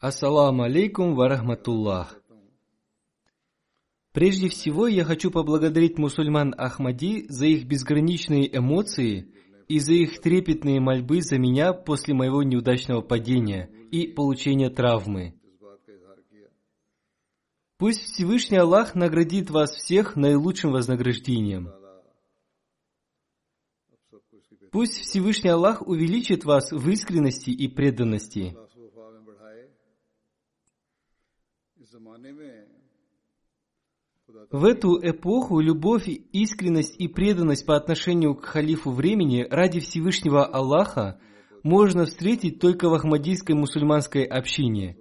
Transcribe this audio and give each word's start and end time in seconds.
Ассаламу 0.00 0.62
алейкум 0.62 1.14
ва 1.16 1.28
рахматуллах. 1.28 2.20
Прежде 4.12 4.48
всего, 4.48 4.86
я 4.86 5.04
хочу 5.04 5.30
поблагодарить 5.30 5.98
мусульман 5.98 6.54
Ахмади 6.56 7.26
за 7.28 7.46
их 7.46 7.66
безграничные 7.66 8.56
эмоции 8.56 9.32
и 9.68 9.78
за 9.80 9.92
их 9.92 10.20
трепетные 10.20 10.80
мольбы 10.80 11.22
за 11.22 11.38
меня 11.38 11.72
после 11.72 12.14
моего 12.14 12.42
неудачного 12.42 13.00
падения 13.00 13.70
и 13.90 14.06
получения 14.06 14.70
травмы. 14.70 15.34
Пусть 17.76 18.00
Всевышний 18.00 18.56
Аллах 18.56 18.94
наградит 18.94 19.50
вас 19.50 19.70
всех 19.72 20.16
наилучшим 20.16 20.72
вознаграждением. 20.72 21.70
Пусть 24.70 24.98
Всевышний 24.98 25.50
Аллах 25.50 25.86
увеличит 25.86 26.44
вас 26.44 26.72
в 26.72 26.88
искренности 26.88 27.50
и 27.50 27.68
преданности. 27.68 28.56
В 34.50 34.64
эту 34.64 34.98
эпоху 35.02 35.60
любовь, 35.60 36.08
искренность 36.32 36.96
и 36.98 37.08
преданность 37.08 37.66
по 37.66 37.76
отношению 37.76 38.34
к 38.34 38.44
халифу 38.44 38.90
времени 38.90 39.46
ради 39.48 39.80
Всевышнего 39.80 40.44
Аллаха 40.44 41.20
можно 41.62 42.06
встретить 42.06 42.60
только 42.60 42.88
в 42.88 42.94
ахмадийской 42.94 43.54
мусульманской 43.54 44.24
общине. 44.24 44.96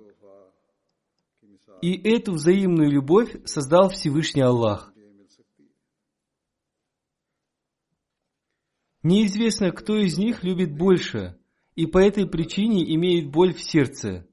И 1.82 1.94
эту 1.94 2.34
взаимную 2.34 2.90
любовь 2.90 3.36
создал 3.46 3.90
Всевышний 3.90 4.42
Аллах. 4.42 4.94
Неизвестно, 9.04 9.72
кто 9.72 9.96
из 9.98 10.18
них 10.18 10.44
любит 10.44 10.76
больше, 10.76 11.38
и 11.76 11.86
по 11.86 12.00
этой 12.00 12.28
причине 12.28 12.84
имеет 12.96 13.30
боль 13.30 13.54
в 13.54 13.62
сердце. 13.62 14.28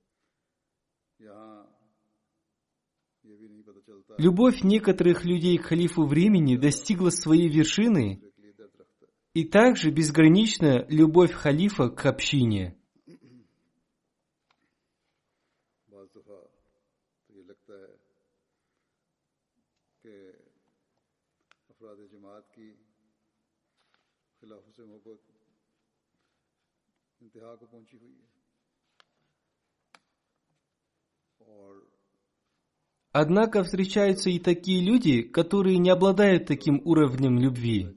Любовь 4.17 4.63
некоторых 4.63 5.25
людей 5.25 5.59
к 5.59 5.67
халифу 5.67 6.07
времени 6.07 6.57
достигла 6.57 7.11
своей 7.11 7.49
вершины, 7.49 8.23
и 9.35 9.45
также 9.45 9.91
безгранична 9.91 10.87
любовь 10.89 11.33
халифа 11.33 11.89
к 11.89 12.07
общине. 12.07 12.77
Однако 33.13 33.63
встречаются 33.63 34.29
и 34.29 34.41
такие 34.41 34.85
люди, 34.85 35.23
которые 35.23 35.79
не 35.79 35.91
обладают 35.91 36.47
таким 36.47 36.83
уровнем 36.85 37.39
любви. 37.39 37.95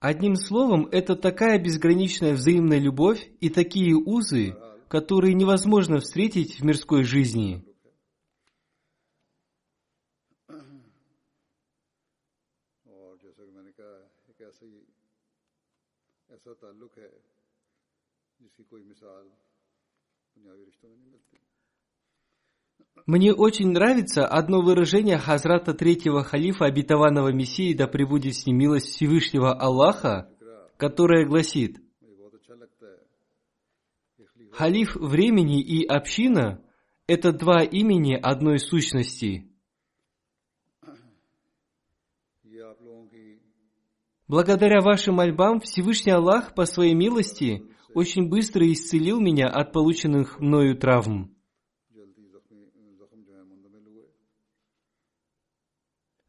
Одним 0.00 0.36
словом, 0.36 0.86
это 0.90 1.16
такая 1.16 1.58
безграничная 1.58 2.32
взаимная 2.32 2.78
любовь 2.78 3.30
и 3.40 3.50
такие 3.50 3.94
узы, 3.94 4.56
которые 4.88 5.34
невозможно 5.34 5.98
встретить 5.98 6.60
в 6.60 6.64
мирской 6.64 7.04
жизни. 7.04 7.64
Мне 23.06 23.32
очень 23.32 23.70
нравится 23.70 24.26
одно 24.26 24.60
выражение 24.60 25.18
Хазрата 25.18 25.74
Третьего 25.74 26.22
Халифа, 26.22 26.66
обетованного 26.66 27.32
Мессии, 27.32 27.74
да 27.74 27.86
пребудет 27.86 28.34
с 28.34 28.46
ним 28.46 28.58
милость 28.58 28.88
Всевышнего 28.88 29.52
Аллаха, 29.52 30.30
которое 30.76 31.26
гласит 31.26 31.80
«Халиф 34.52 34.94
времени 34.96 35.62
и 35.62 35.84
община– 35.84 36.62
это 37.06 37.32
два 37.32 37.62
имени 37.62 38.14
одной 38.14 38.58
сущности– 38.58 39.50
Благодаря 44.26 44.80
вашим 44.80 45.16
мольбам 45.16 45.60
Всевышний 45.60 46.12
Аллах 46.12 46.54
по 46.54 46.64
своей 46.64 46.94
милости 46.94 47.62
очень 47.92 48.28
быстро 48.28 48.66
исцелил 48.72 49.20
меня 49.20 49.48
от 49.48 49.72
полученных 49.72 50.40
мною 50.40 50.78
травм. 50.78 51.36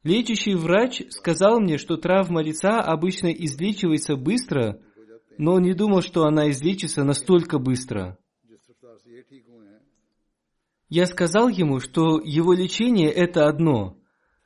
Лечащий 0.03 0.56
врач 0.56 1.01
сказал 1.09 1.59
мне, 1.59 1.77
что 1.77 1.95
травма 1.97 2.44
лица 2.44 2.81
обычно 2.81 3.27
излечивается 3.27 4.15
быстро, 4.18 4.81
но 5.38 5.53
он 5.53 5.63
не 5.63 5.74
думал, 5.74 6.01
что 6.01 6.25
она 6.25 6.51
излечится 6.51 7.03
настолько 7.03 7.59
быстро. 7.59 8.19
Я 10.89 11.07
сказал 11.07 11.47
ему, 11.47 11.80
что 11.80 12.19
его 12.19 12.53
лечение– 12.53 13.09
это 13.12 13.47
одно– 13.47 13.97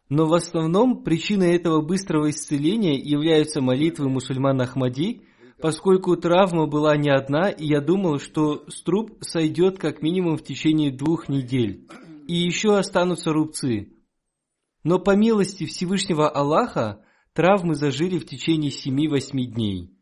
но 0.10 0.26
в 0.26 0.34
основном 0.34 1.04
причиной 1.04 1.56
этого 1.56 1.82
быстрого 1.82 2.32
исцеления 2.32 2.98
являются 2.98 3.62
молитвы 3.62 4.10
мусульман 4.10 4.60
Ахмади, 4.62 5.22
поскольку 5.62 6.18
травма 6.18 6.66
была 6.66 6.98
не 6.98 7.10
одна, 7.12 7.50
и 7.50 7.68
я 7.68 7.80
думал, 7.80 8.20
что 8.20 8.66
струп 8.70 9.18
сойдет 9.22 9.78
как 9.78 10.02
минимум 10.02 10.38
в 10.38 10.44
течение 10.44 10.92
двух 10.92 11.30
недель, 11.30 11.88
и 12.28 12.34
еще 12.34 12.76
останутся 12.76 13.32
рубцы. 13.32 13.94
Но 14.84 14.98
по 14.98 15.16
милости 15.16 15.66
Всевышнего 15.66 16.28
Аллаха 16.30 17.04
травмы 17.34 17.76
зажили 17.76 18.18
в 18.18 18.26
течение 18.26 18.72
семи-восьми 18.72 19.46
дней. 19.46 19.99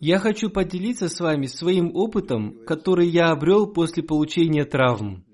Я 0.00 0.18
хочу 0.18 0.50
поделиться 0.50 1.08
с 1.08 1.20
вами 1.20 1.46
своим 1.46 1.94
опытом, 1.94 2.64
который 2.64 3.08
я 3.08 3.30
обрел 3.30 3.72
после 3.72 4.02
получения 4.02 4.64
травм. 4.64 5.24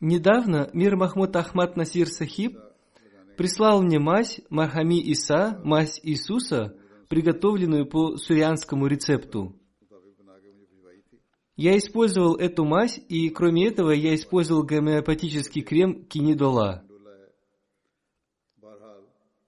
Недавно 0.00 0.70
мир 0.72 0.96
Махмуд 0.96 1.36
Ахмад 1.36 1.76
Насир 1.76 2.08
Сахиб 2.08 2.58
прислал 3.36 3.82
мне 3.82 3.98
мазь 3.98 4.40
Мархами 4.50 5.00
Иса, 5.00 5.60
мазь 5.64 6.00
Иисуса, 6.02 6.76
приготовленную 7.08 7.86
по 7.86 8.16
сурианскому 8.16 8.86
рецепту. 8.86 9.54
Я 11.56 11.76
использовал 11.76 12.36
эту 12.36 12.64
мазь, 12.64 12.98
и 13.08 13.28
кроме 13.28 13.68
этого 13.68 13.90
я 13.90 14.14
использовал 14.14 14.62
гомеопатический 14.62 15.62
крем 15.62 16.04
кинидола. 16.06 16.84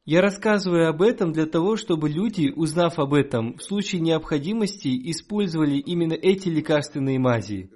Я 0.05 0.21
рассказываю 0.21 0.91
об 0.91 1.01
этом 1.01 1.33
для 1.33 1.47
того, 1.47 1.77
чтобы 1.77 2.11
люди, 2.11 2.53
узнав 2.55 2.99
об 2.99 3.15
этом, 3.15 3.57
в 3.57 3.63
случае 3.63 4.03
необходимости 4.03 4.89
использовали 5.11 5.79
именно 5.79 6.13
эти 6.13 6.51
лекарственные 6.51 7.19
мази. 7.19 7.71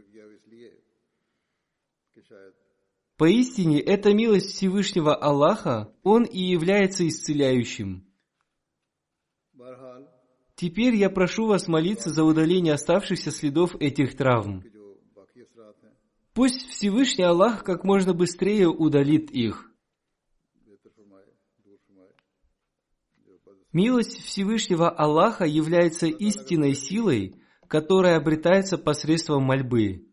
Поистине, 3.17 3.81
это 3.81 4.13
милость 4.13 4.53
Всевышнего 4.53 5.15
Аллаха, 5.17 5.93
Он 6.03 6.25
и 6.25 6.39
является 6.39 7.09
исцеляющим. 7.09 8.07
Теперь 10.59 10.97
я 10.97 11.09
прошу 11.09 11.47
вас 11.47 11.69
молиться 11.69 12.11
за 12.11 12.25
удаление 12.25 12.75
оставшихся 12.75 13.31
следов 13.31 13.77
этих 13.79 14.17
травм. 14.17 14.65
Пусть 16.35 16.69
Всевышний 16.69 17.23
Аллах 17.23 17.63
как 17.63 17.85
можно 17.85 18.13
быстрее 18.13 18.67
удалит 18.67 19.31
их. 19.31 19.71
Милость 23.73 24.25
Всевышнего 24.25 24.91
Аллаха 24.91 25.45
является 25.45 26.09
истинной 26.09 26.75
силой, 26.75 27.37
которая 27.69 28.17
обретается 28.17 28.79
посредством 28.79 29.45
мольбы. 29.45 30.09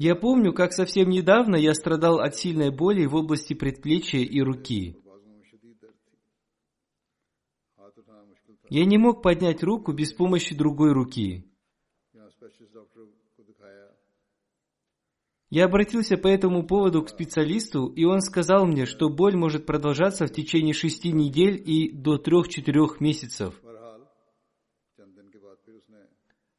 Я 0.00 0.16
помню, 0.16 0.52
как 0.52 0.72
совсем 0.72 1.10
недавно 1.10 1.54
я 1.54 1.74
страдал 1.74 2.18
от 2.18 2.34
сильной 2.34 2.70
боли 2.70 3.06
в 3.06 3.14
области 3.14 3.54
предплечья 3.54 4.18
и 4.18 4.40
руки. 4.40 4.96
Я 8.70 8.84
не 8.84 8.98
мог 8.98 9.20
поднять 9.20 9.64
руку 9.64 9.92
без 9.92 10.12
помощи 10.12 10.54
другой 10.54 10.92
руки. 10.92 11.44
Я 15.50 15.64
обратился 15.64 16.16
по 16.16 16.28
этому 16.28 16.64
поводу 16.64 17.02
к 17.02 17.08
специалисту, 17.08 17.88
и 17.88 18.04
он 18.04 18.20
сказал 18.20 18.66
мне, 18.66 18.86
что 18.86 19.08
боль 19.08 19.36
может 19.36 19.66
продолжаться 19.66 20.26
в 20.26 20.32
течение 20.32 20.72
шести 20.72 21.10
недель 21.10 21.60
и 21.60 21.90
до 21.90 22.18
трех-четырех 22.18 23.00
месяцев. 23.00 23.60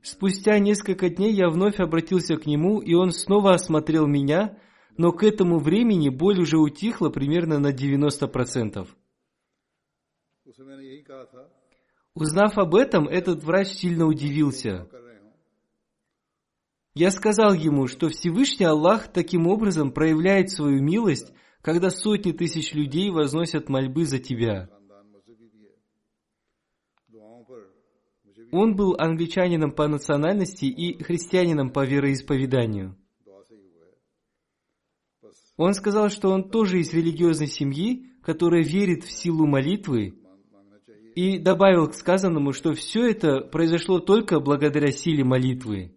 Спустя 0.01 0.59
несколько 0.59 1.09
дней 1.09 1.31
я 1.33 1.47
вновь 1.49 1.79
обратился 1.79 2.35
к 2.35 2.45
нему, 2.45 2.81
и 2.81 2.93
он 2.93 3.11
снова 3.11 3.53
осмотрел 3.53 4.05
меня, 4.05 4.59
но 4.97 5.13
к 5.13 5.23
этому 5.23 5.59
времени 5.59 6.09
боль 6.09 6.41
уже 6.41 6.57
утихла 6.57 7.09
примерно 7.09 7.57
на 7.59 7.71
90%. 7.71 8.85
Узнав 12.13 12.57
об 12.57 12.75
этом, 12.75 13.07
этот 13.07 13.43
врач 13.43 13.69
сильно 13.69 14.05
удивился. 14.05 14.87
Я 16.93 17.09
сказал 17.09 17.53
ему, 17.53 17.87
что 17.87 18.09
Всевышний 18.09 18.65
Аллах 18.65 19.07
таким 19.13 19.47
образом 19.47 19.91
проявляет 19.93 20.49
свою 20.49 20.81
милость, 20.81 21.31
когда 21.61 21.89
сотни 21.89 22.33
тысяч 22.33 22.73
людей 22.73 23.09
возносят 23.11 23.69
мольбы 23.69 24.05
за 24.05 24.19
тебя. 24.19 24.69
Он 28.51 28.75
был 28.75 28.95
англичанином 28.99 29.71
по 29.71 29.87
национальности 29.87 30.65
и 30.65 31.01
христианином 31.01 31.71
по 31.71 31.85
вероисповеданию. 31.85 32.97
Он 35.55 35.73
сказал, 35.73 36.09
что 36.09 36.29
он 36.29 36.49
тоже 36.49 36.81
из 36.81 36.91
религиозной 36.91 37.47
семьи, 37.47 38.11
которая 38.21 38.63
верит 38.63 39.05
в 39.05 39.11
силу 39.11 39.45
молитвы 39.47 40.20
и 41.15 41.37
добавил 41.39 41.87
к 41.87 41.93
сказанному, 41.93 42.53
что 42.53 42.73
все 42.73 43.09
это 43.09 43.41
произошло 43.41 43.99
только 43.99 44.39
благодаря 44.39 44.91
силе 44.91 45.23
молитвы. 45.23 45.95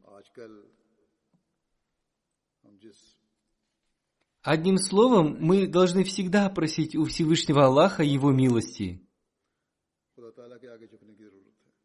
Одним 4.42 4.76
словом, 4.76 5.38
мы 5.40 5.66
должны 5.66 6.04
всегда 6.04 6.50
просить 6.50 6.94
у 6.94 7.04
Всевышнего 7.04 7.64
Аллаха 7.64 8.02
Его 8.02 8.30
милости. 8.30 9.00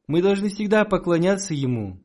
Мы 0.07 0.21
должны 0.21 0.49
всегда 0.49 0.83
поклоняться 0.83 1.53
Ему. 1.53 2.03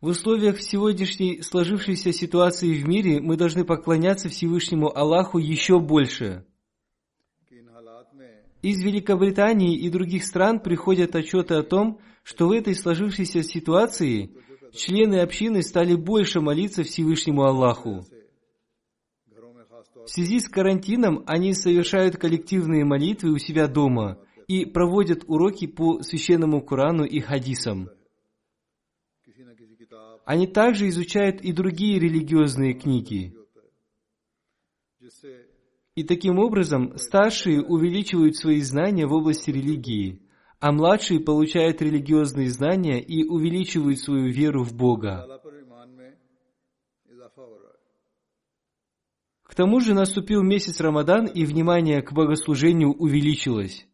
В 0.00 0.08
условиях 0.08 0.60
сегодняшней 0.60 1.42
сложившейся 1.42 2.12
ситуации 2.12 2.80
в 2.80 2.86
мире 2.86 3.20
мы 3.20 3.36
должны 3.36 3.64
поклоняться 3.64 4.28
Всевышнему 4.28 4.94
Аллаху 4.96 5.38
еще 5.38 5.80
больше– 5.80 6.46
из 8.62 8.82
Великобритании 8.82 9.78
и 9.78 9.88
других 9.88 10.24
стран 10.24 10.58
приходят 10.60 11.14
отчеты 11.14 11.54
о 11.54 11.62
том, 11.62 12.00
что 12.24 12.48
в 12.48 12.52
этой 12.52 12.74
сложившейся 12.74 13.42
ситуации 13.42 14.32
члены 14.72 15.20
общины 15.20 15.62
стали 15.62 15.94
больше 15.94 16.40
молиться 16.40 16.82
Всевышнему 16.82 17.44
Аллаху. 17.44 18.04
В 20.04 20.10
связи 20.10 20.40
с 20.40 20.48
карантином 20.48 21.22
они 21.26 21.54
совершают 21.54 22.16
коллективные 22.16 22.84
молитвы 22.84 23.30
у 23.30 23.38
себя 23.38 23.68
дома 23.68 24.18
и 24.48 24.64
проводят 24.64 25.24
уроки 25.26 25.66
по 25.66 26.02
священному 26.02 26.60
Корану 26.62 27.04
и 27.04 27.20
хадисам. 27.20 27.90
Они 30.24 30.46
также 30.46 30.88
изучают 30.88 31.40
и 31.42 31.52
другие 31.52 31.98
религиозные 31.98 32.74
книги. 32.74 33.34
И 35.98 36.04
таким 36.04 36.38
образом 36.38 36.96
старшие 36.96 37.60
увеличивают 37.60 38.36
свои 38.36 38.60
знания 38.60 39.04
в 39.04 39.12
области 39.12 39.50
религии, 39.50 40.22
а 40.60 40.70
младшие 40.70 41.18
получают 41.18 41.82
религиозные 41.82 42.50
знания 42.50 43.00
и 43.02 43.24
увеличивают 43.24 43.98
свою 43.98 44.30
веру 44.30 44.62
в 44.62 44.76
Бога. 44.76 45.26
К 49.42 49.54
тому 49.56 49.80
же 49.80 49.92
наступил 49.92 50.44
месяц 50.44 50.80
Рамадан, 50.80 51.26
и 51.26 51.44
внимание 51.44 52.00
к 52.00 52.12
богослужению 52.12 52.92
увеличилось. 52.92 53.84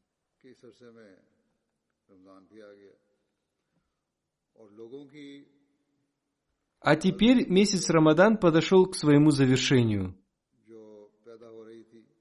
А 6.81 6.97
теперь 6.97 7.51
месяц 7.51 7.89
Рамадан 7.89 8.37
подошел 8.37 8.85
к 8.85 8.95
своему 8.95 9.31
завершению. 9.31 10.15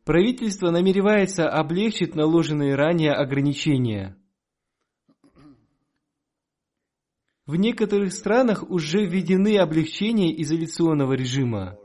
Правительство 0.03 0.69
намеревается 0.69 1.49
облегчить 1.49 2.13
наложенные 2.13 2.75
ранее 2.75 3.13
ограничения. 3.13 4.17
В 7.45 7.55
некоторых 7.55 8.11
странах 8.13 8.69
уже 8.69 9.05
введены 9.05 9.57
облегчения 9.57 10.41
изоляционного 10.41 11.13
режима. 11.13 11.77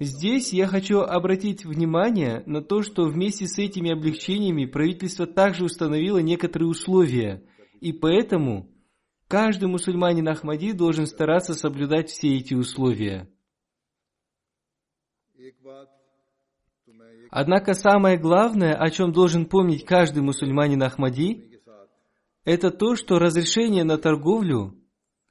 Здесь 0.00 0.52
я 0.52 0.66
хочу 0.66 1.00
обратить 1.00 1.64
внимание 1.64 2.42
на 2.46 2.60
то, 2.60 2.82
что 2.82 3.04
вместе 3.04 3.46
с 3.46 3.58
этими 3.58 3.92
облегчениями 3.92 4.66
правительство 4.66 5.26
также 5.26 5.64
установило 5.64 6.18
некоторые 6.18 6.68
условия, 6.68 7.44
и 7.80 7.92
поэтому 7.92 8.73
Каждый 9.28 9.68
мусульманин 9.68 10.28
Ахмади 10.28 10.72
должен 10.72 11.06
стараться 11.06 11.54
соблюдать 11.54 12.10
все 12.10 12.36
эти 12.36 12.54
условия. 12.54 13.28
Однако 17.30 17.74
самое 17.74 18.16
главное, 18.18 18.74
о 18.74 18.90
чем 18.90 19.12
должен 19.12 19.46
помнить 19.46 19.84
каждый 19.84 20.22
мусульманин 20.22 20.82
Ахмади, 20.82 21.60
это 22.44 22.70
то, 22.70 22.94
что 22.94 23.18
разрешение 23.18 23.82
на 23.82 23.98
торговлю, 23.98 24.74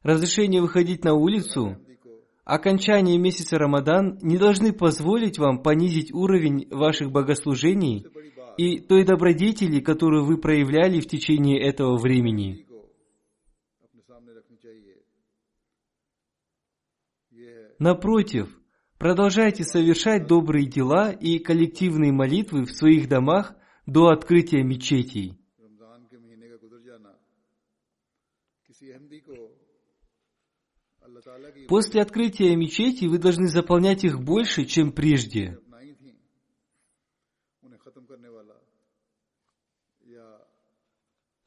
разрешение 0.02 0.62
выходить 0.62 1.06
на 1.06 1.14
улицу, 1.14 1.78
окончание 2.44 3.18
месяца 3.18 3.58
Рамадан 3.58 4.18
не 4.22 4.38
должны 4.38 4.74
позволить 4.74 5.38
вам 5.38 5.62
понизить 5.62 6.12
уровень 6.12 6.68
ваших 6.72 7.12
богослужений 7.12 8.06
и 8.58 8.80
той 8.80 9.06
добродетели, 9.06 9.80
которую 9.80 10.26
вы 10.26 10.38
проявляли 10.38 11.00
в 11.00 11.08
течение 11.08 11.62
этого 11.62 11.98
времени. 11.98 12.66
Напротив, 17.80 18.50
продолжайте 18.98 19.64
совершать 19.64 20.28
добрые 20.28 20.68
дела 20.68 21.12
и 21.12 21.40
коллективные 21.40 22.12
молитвы 22.12 22.66
в 22.66 22.72
своих 22.72 23.08
домах 23.08 23.56
до 23.86 24.10
открытия 24.10 24.64
мечетей. 24.64 25.40
После 31.68 32.02
открытия 32.02 32.56
мечети 32.56 33.06
вы 33.06 33.18
должны 33.18 33.48
заполнять 33.48 34.04
их 34.04 34.22
больше, 34.22 34.66
чем 34.66 34.92
прежде. 34.92 35.60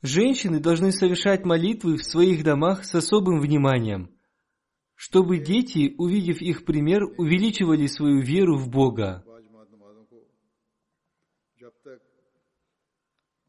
Женщины 0.02 0.60
должны 0.60 0.92
совершать 0.92 1.44
молитвы 1.44 1.96
в 1.96 2.04
своих 2.04 2.44
домах 2.44 2.84
с 2.84 2.94
особым 2.94 3.40
вниманием– 3.40 4.10
чтобы 4.95 5.39
дети, 5.39 5.95
увидев 5.97 6.41
их 6.41 6.63
пример, 6.63 7.03
увеличивали 7.17 7.87
свою 7.87 8.21
веру 8.21 8.57
в 8.57 8.69
Бога. 8.69 9.23
बाजमात 9.25 9.67
नमाजों 9.71 10.05
को 10.05 10.17
जब 11.57 11.73
तक 11.83 11.99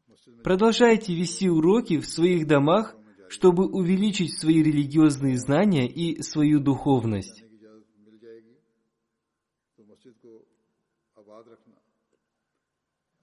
मस्जिद 0.09 0.33
में 0.35 0.43
Продолжайте 0.43 1.15
вести 1.15 1.49
уроки 1.49 1.99
в 1.99 2.07
своих 2.07 2.47
домах, 2.47 2.95
чтобы 3.29 3.67
увеличить 3.67 4.39
свои 4.39 4.63
религиозные 4.63 5.37
знания 5.37 5.87
и 5.87 6.21
свою 6.23 6.59
духовность. 6.59 7.37
जाने 7.37 7.49
की 7.49 7.55
इजाजत 7.55 7.85
मिल 8.05 8.17
जाएगी 8.17 8.55
तो 9.77 9.83
मस्जिद 9.91 10.13
को 10.25 10.31
आबाद 11.21 11.45
रखना 11.53 11.77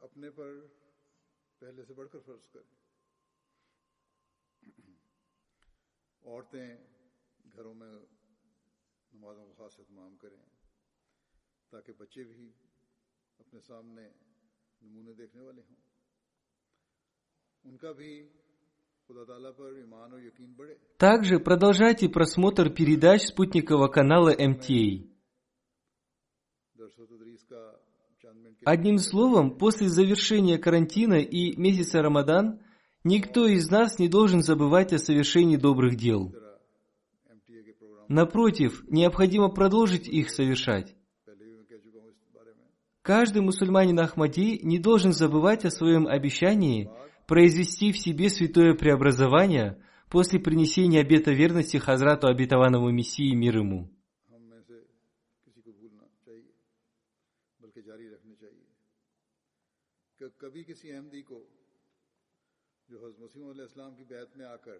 अपने 0.06 0.28
पर 0.38 0.50
पहले 1.62 1.82
से 1.82 1.92
बढ़कर 1.94 2.20
फर्ज 2.26 2.46
करें 2.54 2.70
औरतें 6.30 6.68
घरों 7.56 7.74
में 7.74 8.13
Также 20.97 21.39
продолжайте 21.39 22.09
просмотр 22.09 22.69
передач 22.69 23.27
спутникового 23.27 23.87
канала 23.87 24.31
МТА. 24.31 25.07
Одним 28.65 28.97
словом, 28.97 29.57
после 29.57 29.89
завершения 29.89 30.57
карантина 30.57 31.15
и 31.15 31.55
месяца 31.55 32.01
Рамадан, 32.01 32.61
никто 33.03 33.45
из 33.47 33.69
нас 33.69 33.99
не 33.99 34.09
должен 34.09 34.41
забывать 34.41 34.91
о 34.91 34.97
совершении 34.97 35.57
добрых 35.57 35.95
дел. 35.95 36.33
Напротив, 38.07 38.83
необходимо 38.87 39.49
продолжить 39.49 40.07
их 40.07 40.29
совершать. 40.29 40.95
Каждый 43.01 43.41
мусульманин 43.41 43.99
Ахмади 43.99 44.59
не 44.63 44.79
должен 44.79 45.13
забывать 45.13 45.65
о 45.65 45.69
своем 45.69 46.07
обещании 46.07 46.89
произвести 47.27 47.91
в 47.91 47.97
себе 47.97 48.29
святое 48.29 48.73
преобразование 48.73 49.83
после 50.09 50.39
принесения 50.39 51.01
обета 51.01 51.31
верности 51.31 51.77
Хазрату 51.77 52.27
обетованному 52.27 52.89
Мессии 52.91 53.33
мир 53.35 53.57
ему. 53.57 53.91
کبھی 60.37 60.63
کسی 60.63 60.91
احمدی 60.91 61.21
کو 61.21 61.45
جو 62.87 62.97
حضرت 62.97 63.19
مسیم 63.19 63.47
علیہ 63.49 63.61
السلام 63.61 63.95
کی 63.95 64.03
بیعت 64.03 64.37
میں 64.37 64.45
آ 64.45 64.55
کر 64.55 64.77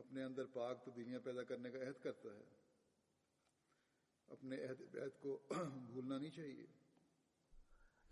अपने 0.00 0.22
अंदर 0.22 0.44
पाक 0.56 0.76
तब्दीलियाँ 0.86 1.20
पैदा 1.26 1.42
करने 1.50 1.68
का 1.70 1.78
अहद 1.86 1.98
करता 2.04 2.28
है 2.28 2.44
अपने 4.34 4.56
अहद 4.66 4.78
बैत 4.94 5.14
को 5.22 5.30
भूलना 5.92 6.18
नहीं 6.18 6.30
चाहिए 6.30 6.66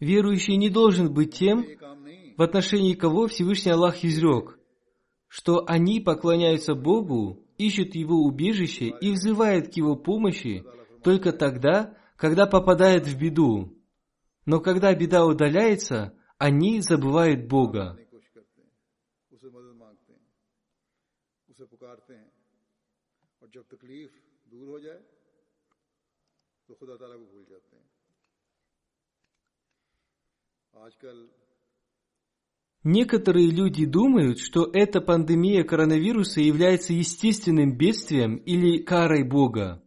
Верующий 0.01 0.57
не 0.57 0.71
должен 0.71 1.13
быть 1.13 1.35
тем, 1.35 1.59
ये 1.63 1.75
काम 1.75 2.05
नहीं 2.07 2.35
в 2.37 2.43
отношении 2.43 2.95
кого 2.95 3.27
Всевышний 3.27 3.73
Аллах 3.73 4.05
изрек, 4.05 4.59
что 5.27 5.65
они 5.67 6.01
поклоняются 6.01 6.75
Богу, 6.75 7.45
ищут 7.59 7.97
Его 7.97 8.23
убежище 8.23 8.95
и 9.01 9.11
взывают 9.11 9.69
к 9.69 9.77
Его 9.77 9.97
помощи 9.97 10.65
только 11.03 11.33
тогда, 11.33 11.97
когда 12.17 12.47
попадают 12.47 13.07
в 13.07 13.19
беду. 13.19 13.77
Но 14.47 14.61
когда 14.61 14.95
беда 14.95 15.25
удаляется, 15.25 16.15
они 16.39 16.81
забывают 16.81 17.49
Бога. 17.49 17.99
Некоторые 32.84 33.50
люди 33.50 33.86
думают, 33.86 34.40
что 34.40 34.70
эта 34.74 35.00
пандемия 35.00 35.64
коронавируса 35.64 36.42
является 36.42 36.92
естественным 36.92 37.78
бедствием 37.78 38.36
или 38.36 38.82
карой 38.84 39.24
Бога. 39.24 39.82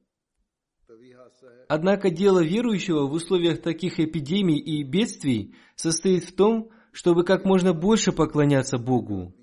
Однако 1.69 2.11
дело 2.11 2.43
верующего 2.43 3.07
в 3.07 3.13
условиях 3.13 3.61
таких 3.61 3.99
эпидемий 3.99 4.59
и 4.59 4.83
бедствий 4.85 5.55
состоит 5.75 6.25
в 6.25 6.35
том, 6.35 6.71
чтобы 6.93 7.25
как 7.25 7.45
можно 7.45 7.75
больше 7.75 8.13
поклоняться 8.13 8.79
Богу. 8.79 9.35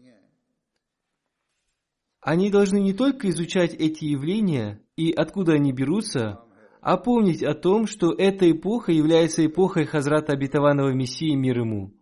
Они 2.24 2.50
должны 2.50 2.80
не 2.80 2.94
только 2.94 3.30
изучать 3.30 3.74
эти 3.74 4.06
явления 4.06 4.82
и 4.96 5.12
откуда 5.12 5.54
они 5.54 5.74
берутся, 5.74 6.40
а 6.80 6.96
помнить 6.96 7.44
о 7.44 7.54
том, 7.54 7.86
что 7.86 8.14
эта 8.14 8.50
эпоха 8.50 8.94
является 8.94 9.46
эпохой 9.46 9.86
Хазрата 9.86 10.32
Обетованного 10.32 10.94
Мессии 10.94 11.36
мир 11.36 11.60
ему. 11.60 11.94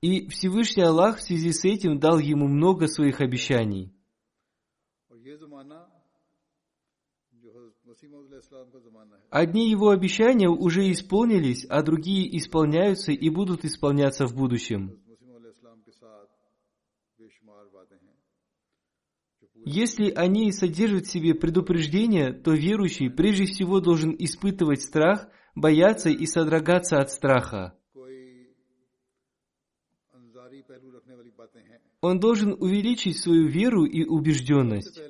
И 0.00 0.28
Всевышний 0.28 0.82
Аллах 0.82 1.18
в 1.18 1.22
связи 1.22 1.52
с 1.52 1.64
этим 1.64 2.00
дал 2.00 2.18
ему 2.18 2.48
много 2.48 2.88
своих 2.88 3.20
обещаний. 3.20 3.94
Одни 9.30 9.70
его 9.70 9.90
обещания 9.90 10.48
уже 10.48 10.90
исполнились, 10.90 11.64
а 11.68 11.82
другие 11.82 12.36
исполняются 12.36 13.12
и 13.12 13.30
будут 13.30 13.64
исполняться 13.64 14.26
в 14.26 14.34
будущем. 14.34 14.98
Если 19.64 20.10
они 20.10 20.52
содержат 20.52 21.06
в 21.06 21.10
себе 21.10 21.34
предупреждение, 21.34 22.34
то 22.34 22.52
верующий 22.52 23.08
прежде 23.08 23.46
всего 23.46 23.80
должен 23.80 24.14
испытывать 24.18 24.82
страх, 24.82 25.28
бояться 25.54 26.10
и 26.10 26.26
содрогаться 26.26 26.98
от 26.98 27.10
страха. 27.10 27.74
Он 32.02 32.20
должен 32.20 32.52
увеличить 32.52 33.18
свою 33.18 33.48
веру 33.48 33.86
и 33.86 34.04
убежденность. 34.04 35.00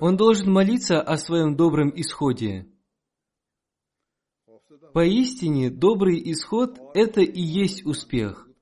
Он 0.00 0.16
должен 0.16 0.50
молиться 0.50 1.02
о 1.02 1.18
своем 1.18 1.56
добром 1.56 1.92
исходе. 1.94 2.66
Поистине, 4.94 5.70
добрый 5.70 6.22
исход– 6.32 6.78
это 6.94 7.20
и 7.20 7.42
есть 7.42 7.84
успех– 7.84 8.48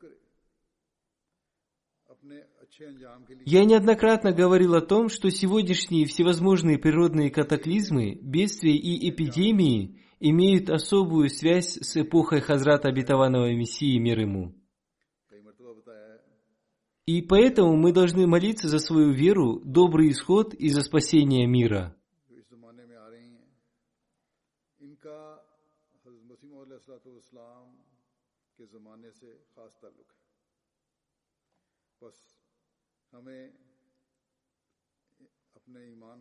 Я 3.46 3.66
неоднократно 3.66 4.32
говорил 4.32 4.76
о 4.76 4.82
том, 4.82 5.10
что 5.10 5.32
сегодняшние 5.32 6.06
всевозможные 6.06 6.78
природные 6.78 7.32
катаклизмы, 7.32 8.16
бедствия 8.22 8.76
и 8.76 9.10
эпидемии 9.10 10.04
имеют 10.20 10.70
особую 10.70 11.30
связь 11.30 11.78
с 11.78 11.98
эпохой 11.98 12.42
Хазрата 12.42 12.90
Обетованного 12.90 13.52
Мессии 13.54 13.98
мир 13.98 14.20
ему. 14.20 14.54
कई 15.30 15.42
मरतबा 15.42 15.74
बताया 15.74 16.14
है 16.14 16.20
И 17.08 17.22
поэтому 17.22 17.76
мы 17.78 17.94
должны 17.94 18.28
молиться 18.28 18.68
за 18.68 18.80
свою 18.80 19.12
веру, 19.12 19.60
добрый 19.64 20.10
исход 20.12 20.54
и 20.54 20.70
за 20.70 20.82
спасение 20.82 21.48
мира. 21.48 21.96
जो 22.30 22.36
इस 22.38 22.46
जमाने 22.50 22.86
में 22.86 22.98
आ 22.98 23.08
रही 23.10 23.26
हैं 23.26 23.48
इनका 24.82 25.18
हज़रत 26.06 26.90
मसीह 26.94 27.18
इस्लाम 27.18 27.66
के 28.58 28.66
ज़माने 28.66 29.12
से 29.12 29.34
ख़ास 29.56 29.78
ताल्लुक 29.82 30.10
है 30.14 30.26
बस 32.02 32.31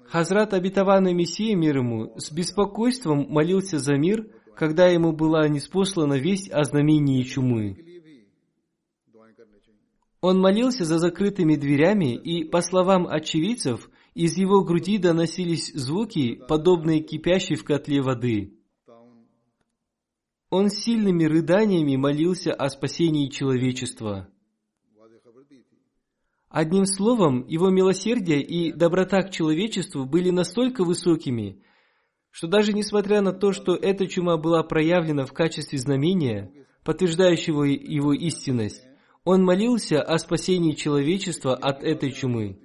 Хазрат 0.07 0.53
обетованный 0.53 1.13
Мессия 1.13 1.55
мир 1.55 1.77
ему 1.77 2.13
с 2.17 2.31
беспокойством 2.31 3.27
молился 3.29 3.77
за 3.77 3.95
мир, 3.95 4.27
когда 4.55 4.87
ему 4.87 5.13
была 5.13 5.47
неспослана 5.47 6.15
весть 6.15 6.51
о 6.51 6.63
знамении 6.63 7.23
чумы. 7.23 7.77
Он 10.19 10.39
молился 10.39 10.83
за 10.83 10.99
закрытыми 10.99 11.55
дверями, 11.55 12.15
и, 12.15 12.43
по 12.43 12.61
словам 12.61 13.07
очевидцев, 13.07 13.89
из 14.13 14.37
его 14.37 14.63
груди 14.63 14.97
доносились 14.97 15.73
звуки, 15.73 16.35
подобные 16.47 16.99
кипящей 16.99 17.55
в 17.55 17.63
котле 17.63 18.01
воды. 18.01 18.57
Он 20.49 20.69
сильными 20.69 21.23
рыданиями 21.23 21.95
молился 21.95 22.51
о 22.53 22.69
спасении 22.69 23.29
человечества. 23.29 24.30
Одним 26.51 26.85
словом, 26.85 27.47
его 27.47 27.69
милосердие 27.69 28.41
и 28.41 28.73
доброта 28.73 29.21
к 29.21 29.31
человечеству 29.31 30.03
были 30.05 30.31
настолько 30.31 30.83
высокими, 30.83 31.63
что 32.29 32.47
даже 32.47 32.73
несмотря 32.73 33.21
на 33.21 33.31
то, 33.31 33.53
что 33.53 33.73
эта 33.73 34.05
чума 34.05 34.35
была 34.35 34.61
проявлена 34.61 35.25
в 35.25 35.31
качестве 35.31 35.79
знамения, 35.79 36.51
подтверждающего 36.83 37.63
его 37.63 38.11
истинность, 38.11 38.83
он 39.23 39.45
молился 39.45 40.01
о 40.01 40.17
спасении 40.17 40.73
человечества 40.73 41.55
от 41.55 41.83
этой 41.83 42.11
чумы. 42.11 42.59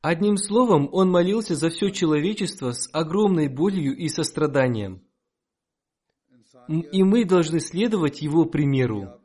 Одним 0.00 0.36
словом, 0.38 0.88
он 0.92 1.08
молился 1.08 1.54
за 1.54 1.68
все 1.68 1.90
человечество 1.90 2.72
с 2.72 2.88
огромной 2.92 3.48
болью 3.48 3.96
и 3.96 4.08
состраданием 4.08 5.05
и 6.68 7.02
мы 7.02 7.24
должны 7.24 7.60
следовать 7.60 8.22
его 8.22 8.44
примеру. 8.44 9.20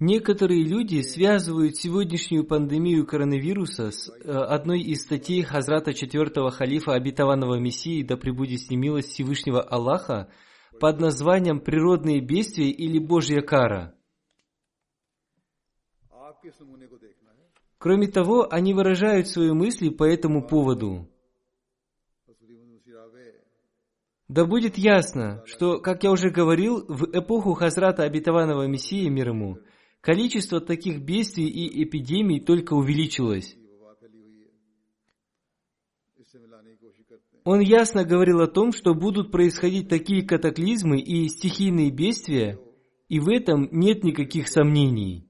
Некоторые 0.00 0.64
люди 0.64 1.00
связывают 1.02 1.76
сегодняшнюю 1.76 2.44
пандемию 2.44 3.06
коронавируса 3.06 3.90
с 3.90 4.10
э, 4.10 4.28
одной 4.28 4.80
из 4.80 5.02
статей 5.02 5.42
Хазрата 5.42 5.94
четвертого 5.94 6.50
халифа 6.50 6.94
обетованного 6.94 7.58
Мессии, 7.60 8.02
да 8.02 8.16
пребудет 8.16 8.60
с 8.60 8.70
ним 8.70 8.80
милость 8.80 9.10
Всевышнего 9.10 9.62
Аллаха, 9.62 10.30
под 10.80 11.00
названием 11.00 11.60
«Природные 11.60 12.20
бедствия» 12.20 12.70
или 12.70 12.98
«Божья 12.98 13.40
кара». 13.40 13.94
Кроме 17.78 18.08
того, 18.08 18.46
они 18.50 18.72
выражают 18.72 19.28
свои 19.28 19.52
мысли 19.52 19.90
по 19.90 20.04
этому 20.04 20.46
поводу. 20.46 21.08
Да 24.28 24.46
будет 24.46 24.78
ясно, 24.78 25.42
что, 25.46 25.80
как 25.80 26.02
я 26.02 26.10
уже 26.10 26.30
говорил, 26.30 26.86
в 26.88 27.04
эпоху 27.12 27.52
Хазрата 27.52 28.04
Обетованного 28.04 28.66
Мессии 28.66 29.08
мир 29.08 29.28
ему, 29.28 29.58
количество 30.00 30.60
таких 30.60 31.02
бедствий 31.02 31.46
и 31.46 31.84
эпидемий 31.84 32.40
только 32.40 32.72
увеличилось. 32.72 33.54
Он 37.44 37.60
ясно 37.60 38.04
говорил 38.04 38.40
о 38.40 38.46
том, 38.46 38.72
что 38.72 38.94
будут 38.94 39.30
происходить 39.30 39.90
такие 39.90 40.26
катаклизмы 40.26 40.98
и 40.98 41.28
стихийные 41.28 41.90
бедствия, 41.90 42.58
и 43.08 43.20
в 43.20 43.28
этом 43.28 43.68
нет 43.70 44.02
никаких 44.02 44.48
сомнений. 44.48 45.28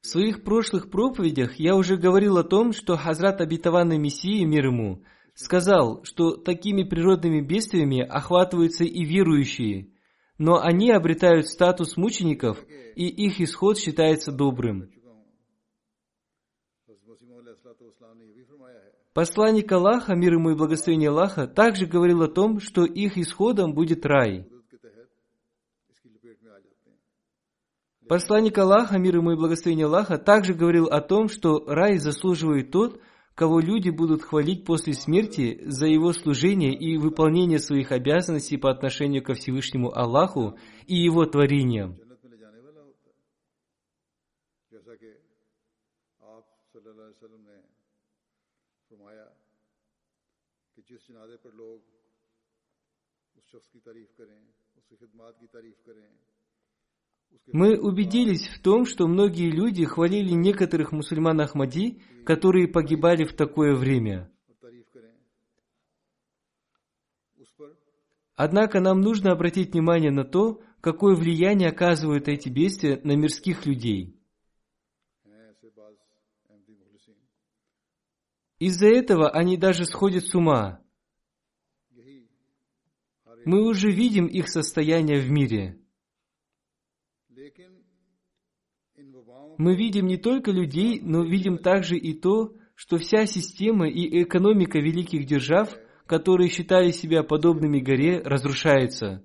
в 0.00 0.06
своих 0.06 0.44
прошлых 0.44 0.90
проповедях 0.90 1.56
я 1.56 1.76
уже 1.76 1.96
говорил 1.96 2.38
о 2.38 2.44
том, 2.44 2.72
что 2.72 2.96
Хазрат 2.96 3.40
Обетованный 3.40 3.98
Мессии, 3.98 4.44
мир 4.44 4.66
ему, 4.66 5.04
сказал, 5.34 6.04
что 6.04 6.36
такими 6.36 6.82
природными 6.82 7.40
бедствиями 7.40 8.00
охватываются 8.00 8.84
и 8.84 9.04
верующие, 9.04 9.92
но 10.38 10.60
они 10.60 10.90
обретают 10.90 11.48
статус 11.48 11.96
мучеников, 11.96 12.58
и 12.96 13.06
их 13.06 13.40
исход 13.40 13.78
считается 13.78 14.32
добрым. 14.32 14.90
Посланник 19.12 19.70
Аллаха, 19.72 20.14
мир 20.14 20.34
ему 20.34 20.50
и 20.50 20.54
благословение 20.54 21.10
Аллаха, 21.10 21.48
также 21.48 21.86
говорил 21.86 22.22
о 22.22 22.28
том, 22.28 22.60
что 22.60 22.84
их 22.84 23.18
исходом 23.18 23.74
будет 23.74 24.06
рай. 24.06 24.46
Посланник 28.08 28.58
Аллаха, 28.58 28.98
мир 28.98 29.16
ему 29.16 29.32
и 29.32 29.36
благословение 29.36 29.86
Аллаха, 29.86 30.18
также 30.18 30.54
говорил 30.54 30.86
о 30.86 31.00
том, 31.00 31.28
что 31.28 31.64
рай 31.66 31.98
заслуживает 31.98 32.70
тот, 32.70 33.00
кого 33.34 33.60
люди 33.60 33.90
будут 33.90 34.22
хвалить 34.22 34.64
после 34.64 34.94
смерти 34.94 35.60
за 35.64 35.86
его 35.86 36.12
служение 36.12 36.74
и 36.74 36.96
выполнение 36.96 37.58
своих 37.58 37.92
обязанностей 37.92 38.56
по 38.56 38.70
отношению 38.70 39.22
ко 39.22 39.34
Всевышнему 39.34 39.96
Аллаху 39.96 40.58
и 40.86 40.96
его 40.96 41.24
творениям. 41.24 41.96
شخص 53.52 53.68
کی 53.70 53.80
تعریف 53.80 54.14
کریں 54.16 54.38
اس 54.76 54.84
کی 54.88 54.96
خدمات 54.96 55.38
کی 55.40 55.46
تعریف 55.46 55.82
کریں 55.84 56.06
мы 57.52 57.76
убедились 57.78 58.46
в 58.46 58.60
том, 58.60 58.84
что 58.86 59.08
многие 59.08 59.50
люди 59.50 59.84
хвалили 59.84 60.32
некоторых 60.32 60.92
мусульман 60.92 61.40
Ахмади, 61.40 62.00
которые 62.24 62.68
погибали 62.68 63.24
в 63.24 63.34
такое 63.34 63.74
время. 63.74 64.30
Однако 68.36 68.80
нам 68.80 69.00
нужно 69.00 69.32
обратить 69.32 69.72
внимание 69.72 70.10
на 70.10 70.24
то, 70.24 70.62
какое 70.80 71.14
влияние 71.14 71.68
оказывают 71.68 72.28
эти 72.28 72.48
бедствия 72.48 73.00
на 73.04 73.16
мирских 73.16 73.66
людей. 73.66 74.16
Из-за 78.58 78.88
этого 78.88 79.30
они 79.30 79.56
даже 79.56 79.84
сходят 79.84 80.24
с 80.24 80.34
ума. 80.34 80.80
Мы 83.44 83.66
уже 83.66 83.90
видим 83.90 84.26
их 84.26 84.48
состояние 84.48 85.20
в 85.20 85.30
мире– 85.30 85.76
мы 89.60 89.76
видим 89.76 90.06
не 90.06 90.16
только 90.16 90.50
людей, 90.50 91.00
но 91.02 91.22
видим 91.22 91.58
также 91.58 91.98
и 91.98 92.14
то, 92.14 92.54
что 92.74 92.96
вся 92.96 93.26
система 93.26 93.90
и 93.90 94.22
экономика 94.22 94.78
великих 94.78 95.26
держав, 95.26 95.68
которые 96.06 96.48
считали 96.48 96.92
себя 96.92 97.22
подобными 97.22 97.78
горе, 97.78 98.22
разрушается. 98.22 99.22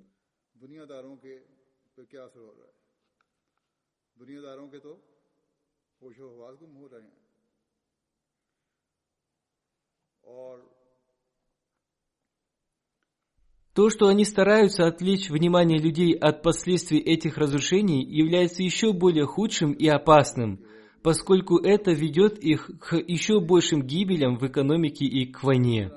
और 10.26 10.75
то, 13.76 13.90
что 13.90 14.06
они 14.08 14.24
стараются 14.24 14.86
отвлечь 14.86 15.28
внимание 15.28 15.78
людей 15.78 16.14
от 16.14 16.42
последствий 16.42 16.98
этих 16.98 17.36
разрушений, 17.36 18.02
является 18.02 18.62
еще 18.62 18.94
более 18.94 19.26
худшим 19.26 19.72
и 19.72 19.86
опасным, 19.86 20.64
поскольку 21.02 21.58
это 21.58 21.92
ведет 21.92 22.38
их 22.38 22.70
к 22.80 22.96
еще 22.96 23.38
большим 23.38 23.82
гибелям 23.82 24.38
в 24.38 24.46
экономике 24.46 25.04
и 25.04 25.30
к 25.30 25.42
войне. 25.42 25.92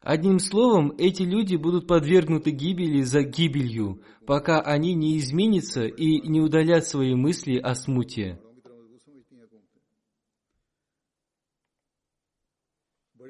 Одним 0.00 0.40
словом, 0.40 0.92
эти 0.98 1.22
люди 1.22 1.54
будут 1.54 1.86
подвергнуты 1.86 2.50
гибели 2.50 3.02
за 3.02 3.22
гибелью, 3.22 4.02
пока 4.26 4.60
они 4.60 4.94
не 4.94 5.18
изменятся 5.18 5.84
и 5.84 6.20
не 6.28 6.40
удалят 6.40 6.84
свои 6.84 7.14
мысли 7.14 7.58
о 7.58 7.76
смуте. 7.76 8.40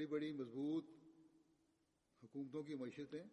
بڑی 0.07 0.33
بڑی 0.33 0.33
مضبوط 0.33 0.85
حکومتوں 2.23 2.63
کی 2.63 2.75
معیشتیں 2.75 3.25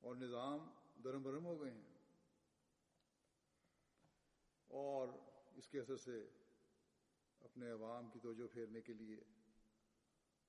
اور 0.00 0.16
نظام 0.16 0.70
درم 1.04 1.22
برہم 1.22 1.46
ہو 1.46 1.60
گئے 1.60 1.70
ہیں 1.70 1.82
اور 4.68 5.08
اس 5.56 5.68
کے 5.68 5.80
اثر 5.80 5.96
سے 5.96 6.30
اپنے 7.40 7.70
عوام 7.70 8.10
کی 8.10 8.18
توجہ 8.18 8.46
پھیرنے 8.52 8.80
کے 8.80 8.92
لیے 8.92 9.16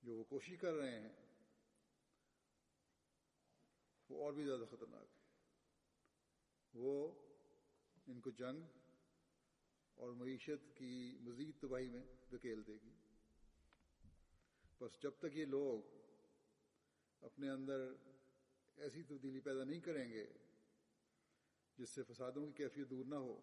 جو 0.02 0.16
وہ 0.16 0.24
کوشش 0.24 0.58
کر 0.60 0.72
رہے 0.72 1.00
ہیں، 1.00 1.12
وہ 4.08 4.24
اور 4.24 4.32
بھی 4.32 4.44
زیادہ 4.44 4.64
خطرناک 4.70 5.02
ہے 5.02 5.22
وہ 6.74 7.12
ان 8.06 8.20
کو 8.20 8.30
جنگ 8.30 8.62
اور 9.94 10.12
معیشت 10.12 10.76
کی 10.76 11.18
مزید 11.20 11.60
تباہی 11.60 11.88
میں 11.88 12.02
دھکیل 12.30 12.66
دے 12.66 12.72
گی۔ 12.72 13.03
बस 14.81 14.99
जब 15.03 15.17
तक 15.21 15.31
ये 15.35 15.45
लोग 15.45 15.97
अपने 17.23 17.47
अंदर 17.49 17.79
ऐसी 18.77 19.01
तब्दीली 19.03 19.39
पैदा 19.47 19.63
नहीं 19.63 19.81
करेंगे 19.87 20.25
जिससे 21.77 22.03
फसादों 22.03 22.45
की 22.45 22.53
कैफियत 22.59 22.87
दूर 22.89 23.05
ना 23.11 23.17
हो 23.17 23.35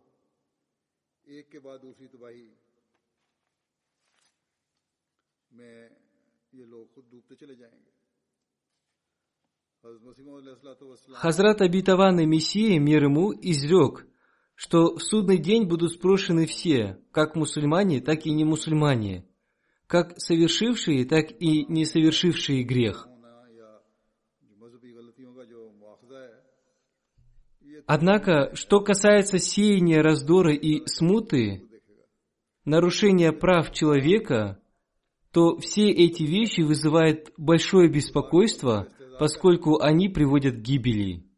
एक 1.26 1.48
के 1.52 1.58
बाद 1.66 1.80
दूसरी 1.80 2.06
तबाही 2.14 2.48
में 5.50 5.76
ये 6.54 6.64
लोग 6.72 6.94
खुद 6.94 7.04
डूबते 7.12 7.34
चले 7.44 7.56
जाएंगे 7.56 7.94
हज़रत 9.84 10.02
मसीह 10.02 10.24
वसल्लम 10.26 11.16
Хазрат 11.22 11.60
обетованный 11.60 12.26
Мессия, 12.26 12.80
мир 12.80 13.04
ему, 13.04 13.32
изрек, 13.32 14.06
что 14.54 14.96
в 14.96 15.02
судный 15.02 15.38
день 15.38 15.68
будут 15.68 15.92
спрошены 15.92 16.46
все, 16.46 16.98
как 17.12 17.36
мусульмане, 17.36 18.00
так 18.00 18.26
и 18.26 18.32
не 18.32 18.44
мусульмане, 18.44 19.24
как 19.91 20.13
совершившие, 20.21 21.03
так 21.03 21.33
и 21.41 21.65
не 21.65 21.83
совершившие 21.83 22.63
грех. 22.63 23.09
Однако, 27.85 28.55
что 28.55 28.79
касается 28.79 29.37
сеяния 29.37 30.01
раздора 30.01 30.53
и 30.53 30.87
смуты, 30.87 31.67
нарушения 32.63 33.33
прав 33.33 33.73
человека, 33.73 34.63
то 35.33 35.57
все 35.57 35.89
эти 35.89 36.23
вещи 36.23 36.61
вызывают 36.61 37.33
большое 37.35 37.89
беспокойство, 37.89 38.87
поскольку 39.19 39.81
они 39.81 40.07
приводят 40.07 40.55
к 40.55 40.61
гибели. 40.61 41.29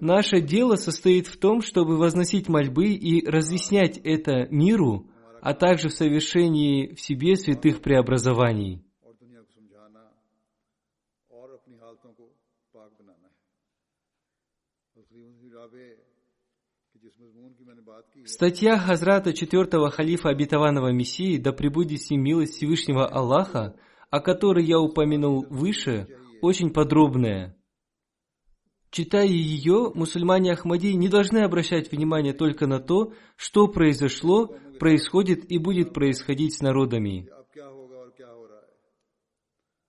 Наше 0.00 0.40
дело 0.40 0.76
состоит 0.76 1.26
в 1.26 1.36
том, 1.38 1.60
чтобы 1.60 1.96
возносить 1.96 2.48
мольбы 2.48 2.92
и 2.92 3.26
разъяснять 3.26 3.98
это 3.98 4.46
миру, 4.50 5.08
а 5.40 5.54
также 5.54 5.88
в 5.88 5.92
совершении 5.92 6.94
в 6.94 7.00
себе 7.00 7.36
святых 7.36 7.80
преобразований. 7.80 8.82
Статья 18.24 18.78
Хазрата 18.78 19.32
четвертого 19.32 19.90
халифа 19.90 20.28
обетованного 20.28 20.92
Мессии, 20.92 21.38
да 21.38 21.52
пребудет 21.52 22.00
с 22.00 22.10
ним 22.10 22.22
милость 22.22 22.56
Всевышнего 22.56 23.06
Аллаха, 23.06 23.76
о 24.10 24.20
которой 24.20 24.64
я 24.64 24.78
упомянул 24.78 25.46
выше, 25.48 26.06
очень 26.40 26.72
подробная. 26.72 27.56
Читая 28.92 29.26
ее, 29.26 29.90
мусульмане 29.94 30.52
Ахмади 30.52 30.92
не 30.92 31.08
должны 31.08 31.38
обращать 31.38 31.90
внимание 31.90 32.34
только 32.34 32.66
на 32.66 32.78
то, 32.78 33.14
что 33.36 33.66
произошло, 33.66 34.54
происходит 34.78 35.50
и 35.50 35.56
будет 35.56 35.94
происходить 35.94 36.54
с 36.54 36.60
народами. 36.60 37.26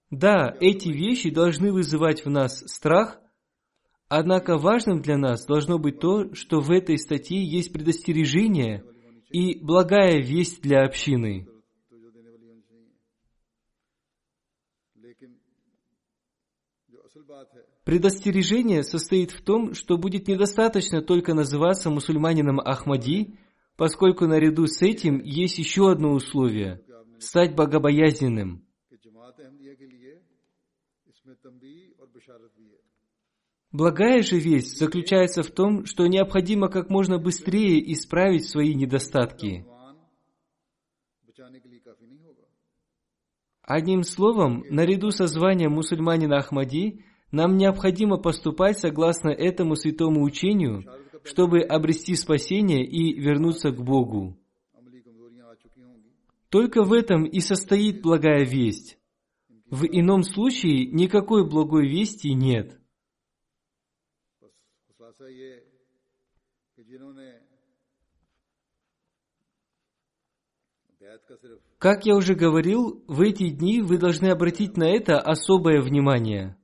Да, 0.09 0.55
эти 0.61 0.87
вещи 0.87 1.29
должны 1.29 1.73
вызывать 1.73 2.23
в 2.25 2.29
нас 2.29 2.63
страх, 2.67 3.19
Однако 4.15 4.59
важным 4.59 5.01
для 5.01 5.17
нас 5.17 5.43
должно 5.43 5.79
быть 5.79 5.99
то, 5.99 6.35
что 6.35 6.59
в 6.59 6.69
этой 6.69 6.99
статье 6.99 7.43
есть 7.43 7.73
предостережение 7.73 8.83
и 9.29 9.57
благая 9.57 10.21
весть 10.21 10.61
для 10.61 10.83
общины. 10.83 11.47
Предостережение 17.83 18.81
состоит 18.83 19.31
в 19.31 19.41
том, 19.41 19.73
что 19.73 19.97
будет 19.97 20.27
недостаточно 20.27 21.01
только 21.01 21.33
называться 21.33 21.89
мусульманином 21.89 22.59
Ахмади, 22.61 23.37
поскольку 23.75 24.25
наряду 24.25 24.67
с 24.67 24.81
этим 24.81 25.19
есть 25.19 25.57
еще 25.57 25.91
одно 25.91 26.11
условие– 26.13 26.81
стать 27.19 27.55
богобоязненным. 27.55 28.65
Благая 33.71 34.21
же 34.21 34.37
весть 34.37 34.77
заключается 34.77 35.41
в 35.41 35.49
том, 35.49 35.85
что 35.85 36.05
необходимо 36.05 36.69
как 36.69 36.89
можно 36.89 37.17
быстрее 37.17 37.91
исправить 37.91 38.45
свои 38.45 38.75
недостатки. 38.75 39.65
Одним 43.63 44.03
словом, 44.03 44.63
наряду 44.69 45.09
со 45.09 45.25
званием 45.25 45.71
мусульманина 45.71 46.37
Ахмади, 46.37 47.03
нам 47.33 47.57
необходимо 47.57 48.17
поступать 48.17 48.77
согласно 48.77 49.29
этому 49.29 49.75
святому 49.75 50.23
учению, 50.23 50.83
чтобы 51.23 51.59
обрести 51.59 52.15
спасение 52.15 52.85
и 52.85 53.19
вернуться 53.19 53.71
к 53.71 53.83
Богу. 53.83 54.37
Только 56.49 56.83
в 56.83 56.93
этом 56.93 57.25
и 57.25 57.39
состоит 57.39 58.01
благая 58.01 58.45
весть. 58.45 58.99
В 59.69 59.85
ином 59.85 60.23
случае 60.23 60.85
никакой 60.85 61.49
благой 61.49 61.89
вести 61.89 62.33
нет– 62.33 62.79
Как 71.79 72.05
я 72.05 72.15
уже 72.15 72.33
говорил, 72.33 73.03
в 73.07 73.21
эти 73.21 73.49
дни 73.49 73.81
вы 73.81 73.97
должны 73.97 74.27
обратить 74.27 74.77
на 74.77 74.85
это 74.85 75.19
особое 75.19 75.81
внимание. 75.81 76.55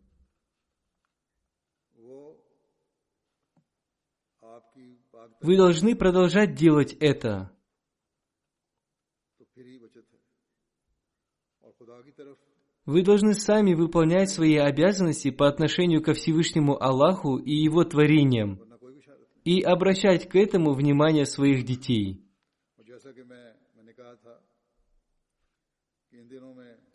Вы 5.42 5.56
должны 5.56 5.96
продолжать 5.96 6.56
делать 6.56 6.94
это. 7.00 7.52
Вы 12.86 13.04
должны 13.04 13.34
сами 13.34 13.74
выполнять 13.74 14.30
свои 14.32 14.56
обязанности 14.56 15.30
по 15.30 15.48
отношению 15.48 16.02
ко 16.02 16.14
Всевышнему 16.14 16.82
Аллаху 16.82 17.38
и 17.38 17.52
Его 17.54 17.84
творениям 17.84 18.60
и 19.46 19.62
обращать 19.62 20.28
к 20.28 20.36
этому 20.36 20.74
внимание 20.74 21.26
своих 21.26 21.66
детей. 21.66 22.26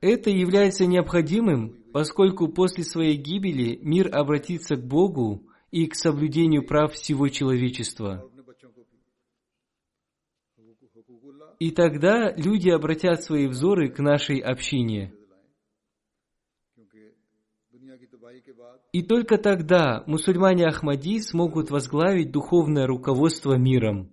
Это 0.00 0.30
является 0.30 0.84
необходимым, 0.84 1.82
поскольку 1.92 2.48
после 2.48 2.84
своей 2.84 3.16
гибели 3.16 3.78
мир 3.80 4.14
обратится 4.14 4.76
к 4.76 4.86
Богу 4.86 5.48
и 5.70 5.86
к 5.86 5.94
соблюдению 5.94 6.66
прав 6.66 6.92
всего 6.92 7.28
человечества. 7.28 8.30
И 11.64 11.70
тогда 11.70 12.30
люди 12.36 12.68
обратят 12.68 13.22
свои 13.22 13.46
взоры 13.46 13.88
к 13.88 13.98
нашей 13.98 14.38
общине. 14.38 15.14
И 18.92 19.02
только 19.02 19.38
тогда 19.38 20.04
мусульмане 20.06 20.66
Ахмади 20.66 21.20
смогут 21.20 21.70
возглавить 21.70 22.30
духовное 22.30 22.86
руководство 22.86 23.54
миром. 23.56 24.12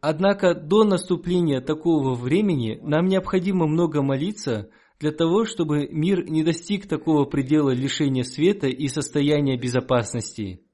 Однако 0.00 0.54
до 0.54 0.84
наступления 0.84 1.60
такого 1.60 2.14
времени 2.14 2.80
нам 2.80 3.08
необходимо 3.08 3.66
много 3.66 4.00
молиться 4.00 4.70
для 4.98 5.12
того, 5.12 5.44
чтобы 5.44 5.88
мир 5.90 6.24
не 6.24 6.42
достиг 6.42 6.88
такого 6.88 7.26
предела 7.26 7.68
лишения 7.68 8.22
света 8.22 8.66
и 8.66 8.88
состояния 8.88 9.58
безопасности. 9.58 10.65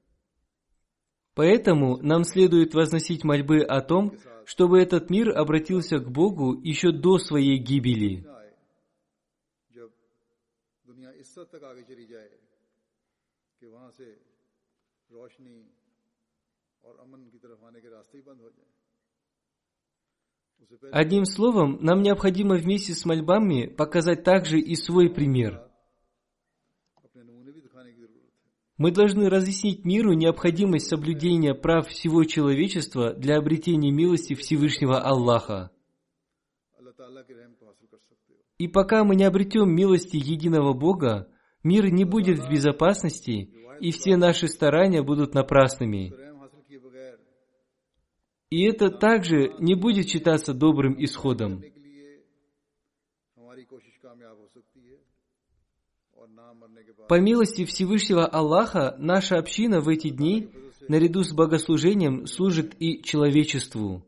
Поэтому 1.35 1.97
нам 1.97 2.23
следует 2.23 2.73
возносить 2.75 3.23
мольбы 3.23 3.61
о 3.61 3.81
том, 3.81 4.17
чтобы 4.45 4.79
этот 4.79 5.09
мир 5.09 5.35
обратился 5.35 5.97
к 5.97 6.11
Богу 6.11 6.53
еще 6.61 6.91
до 6.91 7.17
своей 7.17 7.57
гибели. 7.57 8.25
Одним 20.91 21.25
словом, 21.25 21.77
нам 21.81 22.01
необходимо 22.01 22.55
вместе 22.55 22.93
с 22.93 23.05
мольбами 23.05 23.65
показать 23.67 24.23
также 24.23 24.59
и 24.59 24.75
свой 24.75 25.09
пример– 25.09 25.67
мы 28.77 28.91
должны 28.91 29.29
разъяснить 29.29 29.85
миру 29.85 30.13
необходимость 30.13 30.87
соблюдения 30.87 31.53
прав 31.53 31.87
всего 31.87 32.23
человечества 32.23 33.13
для 33.13 33.37
обретения 33.37 33.91
милости 33.91 34.33
Всевышнего 34.33 34.99
Аллаха. 34.99 35.71
И 38.57 38.67
пока 38.67 39.03
мы 39.03 39.15
не 39.15 39.25
обретем 39.25 39.73
милости 39.73 40.15
единого 40.15 40.73
Бога, 40.73 41.27
мир 41.63 41.91
не 41.91 42.03
будет 42.03 42.39
в 42.39 42.49
безопасности, 42.49 43.49
и 43.79 43.91
все 43.91 44.15
наши 44.17 44.47
старания 44.47 45.03
будут 45.03 45.33
напрасными. 45.33 46.13
И 48.49 48.63
это 48.63 48.89
также 48.89 49.53
не 49.59 49.75
будет 49.75 50.09
считаться 50.09 50.53
добрым 50.53 50.95
исходом. 51.03 51.63
По 57.07 57.19
милости 57.19 57.65
Всевышнего 57.65 58.25
Аллаха, 58.25 58.95
наша 58.97 59.37
община 59.37 59.81
в 59.81 59.89
эти 59.89 60.09
дни, 60.09 60.49
наряду 60.87 61.23
с 61.23 61.33
богослужением, 61.33 62.27
служит 62.27 62.75
и 62.79 63.03
человечеству. 63.03 64.05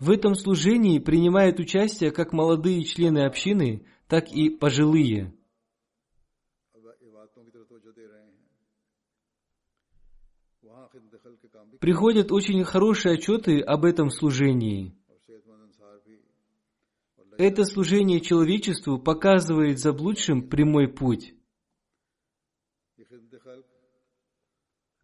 В 0.00 0.10
этом 0.10 0.34
служении 0.34 0.98
принимают 0.98 1.60
участие 1.60 2.10
как 2.10 2.32
молодые 2.32 2.82
члены 2.84 3.26
общины, 3.26 3.86
так 4.08 4.32
и 4.32 4.50
пожилые. 4.50 5.32
приходят 11.82 12.30
очень 12.30 12.62
хорошие 12.62 13.14
отчеты 13.14 13.58
об 13.58 13.84
этом 13.84 14.08
служении. 14.08 14.94
Это 17.36 17.64
служение 17.64 18.20
человечеству 18.20 19.00
показывает 19.00 19.80
заблудшим 19.80 20.48
прямой 20.48 20.86
путь. 20.86 21.34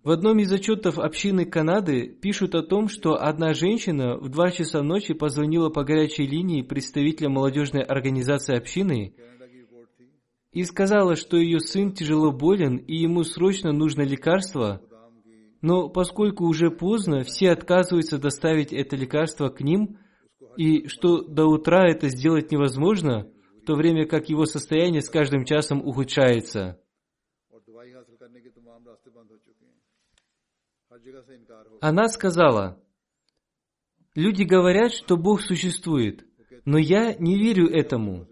В 0.04 0.10
одном 0.10 0.38
из 0.38 0.52
отчетов 0.52 1.00
общины 1.00 1.44
Канады 1.44 2.08
пишут 2.08 2.54
о 2.54 2.62
том, 2.62 2.86
что 2.86 3.20
одна 3.20 3.54
женщина 3.54 4.16
в 4.16 4.28
два 4.28 4.52
часа 4.52 4.80
ночи 4.84 5.14
позвонила 5.14 5.70
по 5.70 5.82
горячей 5.82 6.28
линии 6.28 6.62
представителя 6.62 7.28
молодежной 7.28 7.82
организации 7.82 8.56
общины 8.56 9.16
и 10.52 10.62
сказала, 10.62 11.16
что 11.16 11.38
ее 11.38 11.58
сын 11.58 11.92
тяжело 11.92 12.30
болен 12.30 12.76
и 12.76 12.94
ему 12.94 13.24
срочно 13.24 13.72
нужно 13.72 14.02
лекарство, 14.02 14.80
но 15.60 15.88
поскольку 15.88 16.44
уже 16.44 16.70
поздно, 16.70 17.24
все 17.24 17.50
отказываются 17.50 18.18
доставить 18.18 18.72
это 18.72 18.96
лекарство 18.96 19.48
к 19.48 19.60
ним, 19.60 19.98
и 20.56 20.86
что 20.86 21.22
до 21.22 21.46
утра 21.46 21.88
это 21.88 22.08
сделать 22.08 22.52
невозможно, 22.52 23.30
в 23.62 23.64
то 23.64 23.74
время 23.74 24.06
как 24.06 24.28
его 24.28 24.44
состояние 24.44 25.02
с 25.02 25.10
каждым 25.10 25.44
часом 25.44 25.86
ухудшается. 25.86 26.80
Она 31.80 32.08
сказала, 32.08 32.82
«Люди 34.14 34.42
говорят, 34.42 34.92
что 34.92 35.16
Бог 35.16 35.42
существует, 35.42 36.26
но 36.64 36.78
я 36.78 37.14
не 37.14 37.38
верю 37.38 37.68
этому. 37.68 38.26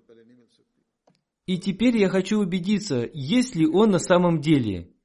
И 1.44 1.58
теперь 1.58 1.96
я 1.96 2.08
хочу 2.08 2.40
убедиться, 2.40 3.08
есть 3.12 3.54
ли 3.54 3.66
Он 3.66 3.90
на 3.90 3.98
самом 3.98 4.40
деле». 4.40 4.95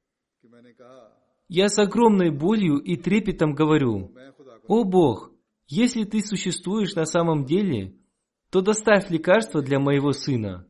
Я 1.54 1.68
с 1.68 1.78
огромной 1.78 2.30
болью 2.30 2.78
и 2.78 2.96
трепетом 2.96 3.52
говорю, 3.52 4.10
«О 4.68 4.84
Бог, 4.84 5.32
если 5.68 6.04
Ты 6.04 6.22
существуешь 6.22 6.94
на 6.94 7.04
самом 7.04 7.44
деле, 7.44 7.94
то 8.50 8.62
доставь 8.62 9.10
лекарство 9.10 9.60
для 9.60 9.78
моего 9.78 10.12
сына». 10.12 10.66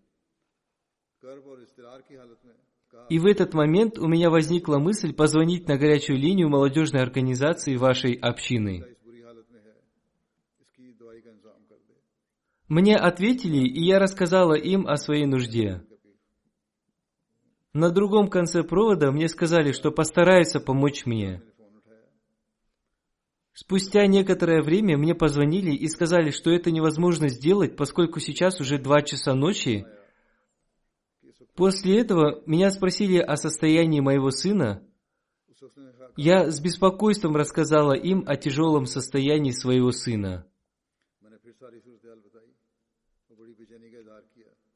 И 3.08 3.20
в 3.20 3.26
этот 3.26 3.54
момент 3.54 3.96
у 3.96 4.08
меня 4.08 4.28
возникла 4.28 4.78
мысль 4.78 5.12
позвонить 5.12 5.68
на 5.68 5.78
горячую 5.78 6.18
линию 6.18 6.48
молодежной 6.48 7.02
организации 7.02 7.76
вашей 7.76 8.14
общины. 8.14 8.84
Мне 12.66 12.96
ответили, 12.96 13.68
и 13.68 13.84
я 13.84 14.00
рассказала 14.00 14.54
им 14.54 14.88
о 14.88 14.96
своей 14.96 15.26
нужде. 15.26 15.84
На 17.74 17.90
другом 17.90 18.28
конце 18.28 18.62
провода 18.62 19.10
мне 19.10 19.28
сказали, 19.28 19.72
что 19.72 19.90
постараются 19.90 20.60
помочь 20.60 21.06
мне. 21.06 21.42
Спустя 23.54 24.06
некоторое 24.06 24.62
время 24.62 24.98
мне 24.98 25.14
позвонили 25.14 25.72
и 25.72 25.88
сказали, 25.88 26.30
что 26.30 26.50
это 26.50 26.70
невозможно 26.70 27.28
сделать, 27.28 27.76
поскольку 27.76 28.20
сейчас 28.20 28.60
уже 28.60 28.78
два 28.78 29.02
часа 29.02 29.34
ночи. 29.34 29.86
После 31.54 32.00
этого 32.00 32.42
меня 32.46 32.70
спросили 32.70 33.18
о 33.18 33.36
состоянии 33.36 34.00
моего 34.00 34.30
сына. 34.30 34.82
Я 36.16 36.50
с 36.50 36.60
беспокойством 36.60 37.36
рассказала 37.36 37.92
им 37.92 38.24
о 38.26 38.36
тяжелом 38.36 38.84
состоянии 38.84 39.50
своего 39.50 39.92
сына. 39.92 40.46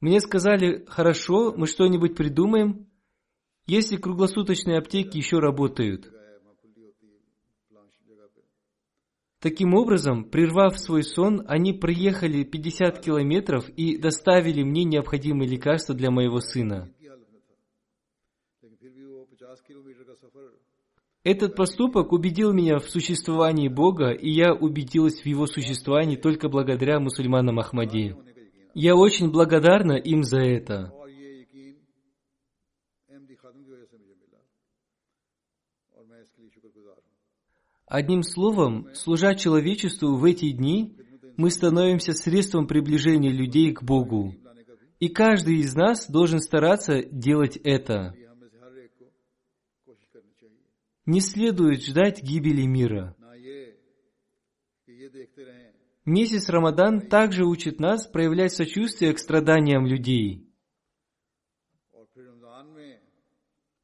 Мне 0.00 0.20
сказали, 0.20 0.85
хорошо, 0.87 1.54
мы 1.56 1.66
что-нибудь 1.66 2.14
придумаем, 2.14 2.86
если 3.66 3.96
круглосуточные 3.96 4.79
аптеки 4.79 5.16
еще 5.16 5.38
работают. 5.38 6.12
Таким 9.40 9.74
образом, 9.74 10.24
прервав 10.24 10.79
свой 10.79 11.02
сон, 11.02 11.44
они 11.46 11.72
проехали 11.72 12.42
50 12.42 13.00
километров 13.00 13.68
и 13.70 13.98
доставили 13.98 14.62
мне 14.62 14.85
необходимые 14.85 15.48
лекарства 15.48 15.94
для 15.94 16.11
моего 16.11 16.40
сына. 16.40 16.90
Этот 21.22 21.57
поступок 21.57 22.12
убедил 22.12 22.52
меня 22.52 22.79
в 22.79 22.88
существовании 22.88 23.68
Бога, 23.68 24.11
и 24.12 24.31
я 24.31 24.55
убедилась 24.55 25.20
в 25.20 25.26
его 25.26 25.46
существовании 25.46 26.16
только 26.16 26.48
благодаря 26.48 27.00
мусульманам 27.00 27.59
Ахмади. 27.59 28.14
Я 28.74 28.94
очень 28.94 29.31
благодарна 29.33 29.94
им 29.94 30.22
за 30.22 30.38
это. 30.38 30.92
Одним 37.87 38.25
словом, 38.25 38.92
служа 38.94 39.37
человечеству 39.37 40.16
в 40.16 40.25
эти 40.25 40.51
дни, 40.51 40.96
мы 41.37 41.51
становимся 41.51 42.12
средством 42.12 42.66
приближения 42.66 43.31
людей 43.31 43.72
к 43.72 43.83
Богу. 43.83 44.35
И 44.99 45.09
каждый 45.09 45.59
из 45.59 45.75
нас 45.75 46.11
должен 46.11 46.40
стараться 46.40 47.03
делать 47.05 47.57
это. 47.57 48.14
Не 51.05 51.20
следует 51.20 51.85
ждать 51.85 52.22
гибели 52.22 52.62
мира. 52.62 53.14
Месяц 56.05 56.49
Рамадан 56.49 57.09
также 57.09 57.44
учит 57.44 57.79
нас 57.79 58.07
проявлять 58.07 58.53
сочувствие 58.53 59.12
к 59.12 59.18
страданиям 59.18 59.87
людей. 59.87 60.51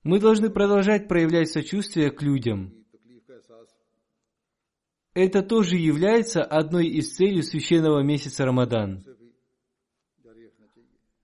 Мы 0.02 0.18
должны 0.18 0.50
продолжать 0.50 1.06
проявлять 1.06 1.50
сочувствие 1.50 2.10
к 2.10 2.20
людям. 2.22 2.81
Это 5.14 5.42
тоже 5.42 5.76
является 5.76 6.42
одной 6.42 6.86
из 6.86 7.14
целей 7.14 7.42
священного 7.42 8.02
месяца 8.02 8.46
Рамадан. 8.46 9.04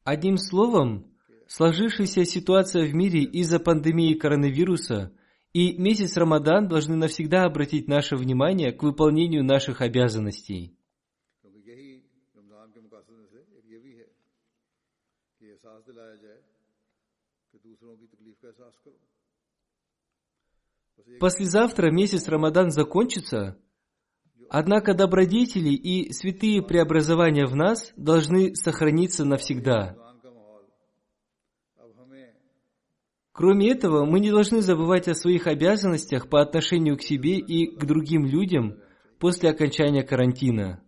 Одним 0.05 0.37
словом, 0.37 1.07
сложившаяся 1.47 2.25
ситуация 2.25 2.87
в 2.87 2.95
мире 2.95 3.23
из-за 3.23 3.59
пандемии 3.59 4.13
коронавируса 4.13 5.13
и 5.55 5.73
месяц 5.79 6.19
Рамадан 6.19 6.69
должны 6.69 6.97
навсегда 6.97 7.45
обратить 7.45 7.89
наше 7.89 8.17
внимание 8.17 8.73
к 8.73 8.83
выполнению 8.83 9.43
наших 9.43 9.81
обязанностей. 9.81 10.75
Послезавтра 21.21 21.91
месяц 21.91 22.29
Рамадан 22.29 22.71
закончится– 22.71 23.59
Однако 24.51 24.95
добродетели 24.95 25.71
и 25.71 26.13
святые 26.13 26.63
преобразования 26.63 27.47
в 27.47 27.55
нас 27.55 27.93
должны 27.97 28.55
сохраниться 28.55 29.25
навсегда. 29.25 29.97
Кроме 33.33 33.71
этого, 33.71 34.05
мы 34.05 34.19
не 34.21 34.31
должны 34.31 34.63
забывать 34.63 35.07
о 35.07 35.15
своих 35.15 35.47
обязанностях 35.47 36.29
по 36.29 36.41
отношению 36.41 36.97
к 36.97 37.03
себе 37.03 37.39
и 37.39 37.67
к 37.67 37.85
другим 37.85 38.27
людям 38.27 38.79
после 39.21 39.51
окончания 39.51 40.03
карантина. 40.03 40.83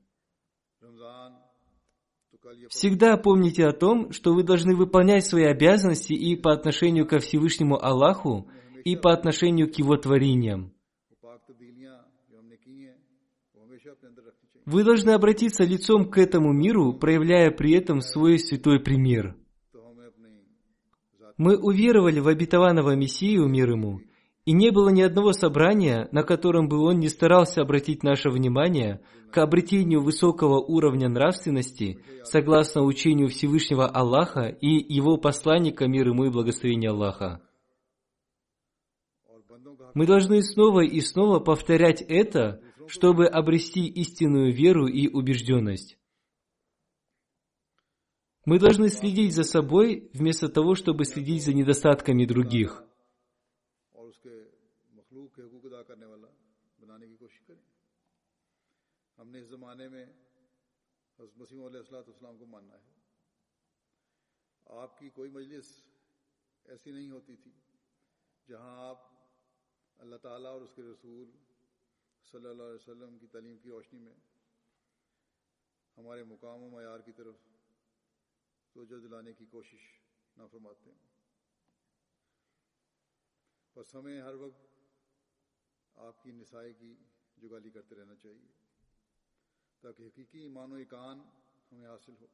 Всегда 2.69 3.17
помните 3.17 3.67
о 3.67 3.73
том, 3.73 4.11
что 4.13 4.35
вы 4.35 4.43
должны 4.43 4.75
выполнять 4.75 5.27
свои 5.27 5.45
обязанности 5.45 6.13
и 6.13 6.35
по 6.35 6.53
отношению 6.53 7.07
ко 7.07 7.19
Всевышнему 7.19 7.81
Аллаху, 7.81 8.49
и 8.85 8.97
по 8.97 9.13
отношению 9.13 9.71
к 9.71 9.77
Его 9.79 9.97
творениям. 9.97 10.73
Вы 14.71 14.85
должны 14.85 15.11
обратиться 15.11 15.65
лицом 15.65 16.09
к 16.09 16.17
этому 16.17 16.53
миру, 16.53 16.93
проявляя 16.93 17.51
при 17.51 17.73
этом 17.73 18.01
свой 18.01 18.39
святой 18.39 18.79
пример. 18.79 19.35
Мы 21.37 21.57
уверовали 21.57 22.21
в 22.21 22.29
обетованного 22.29 22.95
Мессию, 22.95 23.49
мир 23.49 23.71
ему, 23.73 24.01
и 24.45 24.53
не 24.53 24.71
было 24.71 24.91
ни 24.91 25.03
одного 25.03 25.33
собрания, 25.33 26.09
на 26.13 26.23
котором 26.23 26.69
бы 26.69 26.79
он 26.79 27.01
не 27.01 27.09
старался 27.09 27.63
обратить 27.63 28.05
наше 28.05 28.31
внимание 28.31 29.01
к 29.33 29.39
обретению 29.39 30.03
высокого 30.03 30.61
уровня 30.61 31.09
нравственности, 31.09 31.99
согласно 32.23 32.85
учению 32.85 33.29
Всевышнего 33.29 33.89
Аллаха 33.89 34.47
и 34.47 34.69
его 34.69 35.17
посланника 35.17 35.89
мир 35.89 36.07
ему 36.07 36.27
и 36.27 36.31
благословения 36.31 36.91
Аллаха. 36.91 37.43
Мы 39.95 40.07
должны 40.07 40.43
снова 40.45 40.85
и 40.85 41.01
снова 41.01 41.41
повторять 41.41 42.03
это, 42.03 42.61
чтобы 42.90 43.28
обрести 43.28 43.88
истинную 43.88 44.54
веру 44.54 44.88
и 44.88 45.08
убежденность. 45.08 45.98
Мы 48.46 48.60
должны 48.60 48.90
следить 48.90 49.34
за 49.34 49.44
собой, 49.44 50.10
вместо 50.14 50.50
того, 50.50 50.76
чтобы 50.76 51.06
следить 51.06 51.44
за 51.44 51.54
недостатками 51.54 52.26
других. 52.26 52.84
और 53.96 54.08
उसके 54.08 54.36
मखलूक 54.98 55.34
के 55.36 55.42
हकूक 55.42 55.66
अदा 55.66 55.82
करने 55.90 56.06
वाला 56.06 56.30
बनाने 56.80 57.08
की 57.08 57.16
कोशिश 57.16 57.42
करें 57.48 57.64
हमने 59.18 59.40
इस 59.40 59.48
ज़माने 59.50 59.88
में 59.90 60.06
हज़रत 61.20 61.34
मसीह 61.42 61.58
अलैहिस्सलाम 61.66 62.38
को 62.38 62.46
मानना 62.46 62.76
है 62.76 62.94
आपकी 64.84 65.10
कोई 65.18 65.30
मजलिस 65.30 65.68
ऐसी 66.66 66.92
नहीं 66.92 67.10
होती 67.10 67.36
थी 67.42 67.54
जहां 68.50 68.72
आप 68.90 69.00
अल्लाह 70.00 70.20
ताला 70.26 70.50
और 70.56 70.62
उसके 70.68 70.82
रसूल 70.92 71.28
صلی 72.31 72.49
اللہ 72.49 72.63
علیہ 72.63 72.75
وسلم 72.75 73.19
کی 73.19 73.27
تعلیم 73.27 73.59
کی 73.59 73.69
روشنی 73.69 73.99
میں 73.99 74.15
ہمارے 75.97 76.25
مقام 76.25 76.63
و 76.63 76.69
معیار 76.69 77.01
کی 77.01 77.13
طرف 77.13 77.35
توجہ 78.73 79.01
دلانے 79.01 79.33
کی 79.33 79.47
کوشش 79.47 79.81
نہ 80.37 80.43
فرماتے 80.51 80.91
ہیں۔ 80.91 80.99
بس 83.77 83.95
ہمیں 83.95 84.23
ہر 84.23 84.35
وقت 84.35 84.67
آپ 85.95 86.23
کی 86.23 86.31
نسائے 86.33 86.73
کی 86.73 86.97
جگالی 87.37 87.71
کرتے 87.71 87.95
رہنا 87.95 88.15
چاہیے 88.15 88.49
تاکہ 89.81 90.03
حقیقی 90.03 90.39
ایمان 90.39 90.73
و 90.73 90.75
اکان 90.75 91.21
ہمیں 91.73 91.89
حاصل 91.89 92.15
ہو۔ 92.21 92.27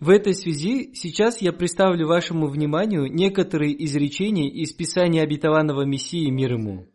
В 0.00 0.10
этой 0.10 0.34
связи 0.34 0.94
сейчас 0.94 1.40
я 1.40 1.52
представлю 1.52 2.06
вашему 2.06 2.48
вниманию 2.48 3.06
некоторые 3.12 3.84
изречения 3.84 4.50
из 4.50 4.72
Писания 4.72 5.22
обетованного 5.22 5.84
Мессии 5.84 6.28
мир 6.30 6.54
ему. 6.54 6.86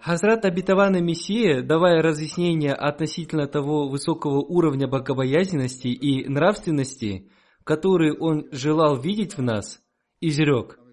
Хазрат 0.00 0.44
обетованный 0.44 1.00
Мессия, 1.00 1.62
давая 1.62 2.02
разъяснение 2.02 2.72
относительно 2.72 3.46
того 3.46 3.88
высокого 3.88 4.38
уровня 4.38 4.86
богобоязненности 4.86 5.88
и 5.88 6.28
нравственности, 6.28 7.30
который 7.64 8.16
он 8.16 8.48
желал 8.52 9.00
видеть 9.00 9.36
в 9.36 9.42
нас, 9.42 9.82
изрек– 10.20 10.78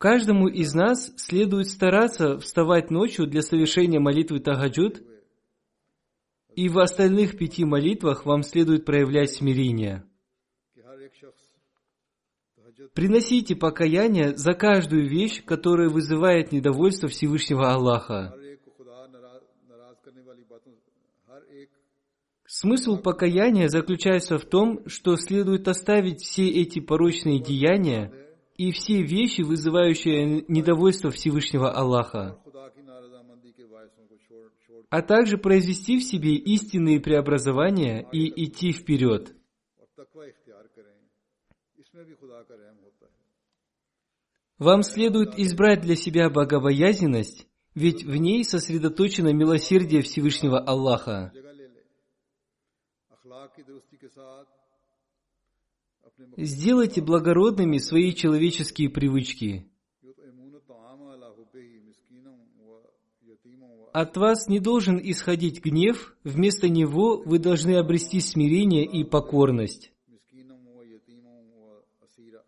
Каждому 0.00 0.48
из 0.48 0.72
нас 0.72 1.12
следует 1.16 1.68
стараться 1.68 2.38
вставать 2.38 2.90
ночью 2.90 3.26
для 3.26 3.42
совершения 3.42 4.00
молитвы 4.00 4.40
Тагаджуд, 4.40 5.02
и 6.56 6.70
в 6.70 6.78
остальных 6.78 7.36
пяти 7.36 7.66
молитвах 7.66 8.24
вам 8.24 8.42
следует 8.42 8.86
проявлять 8.86 9.30
смирение. 9.30 10.04
Приносите 12.94 13.54
покаяние 13.54 14.34
за 14.38 14.54
каждую 14.54 15.06
вещь, 15.06 15.44
которая 15.44 15.90
вызывает 15.90 16.50
недовольство 16.50 17.10
Всевышнего 17.10 17.70
Аллаха. 17.70 18.34
Смысл 22.46 22.96
покаяния 22.96 23.68
заключается 23.68 24.38
в 24.38 24.46
том, 24.46 24.80
что 24.88 25.16
следует 25.16 25.68
оставить 25.68 26.22
все 26.22 26.48
эти 26.48 26.80
порочные 26.80 27.38
деяния– 27.38 28.14
и 28.60 28.72
все 28.72 29.00
вещи, 29.00 29.40
вызывающие 29.40 30.44
недовольство 30.46 31.10
Всевышнего 31.10 31.72
Аллаха, 31.72 32.38
а 34.90 35.00
также 35.00 35.38
произвести 35.38 35.98
в 35.98 36.02
себе 36.02 36.34
истинные 36.34 37.00
преобразования 37.00 38.06
и 38.12 38.44
идти 38.44 38.72
вперед. 38.72 39.34
Вам 44.58 44.82
следует 44.82 45.38
избрать 45.38 45.80
для 45.80 45.96
себя 45.96 46.28
богобоязненность, 46.28 47.46
ведь 47.74 48.04
в 48.04 48.14
ней 48.14 48.44
сосредоточено 48.44 49.32
милосердие 49.32 50.02
Всевышнего 50.02 50.58
Аллаха. 50.58 51.32
Сделайте 56.37 57.01
благородными 57.01 57.77
свои 57.77 58.13
человеческие 58.13 58.89
привычки. 58.89 59.67
युतमून 60.03 60.59
ताम 60.67 60.99
अला 61.15 61.29
हुब्बे 61.37 61.59
ही 61.59 61.77
मिस्कीनों 61.87 62.37
व 62.67 62.69
यतीमों 63.23 63.71
व 63.79 63.91
От 63.93 64.17
вас 64.17 64.47
не 64.47 64.59
должен 64.59 64.99
исходить 65.01 65.61
гнев, 65.63 66.15
вместо 66.23 66.67
него 66.69 67.21
вы 67.25 67.39
должны 67.39 67.75
обрести 67.75 68.19
смирение 68.19 68.85
и 68.85 69.03
покорность. 69.03 69.91
मिस्कीनों 70.09 70.59
व 70.75 70.83
यतीमों 70.83 71.39
व 71.55 71.83
असीरा 72.03 72.41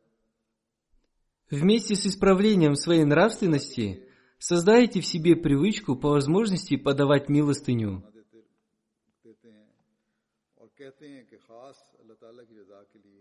Вместе 1.49 1.95
с 1.95 2.05
исправлением 2.05 2.75
своей 2.75 3.05
нравственности 3.05 4.03
создайте 4.39 4.99
в 5.01 5.05
себе 5.05 5.35
привычку 5.35 5.95
по 5.95 6.09
возможности 6.09 6.75
подавать 6.75 7.29
милостыню. 7.29 8.03
ना 8.03 8.11
देते 8.11 8.43
देते 9.23 9.49
हैं 9.49 9.67
और 10.59 10.67
कहते 10.77 11.05
हैं 11.07 11.25
कि 11.29 11.37
खास 11.37 11.77
अल्लाह 12.01 12.15
ताला 12.21 12.43
की 12.43 12.53
रजा 12.59 12.79
के 12.91 12.99
लिए 12.99 13.20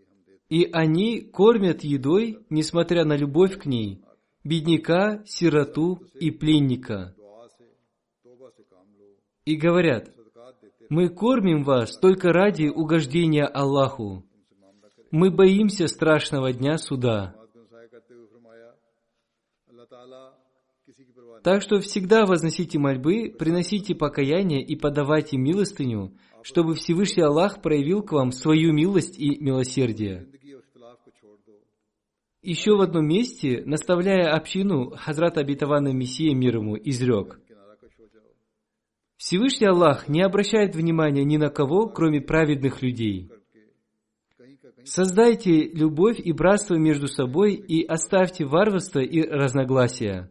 и 0.52 0.68
они 0.70 1.22
кормят 1.22 1.82
едой, 1.82 2.44
несмотря 2.50 3.06
на 3.06 3.16
любовь 3.16 3.58
к 3.58 3.64
ней, 3.64 4.04
бедняка, 4.44 5.22
сироту 5.24 6.02
и 6.20 6.30
пленника. 6.30 7.14
И 9.46 9.56
говорят, 9.56 10.10
мы 10.90 11.08
кормим 11.08 11.64
вас 11.64 11.96
только 11.98 12.34
ради 12.34 12.66
угождения 12.66 13.46
Аллаху. 13.46 14.26
Мы 15.10 15.30
боимся 15.30 15.86
страшного 15.86 16.52
дня 16.52 16.76
суда. 16.76 17.34
Так 21.42 21.62
что 21.62 21.80
всегда 21.80 22.26
возносите 22.26 22.78
мольбы, 22.78 23.34
приносите 23.36 23.94
покаяние 23.94 24.62
и 24.62 24.76
подавайте 24.76 25.38
милостыню, 25.38 26.12
чтобы 26.42 26.74
Всевышний 26.74 27.22
Аллах 27.22 27.62
проявил 27.62 28.02
к 28.02 28.12
вам 28.12 28.32
свою 28.32 28.74
милость 28.74 29.18
и 29.18 29.42
милосердие. 29.42 30.28
Еще 32.42 32.76
в 32.76 32.80
одном 32.80 33.06
месте, 33.06 33.62
наставляя 33.64 34.34
общину, 34.34 34.90
Хазрат 34.96 35.38
Абитавана 35.38 35.92
Мессия 35.92 36.34
мир 36.34 36.56
ему 36.56 36.76
изрек. 36.76 37.40
Всевышний 39.16 39.68
Аллах 39.68 40.08
не 40.08 40.22
обращает 40.22 40.74
внимания 40.74 41.22
ни 41.22 41.36
на 41.36 41.50
кого, 41.50 41.88
кроме 41.88 42.20
праведных 42.20 42.82
людей. 42.82 43.30
Создайте 44.84 45.68
любовь 45.68 46.18
и 46.18 46.32
братство 46.32 46.74
между 46.74 47.06
собой 47.06 47.54
и 47.54 47.84
оставьте 47.84 48.44
варварство 48.44 48.98
и 48.98 49.22
разногласия. 49.22 50.28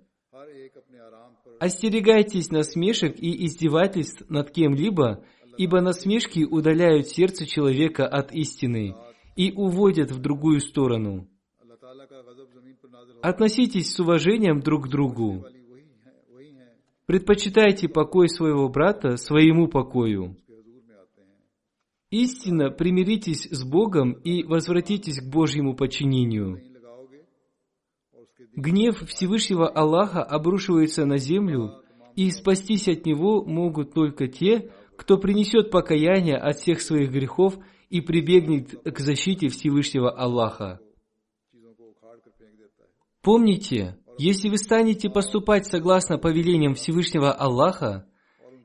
Остерегайтесь 1.61 2.51
насмешек 2.51 3.15
и 3.17 3.45
издевательств 3.45 4.23
над 4.27 4.51
кем-либо, 4.51 5.23
ибо 5.57 5.79
насмешки 5.79 6.43
удаляют 6.43 7.07
сердце 7.07 7.45
человека 7.45 8.05
от 8.05 8.33
истины 8.33 8.95
и 9.37 9.53
уводят 9.53 10.11
в 10.11 10.19
другую 10.19 10.59
сторону. 10.59 11.30
Относитесь 13.21 13.93
с 13.93 13.99
уважением 13.99 14.61
друг 14.61 14.85
к 14.85 14.89
другу. 14.89 15.45
Предпочитайте 17.05 17.87
покой 17.87 18.29
своего 18.29 18.67
брата 18.69 19.17
своему 19.17 19.67
покою. 19.67 20.37
Истинно 22.09 22.71
примиритесь 22.71 23.47
с 23.49 23.63
Богом 23.63 24.13
и 24.13 24.43
возвратитесь 24.43 25.21
к 25.21 25.29
Божьему 25.29 25.75
подчинению. 25.75 26.61
Гнев 28.55 29.01
Всевышнего 29.07 29.69
Аллаха 29.69 30.23
обрушивается 30.23 31.05
на 31.05 31.17
землю, 31.17 31.81
и 32.15 32.29
спастись 32.31 32.89
от 32.89 33.05
него 33.05 33.45
могут 33.45 33.93
только 33.93 34.27
те, 34.27 34.71
кто 34.97 35.17
принесет 35.17 35.71
покаяние 35.71 36.37
от 36.37 36.57
всех 36.57 36.81
своих 36.81 37.11
грехов 37.11 37.57
и 37.89 38.01
прибегнет 38.01 38.81
к 38.83 38.99
защите 38.99 39.47
Всевышнего 39.47 40.11
Аллаха. 40.11 40.81
Помните, 43.21 43.99
если 44.17 44.49
вы 44.49 44.57
станете 44.57 45.09
поступать 45.09 45.67
согласно 45.67 46.17
повелениям 46.17 46.73
Всевышнего 46.73 47.31
Аллаха 47.31 48.07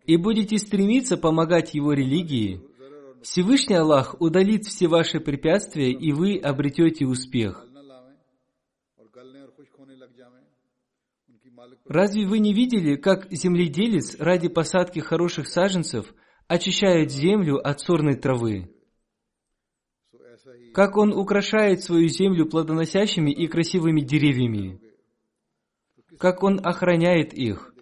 и 0.06 0.16
будете 0.16 0.56
стремиться 0.58 1.18
помогать 1.18 1.74
Его 1.74 1.92
религии, 1.92 2.62
Всевышний 3.22 3.76
Аллах 3.76 4.16
удалит 4.20 4.64
все 4.64 4.88
ваши 4.88 5.20
препятствия, 5.20 5.90
и 5.92 6.12
вы 6.12 6.38
обретете 6.38 7.06
успех. 7.06 7.66
Разве 11.84 12.26
вы 12.26 12.38
не 12.38 12.54
видели, 12.54 12.96
как 12.96 13.30
земледелец 13.30 14.18
ради 14.18 14.48
посадки 14.48 15.00
хороших 15.00 15.48
саженцев 15.48 16.14
очищает 16.48 17.10
землю 17.10 17.56
от 17.56 17.80
сорной 17.80 18.16
травы? 18.16 18.75
как 20.76 20.98
он 20.98 21.14
украшает 21.14 21.82
свою 21.82 22.06
землю 22.08 22.44
плодоносящими 22.44 23.30
и 23.30 23.46
красивыми 23.46 24.02
деревьями, 24.02 24.78
как 26.18 26.42
он 26.42 26.60
охраняет 26.62 27.32
их. 27.32 27.72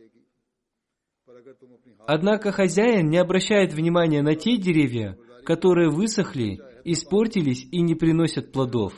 Однако 2.07 2.53
хозяин 2.53 3.11
не 3.11 3.18
обращает 3.18 3.72
внимания 3.72 4.22
на 4.22 4.36
те 4.36 4.59
деревья, 4.59 5.18
которые 5.45 5.90
высохли, 5.90 6.61
испортились 6.84 7.66
и 7.72 7.80
не 7.80 7.97
приносят 7.97 8.53
плодов. 8.53 8.92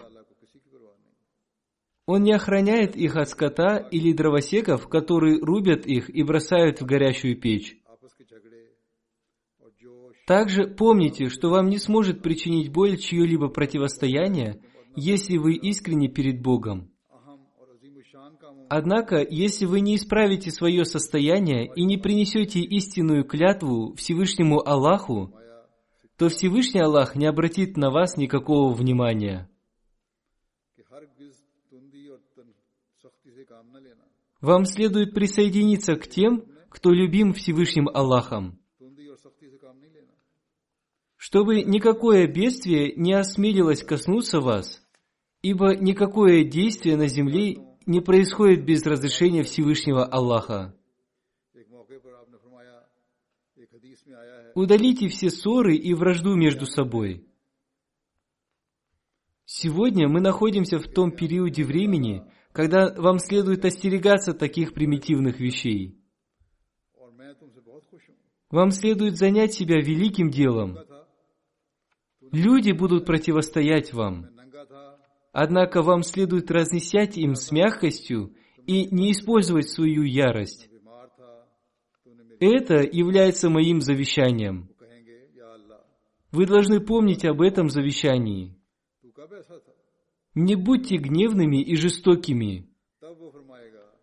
Он 2.04 2.22
не 2.22 2.34
охраняет 2.34 2.96
их 2.96 3.16
от 3.16 3.30
скота 3.30 3.78
или 3.78 4.12
дровосеков, 4.12 4.88
которые 4.88 5.40
рубят 5.40 5.86
их 5.86 6.14
и 6.14 6.22
бросают 6.22 6.82
в 6.82 6.84
горящую 6.84 7.40
печь. 7.40 7.78
Также 10.26 10.66
помните, 10.66 11.28
что 11.28 11.50
вам 11.50 11.68
не 11.68 11.78
сможет 11.78 12.20
причинить 12.20 12.72
боль 12.72 12.96
чье-либо 12.98 13.48
противостояние, 13.48 14.60
если 14.96 15.36
вы 15.36 15.54
искренне 15.54 16.08
перед 16.08 16.42
Богом. 16.42 16.90
Однако, 18.68 19.24
если 19.24 19.66
вы 19.66 19.80
не 19.80 19.94
исправите 19.94 20.50
свое 20.50 20.84
состояние 20.84 21.70
и 21.76 21.84
не 21.84 21.96
принесете 21.96 22.60
истинную 22.60 23.24
клятву 23.24 23.94
Всевышнему 23.94 24.66
Аллаху, 24.66 25.32
то 26.18 26.28
Всевышний 26.28 26.80
Аллах 26.80 27.14
не 27.14 27.26
обратит 27.26 27.76
на 27.76 27.90
вас 27.90 28.16
никакого 28.16 28.74
внимания. 28.74 29.48
Вам 34.40 34.64
следует 34.64 35.14
присоединиться 35.14 35.94
к 35.94 36.08
тем, 36.08 36.46
кто 36.68 36.90
любим 36.90 37.32
Всевышним 37.32 37.88
Аллахом 37.88 38.58
чтобы 41.26 41.62
никакое 41.62 42.28
бедствие 42.28 42.94
не 42.94 43.12
осмелилось 43.12 43.82
коснуться 43.82 44.38
вас, 44.40 44.80
ибо 45.42 45.74
никакое 45.74 46.44
действие 46.44 46.96
на 46.96 47.08
земле 47.08 47.56
не 47.84 48.00
происходит 48.00 48.64
без 48.64 48.86
разрешения 48.86 49.42
Всевышнего 49.42 50.04
Аллаха. 50.04 50.76
Удалите 54.54 55.08
все 55.08 55.30
ссоры 55.30 55.74
и 55.74 55.94
вражду 55.94 56.36
между 56.36 56.64
собой. 56.64 57.26
Сегодня 59.46 60.06
мы 60.06 60.20
находимся 60.20 60.78
в 60.78 60.86
том 60.86 61.10
периоде 61.10 61.64
времени, 61.64 62.22
когда 62.52 62.94
вам 62.94 63.18
следует 63.18 63.64
остерегаться 63.64 64.32
таких 64.32 64.74
примитивных 64.74 65.40
вещей. 65.40 66.00
Вам 68.48 68.70
следует 68.70 69.16
занять 69.16 69.54
себя 69.54 69.80
великим 69.80 70.30
делом– 70.30 70.78
Люди 72.32 72.72
будут 72.72 73.06
противостоять 73.06 73.92
вам. 73.92 74.28
Однако 75.32 75.82
вам 75.82 76.02
следует 76.02 76.50
разнесять 76.50 77.18
им 77.18 77.34
с 77.34 77.52
мягкостью 77.52 78.34
и 78.66 78.86
не 78.86 79.12
использовать 79.12 79.68
свою 79.68 80.02
ярость. 80.02 80.68
Это 82.40 82.76
является 82.76 83.50
моим 83.50 83.80
завещанием. 83.80 84.70
Вы 86.32 86.46
должны 86.46 86.80
помнить 86.80 87.24
об 87.24 87.40
этом 87.40 87.70
завещании. 87.70 88.56
Не 90.34 90.54
будьте 90.54 90.96
гневными 90.96 91.62
и 91.62 91.76
жестокими. 91.76 92.68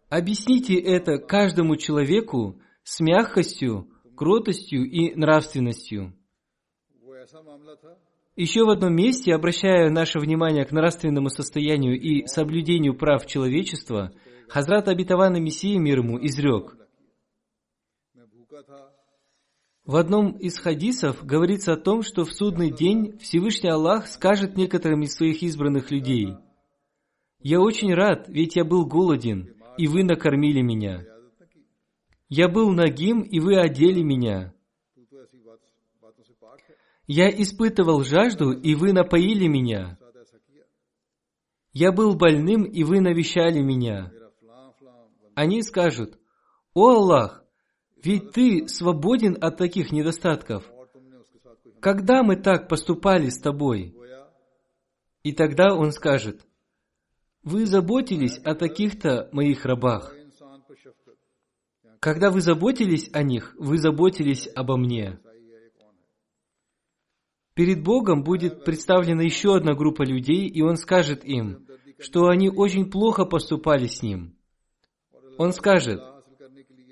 Объясните 0.10 0.80
это 0.80 1.18
каждому 1.18 1.76
человеку 1.76 2.60
с 2.84 3.00
мягкостью, 3.00 3.88
кротостью 4.16 4.84
и 4.84 5.14
нравственностью. 5.16 6.14
Еще 8.36 8.66
в 8.66 8.70
одном 8.70 8.96
месте, 8.96 9.34
обращая 9.34 9.92
наше 9.92 10.20
внимание 10.20 10.66
к 10.66 10.72
нравственному 10.72 11.30
состоянию 11.30 12.00
и 12.00 12.26
соблюдению 12.26 12.96
прав 12.98 13.28
человечества, 13.28 14.12
Хазрат 14.50 14.88
Абитаван 14.88 15.36
и 15.36 15.40
Мессия 15.40 15.80
мир 15.80 16.00
ему 16.00 16.18
изрек. 16.26 16.76
В 19.86 19.98
одном 19.98 20.32
из 20.32 20.58
хадисов 20.58 21.24
говорится 21.26 21.74
о 21.74 21.78
том, 21.78 22.02
что 22.02 22.24
в 22.24 22.34
судный 22.34 22.72
день 22.72 23.18
Всевышний 23.20 23.70
Аллах 23.70 24.08
скажет 24.08 24.56
некоторым 24.56 25.04
из 25.04 25.14
своих 25.14 25.44
избранных 25.44 25.92
людей, 25.92 26.36
«Я 27.40 27.60
очень 27.60 27.94
рад, 27.94 28.30
ведь 28.30 28.56
я 28.56 28.64
был 28.64 28.86
голоден, 28.86 29.54
и 29.78 29.88
вы 29.88 30.04
накормили 30.04 30.62
меня. 30.62 31.04
Я 32.30 32.48
был 32.48 32.72
нагим, 32.72 33.22
и 33.22 33.40
вы 33.40 33.60
одели 33.60 34.02
меня. 34.02 34.54
Я 37.06 37.30
испытывал 37.30 38.04
жажду, 38.04 38.52
и 38.52 38.76
вы 38.76 38.94
напоили 38.94 39.48
меня. 39.48 39.98
Я 41.74 41.92
был 41.92 42.16
больным, 42.16 42.64
и 42.64 42.84
вы 42.84 43.02
навещали 43.02 43.60
меня. 43.60 44.12
Они 45.36 45.64
скажут, 45.64 46.18
«О 46.74 46.92
Аллах, 46.92 47.44
ведь 48.02 48.32
ты 48.32 48.68
свободен 48.68 49.38
от 49.42 49.58
таких 49.58 49.92
недостатков. 49.92 50.64
Когда 51.82 52.24
мы 52.24 52.36
так 52.38 52.70
поступали 52.70 53.30
с 53.30 53.40
тобой?» 53.40 53.96
И 55.24 55.34
тогда 55.34 55.76
он 55.76 55.92
скажет, 55.92 56.46
«Вы 57.44 57.66
заботились 57.66 58.38
о 58.40 58.56
таких-то 58.56 59.30
моих 59.34 59.66
рабах. 59.66 60.14
Когда 62.00 62.30
вы 62.30 62.42
заботились 62.42 63.10
о 63.14 63.24
них, 63.24 63.56
вы 63.58 63.78
заботились 63.78 64.48
обо 64.56 64.78
мне». 64.78 65.20
Перед 67.54 67.84
Богом 67.84 68.24
будет 68.24 68.66
представлена 68.66 69.22
еще 69.22 69.56
одна 69.56 69.76
группа 69.76 70.04
людей, 70.04 70.48
и 70.48 70.62
Он 70.62 70.76
скажет 70.76 71.24
им, 71.24 71.68
что 72.00 72.28
они 72.28 72.50
очень 72.50 72.90
плохо 72.90 73.26
поступали 73.26 73.86
с 73.86 74.02
Ним. 74.02 74.36
Он 75.38 75.52
скажет, 75.54 76.02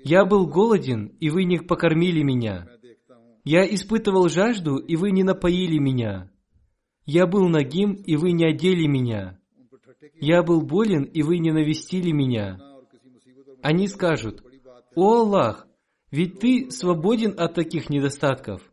«Я 0.04 0.24
был 0.24 0.46
голоден, 0.46 1.16
и 1.20 1.30
вы 1.30 1.44
не 1.44 1.58
покормили 1.58 2.22
меня. 2.22 2.68
Я 3.44 3.64
испытывал 3.64 4.28
жажду, 4.28 4.76
и 4.76 4.94
вы 4.96 5.10
не 5.10 5.24
напоили 5.24 5.78
меня. 5.78 6.30
Я 7.06 7.26
был 7.26 7.48
нагим, 7.48 7.94
и 7.94 8.16
вы 8.16 8.30
не 8.32 8.44
одели 8.44 8.86
меня. 8.86 9.38
Я 10.20 10.44
был 10.44 10.62
болен, 10.62 11.02
и 11.02 11.22
вы 11.22 11.38
не 11.38 11.50
навестили 11.50 12.12
меня». 12.12 12.58
Они 13.62 13.86
скажут, 13.88 14.44
«О 14.94 15.20
Аллах, 15.20 15.66
ведь 16.10 16.40
Ты 16.40 16.70
свободен 16.70 17.34
от 17.38 17.54
таких 17.54 17.90
недостатков 17.90 18.71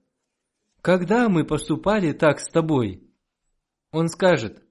когда 0.81 1.29
мы 1.29 1.43
поступали 1.43 2.13
так 2.13 2.39
с 2.39 2.47
тобой? 2.47 3.03
Он 3.91 4.07
скажет, 4.07 4.63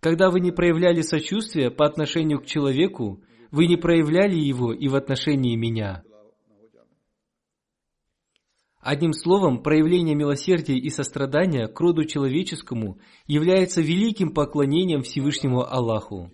когда 0.00 0.30
вы 0.30 0.40
не 0.40 0.50
проявляли 0.50 1.02
сочувствия 1.02 1.70
по 1.70 1.86
отношению 1.86 2.40
к 2.40 2.46
человеку, 2.46 3.22
вы 3.50 3.66
не 3.66 3.76
проявляли 3.76 4.36
его 4.36 4.72
и 4.72 4.88
в 4.88 4.94
отношении 4.94 5.56
меня. 5.56 6.02
Одним 8.80 9.12
словом, 9.12 9.62
проявление 9.62 10.14
милосердия 10.14 10.78
и 10.78 10.88
сострадания 10.88 11.68
к 11.68 11.78
роду 11.80 12.06
человеческому 12.06 12.98
является 13.26 13.82
великим 13.82 14.32
поклонением 14.32 15.02
Всевышнему 15.02 15.62
Аллаху. 15.62 16.30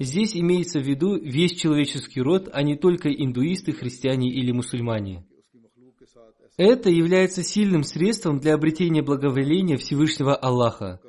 Здесь 0.00 0.36
имеется 0.36 0.80
в 0.80 0.82
виду 0.82 1.14
весь 1.14 1.52
человеческий 1.52 2.20
род, 2.20 2.48
а 2.52 2.64
не 2.64 2.76
только 2.76 3.08
индуисты, 3.08 3.70
христиане 3.70 4.30
или 4.30 4.50
мусульмане. 4.50 5.24
Это 6.64 6.90
является 6.90 7.42
сильным 7.42 7.82
средством 7.82 8.38
для 8.38 8.54
обретения 8.54 9.02
благоволения 9.02 9.76
Всевышнего 9.78 10.36
Аллаха. 10.36 11.00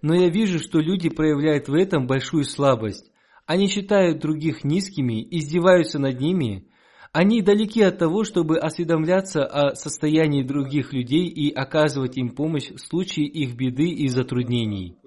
Но 0.00 0.14
я 0.14 0.28
вижу, 0.28 0.60
что 0.60 0.78
люди 0.78 1.08
проявляют 1.08 1.66
в 1.66 1.74
этом 1.74 2.06
большую 2.06 2.44
слабость. 2.44 3.10
Они 3.44 3.66
считают 3.66 4.20
других 4.20 4.62
низкими, 4.62 5.20
издеваются 5.28 5.98
над 5.98 6.20
ними. 6.20 6.68
Они 7.10 7.42
далеки 7.42 7.82
от 7.82 7.98
того, 7.98 8.22
чтобы 8.22 8.58
осведомляться 8.58 9.44
о 9.44 9.74
состоянии 9.74 10.44
других 10.44 10.92
людей 10.92 11.26
и 11.26 11.52
оказывать 11.52 12.16
им 12.16 12.28
помощь 12.28 12.70
в 12.70 12.78
случае 12.78 13.26
их 13.26 13.56
беды 13.56 13.88
и 13.88 14.06
затруднений. 14.06 14.98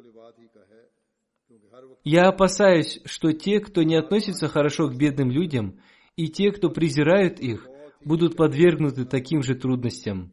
Я 2.04 2.28
опасаюсь, 2.28 3.00
что 3.06 3.32
те, 3.32 3.62
кто 3.62 3.82
не 3.84 3.96
относится 3.96 4.50
хорошо 4.50 4.90
к 4.90 4.98
бедным 4.98 5.32
людям, 5.32 5.80
и 6.18 6.28
те, 6.28 6.52
кто 6.52 6.70
презирают 6.70 7.40
их, 7.40 7.70
будут 8.06 8.38
подвергнуты 8.38 9.04
таким 9.04 9.42
же 9.42 9.56
трудностям. 9.56 10.32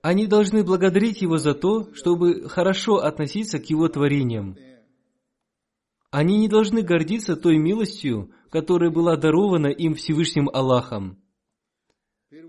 Они 0.00 0.26
должны 0.26 0.64
благодарить 0.64 1.22
Его 1.22 1.38
за 1.38 1.54
то, 1.54 1.92
чтобы 1.94 2.48
хорошо 2.48 2.96
относиться 2.98 3.58
к 3.58 3.64
Его 3.68 3.88
творениям. 3.88 4.56
Они 6.10 6.38
не 6.38 6.48
должны 6.48 6.82
гордиться 6.82 7.36
той 7.36 7.58
милостью, 7.58 8.30
которая 8.50 8.90
была 8.90 9.16
дарована 9.16 9.66
им 9.66 9.94
Всевышним 9.94 10.48
Аллахом. 10.48 11.20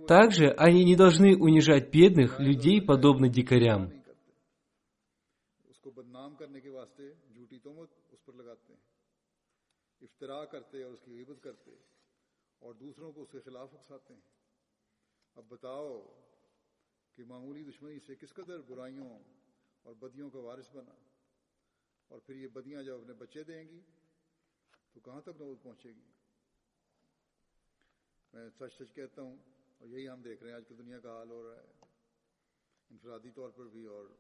Также 0.08 0.50
они 0.50 0.86
не 0.86 0.96
должны 0.96 1.36
унижать 1.36 1.92
бедных 1.92 2.40
людей, 2.40 2.82
подобно 2.82 3.28
дикарям. 3.28 3.92
افطرا 10.06 10.46
और 12.65 12.71
उसकी 12.71 12.87
गिबत 12.87 12.91
करते 12.91 12.91
और 12.91 12.91
दूसरों 12.91 13.13
को 13.13 13.23
उसके 13.23 13.39
खिलाफ 13.39 13.75
उकसाते 13.75 14.15
हैं 14.15 14.23
अब 15.37 15.49
बताओ 15.53 15.99
कि 17.17 17.25
मामूली 17.25 17.65
दुश्मनी 17.65 17.99
से 17.99 18.15
किस 18.15 18.33
कदर 18.33 18.59
बुराइयों 18.69 19.09
और 19.85 19.95
बदियों 19.95 20.31
का 20.31 20.41
वारिस 20.41 20.71
बना 20.75 20.97
और 22.11 22.19
फिर 22.27 22.37
ये 22.37 22.49
बदियां 22.49 22.85
जब 22.85 23.01
अपने 23.03 23.15
बच्चे 23.15 23.45
देंगी 23.45 23.83
तो 24.95 25.01
कहाँ 25.01 25.23
तक 25.27 25.35
नौबत 25.41 25.63
पहुंचेगी 25.65 26.07
मैं 28.35 28.49
सच 28.51 28.73
सच 28.73 28.91
कहता 28.91 29.23
हूँ 29.23 29.39
और 29.81 29.89
यही 29.89 30.07
हम 30.07 30.23
देख 30.23 30.43
रहे 30.43 30.53
हैं 30.53 30.59
आजकल 30.59 30.77
दुनिया 30.77 30.99
का 30.99 31.11
हाल 31.11 31.29
हो 31.29 31.43
रहा 31.43 31.55
है 31.55 31.69
इंफरादी 32.91 33.31
तौर 33.31 33.51
पर 33.51 33.69
भी 33.69 33.87
और 33.87 34.19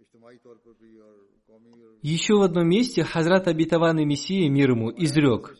इज्तमाही 0.00 0.38
तौर 0.38 0.56
पर 0.66 0.72
भी 0.72 0.98
और 0.98 1.16
कौमी 1.46 1.82
और 1.82 2.00
Еще 2.02 2.34
в 2.34 2.42
одном 2.42 2.68
месте 2.68 3.04
Хазрат 3.04 3.46
Абитаван 3.46 3.98
и 3.98 4.04
Мессия 4.04 4.48
мир 4.48 4.70
ему 4.70 4.90
изрек. 4.90 5.50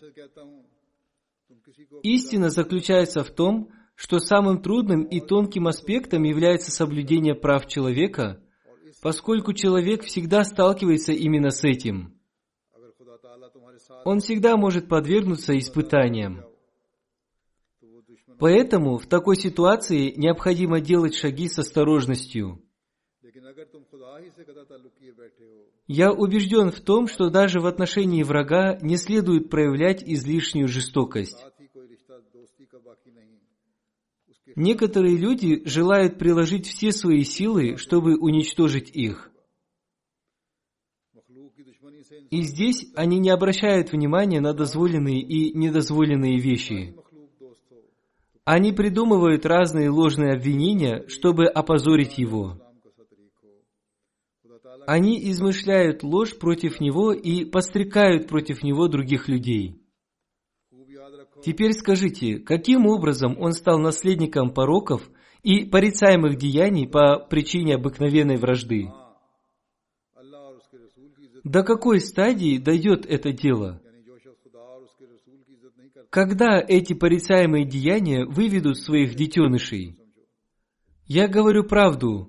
Истина 2.04 2.50
заключается 2.50 3.24
в 3.24 3.32
том, 3.32 3.72
что 3.96 4.20
самым 4.20 4.62
трудным 4.62 5.04
и 5.04 5.20
тонким 5.20 5.68
аспектом 5.68 6.24
является 6.24 6.72
соблюдение 6.72 7.36
прав 7.36 7.68
человека, 7.68 8.42
поскольку 9.02 9.54
человек 9.54 10.04
всегда 10.04 10.44
сталкивается 10.44 11.12
именно 11.12 11.50
с 11.50 11.64
этим. 11.64 12.20
Он 14.06 14.20
всегда 14.20 14.56
может 14.56 14.88
подвергнуться 14.88 15.58
испытаниям. 15.58 16.46
Поэтому 18.40 18.98
в 18.98 19.08
такой 19.08 19.36
ситуации 19.36 20.14
необходимо 20.16 20.80
делать 20.80 21.16
шаги 21.16 21.50
с 21.50 21.60
осторожностью. 21.60 22.64
Я 25.92 26.12
убежден 26.12 26.70
в 26.70 26.80
том, 26.82 27.08
что 27.08 27.32
даже 27.32 27.60
в 27.60 27.66
отношении 27.66 28.22
врага 28.22 28.78
не 28.80 28.96
следует 28.96 29.50
проявлять 29.50 30.04
излишнюю 30.04 30.68
жестокость. 30.68 31.44
Некоторые 34.56 35.18
люди 35.18 35.68
желают 35.68 36.20
приложить 36.20 36.68
все 36.68 36.92
свои 36.92 37.24
силы, 37.24 37.78
чтобы 37.78 38.20
уничтожить 38.20 38.92
их. 38.96 39.32
И 42.30 42.44
здесь 42.44 42.86
они 42.96 43.18
не 43.18 43.32
обращают 43.32 43.92
внимания 43.92 44.42
на 44.42 44.54
дозволенные 44.54 45.22
и 45.22 45.58
недозволенные 45.58 46.38
вещи. 46.38 46.96
Они 48.46 48.74
придумывают 48.74 49.44
разные 49.44 49.90
ложные 49.90 50.34
обвинения, 50.34 51.08
чтобы 51.08 51.48
опозорить 51.48 52.20
его. 52.20 52.62
Они 54.92 55.20
измышляют 55.30 56.02
ложь 56.02 56.36
против 56.36 56.80
него 56.82 57.14
и 57.14 57.46
подстрекают 57.46 58.28
против 58.28 58.64
него 58.64 58.88
других 58.88 59.28
людей. 59.28 59.80
Теперь 61.46 61.74
скажите, 61.74 62.40
каким 62.40 62.88
образом 62.88 63.40
он 63.40 63.52
стал 63.52 63.78
наследником 63.78 64.52
пороков 64.52 65.08
и 65.44 65.64
порицаемых 65.64 66.38
деяний 66.40 66.88
по 66.88 67.20
причине 67.20 67.76
обыкновенной 67.76 68.38
вражды? 68.38 68.92
До 71.44 71.62
какой 71.62 72.00
стадии 72.00 72.58
дойдет 72.58 73.06
это 73.06 73.32
дело? 73.32 73.84
Когда 76.10 76.60
эти 76.68 76.94
порицаемые 76.94 77.64
деяния 77.64 78.26
выведут 78.26 78.80
своих 78.80 79.14
детенышей? 79.14 80.00
Я 81.06 81.28
говорю 81.28 81.64
правду, 81.64 82.29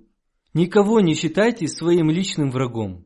Никого 0.52 1.00
не 1.00 1.14
считайте 1.14 1.68
своим 1.68 2.10
личным 2.10 2.50
врагом. 2.50 3.04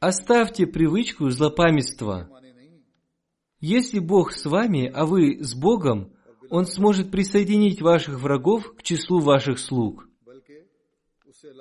Оставьте 0.00 0.66
привычку 0.66 1.30
злопамятства. 1.30 2.28
Если 3.60 4.00
Бог 4.00 4.32
с 4.32 4.44
вами, 4.44 4.90
а 4.92 5.06
вы 5.06 5.38
с 5.40 5.54
Богом, 5.54 6.12
Он 6.50 6.66
сможет 6.66 7.12
присоединить 7.12 7.80
ваших 7.80 8.20
врагов 8.20 8.74
к 8.74 8.82
числу 8.82 9.20
ваших 9.20 9.60
слуг. 9.60 10.08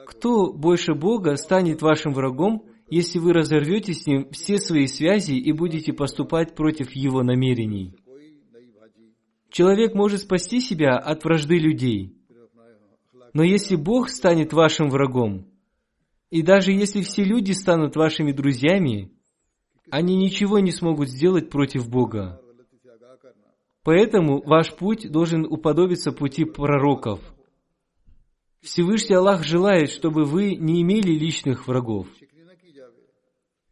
Кто 0.08 0.52
больше 0.52 0.96
Бога 0.96 1.36
станет 1.36 1.84
вашим 1.84 2.14
врагом, 2.14 2.66
если 2.90 3.20
вы 3.20 3.34
разорвете 3.34 3.94
с 3.94 4.08
Ним 4.08 4.32
все 4.32 4.58
свои 4.58 4.88
связи 4.88 5.34
и 5.34 5.52
будете 5.52 5.94
поступать 5.94 6.56
против 6.56 6.92
Его 6.94 7.22
намерений? 7.22 7.96
Человек 9.52 9.94
может 9.94 10.22
спасти 10.22 10.60
себя 10.62 10.98
от 10.98 11.24
вражды 11.24 11.60
людей– 11.60 12.18
но 13.34 13.44
если 13.44 13.76
Бог 13.76 14.10
станет 14.10 14.54
вашим 14.54 14.90
врагом, 14.90 15.48
и 16.30 16.42
даже 16.42 16.72
если 16.72 17.02
все 17.02 17.24
люди 17.24 17.52
станут 17.52 17.96
вашими 17.96 18.32
друзьями, 18.32 19.12
они 19.90 20.16
ничего 20.16 20.60
не 20.60 20.72
смогут 20.72 21.10
сделать 21.10 21.50
против 21.50 21.90
Бога. 21.90 22.42
Поэтому 23.84 24.42
ваш 24.44 24.74
путь 24.76 25.12
должен 25.12 25.46
уподобиться 25.46 26.12
пути 26.12 26.46
пророков. 26.46 27.20
Всевышний 28.62 29.16
Аллах 29.16 29.44
желает, 29.44 29.90
чтобы 29.90 30.24
вы 30.24 30.56
не 30.56 30.82
имели 30.82 31.12
личных 31.12 31.68
врагов. 31.68 32.08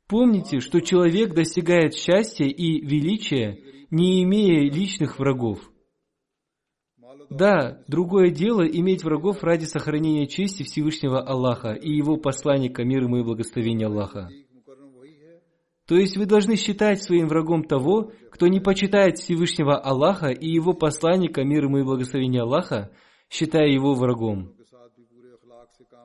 Помните, 0.07 0.59
что 0.59 0.81
человек 0.81 1.35
достигает 1.35 1.93
счастья 1.93 2.45
и 2.45 2.81
величия, 2.81 3.59
не 3.91 4.23
имея 4.23 4.69
личных 4.71 5.19
врагов. 5.19 5.59
Да, 7.29 7.79
другое 7.87 8.31
дело 8.31 8.67
иметь 8.67 9.03
врагов 9.03 9.43
ради 9.43 9.65
сохранения 9.65 10.25
чести 10.25 10.63
Всевышнего 10.63 11.21
Аллаха 11.21 11.73
и 11.73 11.91
Его 11.91 12.17
посланника, 12.17 12.83
мир 12.83 13.03
ему 13.03 13.17
и 13.17 13.23
благословения 13.23 13.85
Аллаха. 13.85 14.29
То 15.85 15.95
есть 15.95 16.17
вы 16.17 16.25
должны 16.25 16.55
считать 16.55 17.01
своим 17.03 17.27
врагом 17.27 17.63
того, 17.63 18.11
кто 18.31 18.47
не 18.47 18.59
почитает 18.59 19.17
Всевышнего 19.17 19.77
Аллаха 19.77 20.29
и 20.29 20.47
Его 20.47 20.73
посланника, 20.73 21.43
мир 21.43 21.65
ему 21.65 21.79
и 21.79 21.83
благословения 21.83 22.41
Аллаха, 22.41 22.91
считая 23.29 23.67
его 23.67 23.93
врагом. 23.93 24.53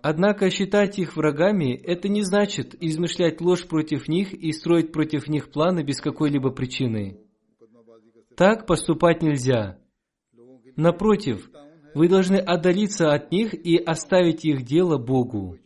Однако 0.02 0.50
считать 0.50 0.98
их 0.98 1.16
врагами– 1.16 1.74
это 1.84 2.08
не 2.08 2.20
значит 2.20 2.74
измышлять 2.82 3.40
ложь 3.40 3.66
против 3.66 4.08
них 4.08 4.34
и 4.34 4.52
строить 4.52 4.92
против 4.92 5.28
них 5.28 5.50
планы 5.50 5.82
без 5.82 6.02
какой-либо 6.02 6.50
причины. 6.50 7.18
Так 8.36 8.66
поступать 8.66 9.22
нельзя– 9.22 9.78
Напротив, 10.76 11.50
вы 11.94 12.08
должны 12.08 12.36
отдалиться 12.36 13.12
от 13.12 13.30
них 13.30 13.54
и 13.54 13.76
оставить 13.76 14.44
их 14.44 14.62
дело 14.62 14.98
Богу. 14.98 15.56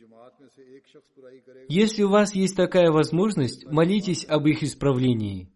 Если 1.69 2.03
у 2.03 2.11
вас 2.11 2.35
есть 2.35 2.57
такая 2.57 2.91
возможность, 2.91 3.67
молитесь 3.67 4.25
об 4.27 4.47
их 4.47 4.63
исправлении. 4.63 5.51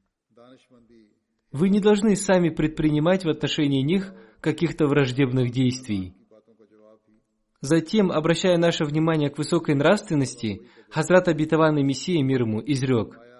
Вы 1.51 1.69
не 1.69 1.81
должны 1.81 2.17
сами 2.17 2.49
предпринимать 2.49 3.25
в 3.25 3.29
отношении 3.29 3.83
них 3.83 4.15
каких-то 4.41 4.87
враждебных 4.87 5.51
действий. 5.51 6.15
Затем, 7.61 8.11
обращая 8.11 8.57
наше 8.57 8.85
внимание 8.85 9.31
к 9.31 9.39
высокой 9.39 9.75
нравственности, 9.75 10.63
Хазрат 10.91 11.29
Абитаванный 11.29 11.83
Мессия 11.83 12.23
мир 12.23 12.43
ему 12.43 12.61
изрек– 12.65 13.19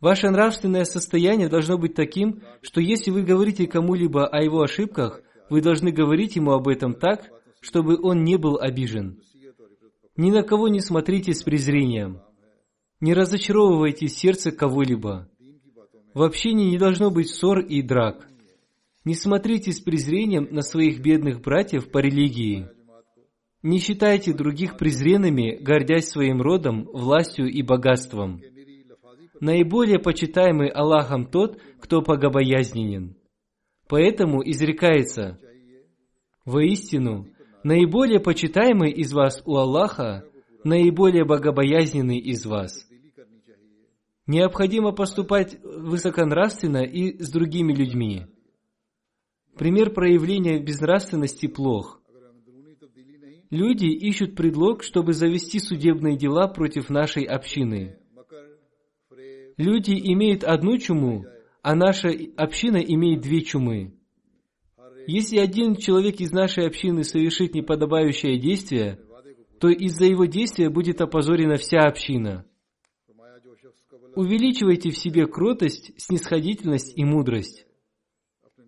Ваше 0.00 0.30
нравственное 0.30 0.84
состояние 0.84 1.48
должно 1.48 1.76
быть 1.76 1.94
таким, 1.94 2.42
что 2.62 2.80
если 2.80 3.10
вы 3.10 3.22
говорите 3.22 3.66
кому-либо 3.66 4.26
о 4.26 4.42
его 4.42 4.62
ошибках, 4.62 5.22
вы 5.50 5.60
должны 5.60 5.90
говорить 5.90 6.36
ему 6.36 6.52
об 6.52 6.68
этом 6.68 6.94
так, 6.94 7.28
чтобы 7.60 7.98
он 8.00 8.22
не 8.22 8.36
был 8.36 8.58
обижен. 8.58 9.20
Ни 10.16 10.30
на 10.30 10.42
кого 10.42 10.68
не 10.68 10.80
смотрите 10.80 11.32
с 11.32 11.42
презрением. 11.42 12.20
Не 13.00 13.12
разочаровывайте 13.14 14.08
сердце 14.08 14.52
кого-либо. 14.52 15.28
В 16.14 16.22
общении 16.22 16.70
не 16.70 16.78
должно 16.78 17.10
быть 17.10 17.30
ссор 17.30 17.58
и 17.58 17.82
драк. 17.82 18.28
Не 19.04 19.14
смотрите 19.14 19.72
с 19.72 19.80
презрением 19.80 20.48
на 20.50 20.62
своих 20.62 21.00
бедных 21.00 21.40
братьев 21.40 21.90
по 21.90 21.98
религии. 21.98 22.68
Не 23.62 23.78
считайте 23.78 24.32
других 24.32 24.76
презренными, 24.76 25.56
гордясь 25.60 26.08
своим 26.08 26.40
родом, 26.40 26.88
властью 26.92 27.50
и 27.50 27.62
богатством– 27.62 28.40
наиболее 29.40 29.98
почитаемый 29.98 30.68
Аллахом 30.68 31.26
тот, 31.26 31.60
кто 31.80 32.00
богобоязненен. 32.00 33.16
Поэтому 33.88 34.42
изрекается, 34.42 35.38
воистину, 36.44 37.28
наиболее 37.64 38.20
почитаемый 38.20 38.90
из 38.90 39.12
вас 39.12 39.42
у 39.46 39.56
Аллаха, 39.56 40.24
наиболее 40.64 41.24
богобоязненный 41.24 42.18
из 42.18 42.44
вас. 42.44 42.86
Необходимо 44.26 44.92
поступать 44.92 45.58
высоконравственно 45.62 46.84
и 46.84 47.18
с 47.22 47.30
другими 47.30 47.72
людьми. 47.72 48.26
Пример 49.56 49.90
проявления 49.90 50.60
безнравственности 50.60 51.46
плох. 51.46 52.00
Люди 53.50 53.86
ищут 53.86 54.36
предлог, 54.36 54.82
чтобы 54.82 55.14
завести 55.14 55.58
судебные 55.58 56.18
дела 56.18 56.48
против 56.48 56.90
нашей 56.90 57.24
общины– 57.24 57.98
Люди 59.58 59.90
имеют 59.90 60.44
одну 60.44 60.78
чуму, 60.78 61.26
а 61.62 61.74
наша 61.74 62.10
община 62.36 62.76
имеет 62.76 63.22
две 63.22 63.42
чумы. 63.42 63.92
Если 65.08 65.38
один 65.38 65.74
человек 65.74 66.20
из 66.20 66.30
нашей 66.30 66.66
общины 66.66 67.02
совершит 67.02 67.54
неподобающее 67.54 68.38
действие, 68.38 69.00
то 69.58 69.68
из-за 69.68 70.06
его 70.06 70.26
действия 70.26 70.70
будет 70.70 71.00
опозорена 71.00 71.56
вся 71.56 71.80
община. 71.80 72.46
Увеличивайте 74.14 74.90
в 74.90 74.98
себе 74.98 75.26
кротость, 75.26 75.92
снисходительность 75.96 76.96
и 76.96 77.04
мудрость. 77.04 77.66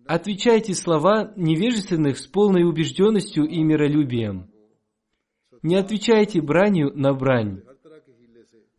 Отвечайте 0.05 0.73
слова 0.73 1.31
невежественных 1.37 2.17
с 2.17 2.27
полной 2.27 2.63
убежденностью 2.63 3.45
и 3.45 3.63
миролюбием. 3.63 4.49
Не 5.61 5.75
отвечайте 5.75 6.41
бранью 6.41 6.91
на 6.95 7.13
брань. 7.13 7.61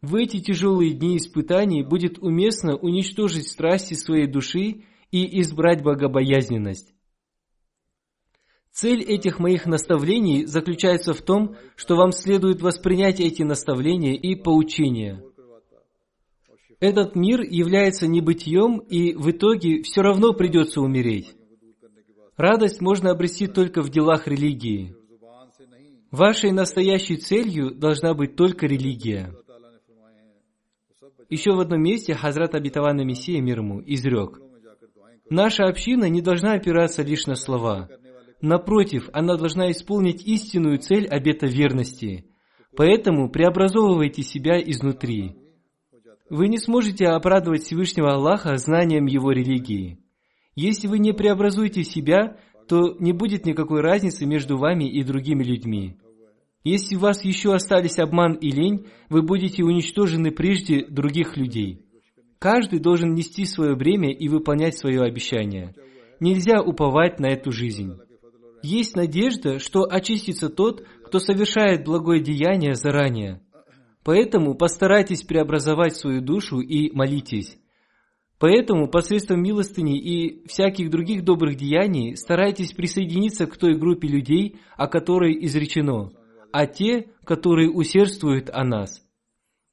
В 0.03 0.17
эти 0.17 0.41
тяжелые 0.41 0.95
дни 0.95 1.17
испытаний 1.17 1.85
будет 1.85 2.19
уместно 2.19 2.75
уничтожить 2.75 3.49
страсти 3.49 3.95
своей 3.95 4.27
души 4.27 4.83
и 5.13 5.41
избрать 5.41 5.83
богобоязненность. 5.85 6.93
Цель 8.73 9.03
этих 9.03 9.39
моих 9.39 9.67
наставлений 9.67 10.45
заключается 10.45 11.13
в 11.13 11.23
том, 11.23 11.57
что 11.77 11.95
вам 11.95 12.11
следует 12.11 12.63
воспринять 12.63 13.21
эти 13.21 13.43
наставления 13.43 14.15
и 14.15 14.35
поучения. 14.35 15.23
Этот 16.81 17.15
мир 17.15 17.43
является 17.43 18.09
небытием, 18.09 18.79
и 18.79 19.15
в 19.15 19.31
итоге 19.31 19.83
все 19.83 20.01
равно 20.01 20.33
придется 20.33 20.81
умереть. 20.81 21.33
Радость 22.37 22.81
можно 22.81 23.11
обрести 23.11 23.47
только 23.47 23.83
в 23.83 23.91
делах 23.91 24.27
религии. 24.27 24.97
Вашей 26.11 26.51
настоящей 26.51 27.19
целью 27.19 27.73
должна 27.73 28.15
быть 28.15 28.35
только 28.35 28.67
религия. 28.67 29.33
Еще 31.33 31.53
в 31.53 31.61
одном 31.61 31.83
месте 31.83 32.13
Хазрат 32.15 32.55
Абитаванный 32.55 33.07
Мессия 33.07 33.41
мир 33.41 33.61
ему 33.61 33.81
изрек, 33.87 34.39
«Наша 35.31 35.65
община 35.65 36.11
не 36.11 36.21
должна 36.21 36.53
опираться 36.53 37.03
лишь 37.03 37.25
на 37.25 37.37
слова. 37.37 37.89
Напротив, 38.43 39.09
она 39.15 39.39
должна 39.39 39.71
исполнить 39.71 40.27
истинную 40.27 40.79
цель 40.79 41.07
обета 41.07 41.47
верности. 41.47 42.27
Поэтому 42.77 43.31
преобразовывайте 43.31 44.23
себя 44.23 44.61
изнутри. 44.61 45.37
Вы 46.29 46.49
не 46.49 46.59
сможете 46.59 47.07
обрадовать 47.07 47.63
Всевышнего 47.63 48.13
Аллаха 48.13 48.59
знанием 48.59 49.07
Его 49.07 49.33
религии. 49.33 50.01
Если 50.55 50.87
вы 50.87 50.99
не 50.99 51.15
преобразуете 51.15 51.83
себя, 51.83 52.37
то 52.69 52.95
не 52.99 53.15
будет 53.15 53.47
никакой 53.47 53.81
разницы 53.81 54.27
между 54.27 54.59
вами 54.59 54.85
и 54.85 55.03
другими 55.03 55.45
людьми. 55.45 55.97
Если 56.65 56.95
у 56.95 57.01
вас 57.01 57.25
еще 57.25 57.55
остались 57.55 57.99
обман 57.99 58.35
и 58.35 58.51
лень, 58.51 58.87
вы 59.09 59.23
будете 59.23 59.65
уничтожены 59.65 60.31
прежде 60.31 60.85
других 60.87 61.37
людей. 61.37 61.85
Каждый 62.39 62.79
должен 62.79 63.15
нести 63.15 63.45
свое 63.45 63.75
бремя 63.75 64.13
и 64.13 64.29
выполнять 64.29 64.77
свое 64.77 65.03
обещание. 65.03 65.75
Нельзя 66.21 66.61
уповать 66.61 67.19
на 67.19 67.27
эту 67.27 67.51
жизнь. 67.51 67.99
Есть 68.63 68.95
надежда, 68.95 69.59
что 69.59 69.83
очистится 69.91 70.49
тот, 70.49 70.87
кто 71.05 71.19
совершает 71.19 71.85
благое 71.85 72.21
деяние 72.21 72.75
заранее. 72.75 73.43
Поэтому 74.05 74.55
постарайтесь 74.55 75.23
преобразовать 75.23 75.97
свою 75.97 76.21
душу 76.21 76.61
и 76.61 76.95
молитесь. 76.95 77.59
Поэтому 78.39 78.89
посредством 78.89 79.41
милостыни 79.43 79.99
и 79.99 80.47
всяких 80.49 80.91
других 80.91 81.23
добрых 81.25 81.57
деяний 81.57 82.17
старайтесь 82.17 82.73
присоединиться 82.73 83.47
к 83.47 83.57
той 83.57 83.77
группе 83.77 84.09
людей, 84.09 84.59
о 84.77 84.89
которой 84.89 85.45
изречено, 85.45 86.11
а 86.53 86.67
те, 86.67 87.09
которые 87.25 87.71
усердствуют 87.71 88.51
о 88.51 88.65
нас. 88.65 89.03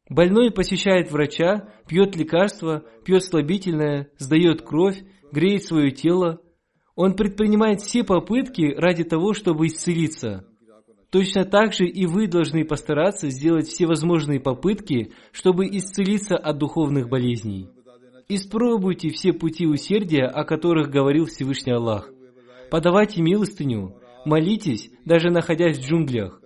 Больной 0.09 0.51
посещает 0.51 1.11
врача, 1.11 1.69
пьет 1.87 2.15
лекарства, 2.15 2.83
пьет 3.05 3.23
слабительное, 3.23 4.09
сдает 4.17 4.63
кровь, 4.63 5.03
греет 5.31 5.63
свое 5.63 5.91
тело. 5.91 6.41
Он 6.95 7.15
предпринимает 7.15 7.81
все 7.81 8.03
попытки 8.03 8.73
ради 8.75 9.03
того, 9.03 9.33
чтобы 9.33 9.67
исцелиться. 9.67 10.45
Точно 11.11 11.45
так 11.45 11.73
же 11.73 11.85
и 11.85 12.05
вы 12.05 12.27
должны 12.27 12.65
постараться 12.65 13.29
сделать 13.29 13.67
все 13.67 13.85
возможные 13.85 14.39
попытки, 14.39 15.13
чтобы 15.31 15.65
исцелиться 15.65 16.35
от 16.37 16.57
духовных 16.57 17.09
болезней. 17.09 17.69
Испробуйте 18.27 19.09
все 19.09 19.33
пути 19.33 19.65
усердия, 19.65 20.25
о 20.25 20.43
которых 20.43 20.89
говорил 20.89 21.25
Всевышний 21.25 21.73
Аллах. 21.73 22.11
Подавайте 22.69 23.23
милостыню, 23.23 23.95
молитесь, 24.25 24.91
даже 25.03 25.31
находясь 25.31 25.79
в 25.79 25.81
джунглях. 25.81 26.39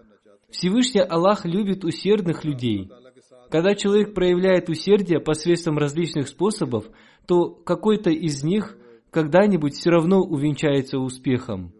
Всевышний 0.53 1.01
Аллах 1.01 1.45
любит 1.45 1.83
усердных 1.83 2.45
людей. 2.45 2.89
Когда 3.49 3.75
человек 3.75 4.13
проявляет 4.13 4.69
усердие 4.69 5.19
посредством 5.19 5.77
различных 5.77 6.27
способов, 6.27 6.85
то 7.27 7.49
какой-то 7.49 8.11
из 8.11 8.43
них 8.43 8.77
когда-нибудь 9.09 9.73
все 9.73 9.89
равно 9.89 10.21
увенчается 10.21 10.99
успехом. 10.99 11.73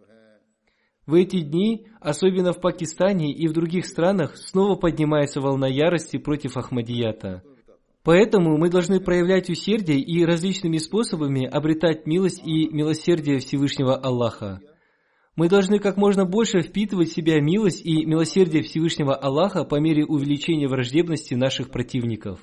В 1.05 1.13
эти 1.15 1.41
дни, 1.41 1.88
особенно 1.99 2.53
в 2.53 2.61
Пакистане 2.61 3.32
и 3.32 3.47
в 3.47 3.53
других 3.53 3.86
странах, 3.86 4.38
снова 4.38 4.76
поднимается 4.76 5.39
волна 5.39 5.67
ярости 5.67 6.17
против 6.17 6.57
Ахмадията. 6.57 7.43
Поэтому 8.03 8.57
мы 8.57 8.69
должны 8.69 8.99
проявлять 8.99 9.49
усердие 9.49 9.99
и 9.99 10.26
различными 10.26 10.78
способами 10.78 11.45
обретать 11.45 12.05
милость 12.05 12.41
и 12.45 12.69
милосердие 12.69 13.39
Всевышнего 13.39 13.95
Аллаха. 13.95 14.61
Мы 15.36 15.49
должны 15.49 15.79
как 15.79 15.97
можно 15.97 16.25
больше 16.25 16.61
впитывать 16.61 17.09
в 17.09 17.15
себя 17.15 17.41
милость 17.41 17.84
и 17.84 18.05
милосердие 18.05 18.61
Всевышнего 18.61 19.15
Аллаха 19.15 19.63
по 19.63 19.79
мере 19.79 20.05
увеличения 20.05 20.67
враждебности 20.67 21.34
наших 21.34 21.71
противников. 21.71 22.39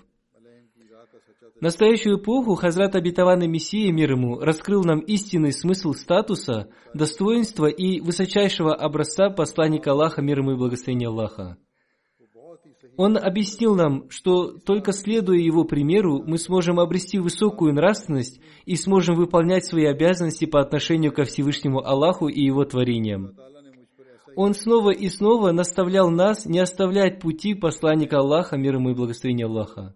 В 1.60 1.62
настоящую 1.62 2.18
эпоху 2.18 2.54
Хазрат 2.54 2.96
Обетованный 2.96 3.46
Мессия 3.46 3.92
мир 3.92 4.12
ему 4.12 4.40
раскрыл 4.40 4.82
нам 4.82 5.00
истинный 5.00 5.52
смысл 5.52 5.92
статуса, 5.92 6.70
достоинства 6.94 7.66
и 7.66 8.00
высочайшего 8.00 8.74
образца 8.74 9.28
посланника 9.28 9.92
Аллаха, 9.92 10.22
мир 10.22 10.38
ему 10.38 10.52
и 10.52 10.56
благословения 10.56 11.08
Аллаха. 11.08 11.58
Он 13.02 13.16
объяснил 13.16 13.74
нам, 13.74 14.10
что 14.10 14.58
только 14.58 14.92
следуя 14.92 15.38
его 15.38 15.64
примеру, 15.64 16.22
мы 16.22 16.36
сможем 16.36 16.78
обрести 16.78 17.18
высокую 17.18 17.72
нравственность 17.72 18.42
и 18.66 18.76
сможем 18.76 19.16
выполнять 19.16 19.64
свои 19.64 19.86
обязанности 19.86 20.44
по 20.44 20.60
отношению 20.60 21.10
ко 21.10 21.24
Всевышнему 21.24 21.82
Аллаху 21.82 22.28
и 22.28 22.44
его 22.44 22.62
творениям. 22.66 23.38
Он 24.36 24.52
снова 24.52 24.90
и 24.90 25.08
снова 25.08 25.50
наставлял 25.50 26.10
нас 26.10 26.44
не 26.44 26.58
оставлять 26.58 27.20
пути 27.20 27.54
посланника 27.54 28.18
Аллаха, 28.18 28.58
мир 28.58 28.74
ему 28.74 28.90
и 28.90 28.94
благословения 28.94 29.46
Аллаха. 29.46 29.94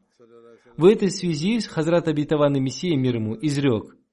В 0.78 0.86
этой 0.86 1.10
связи 1.10 1.60
Хазрат 1.60 2.08
Абитаван 2.08 2.54
Мессия 2.54 2.96
мир 2.96 3.16
ему 3.16 3.36
изрек– 3.38 3.94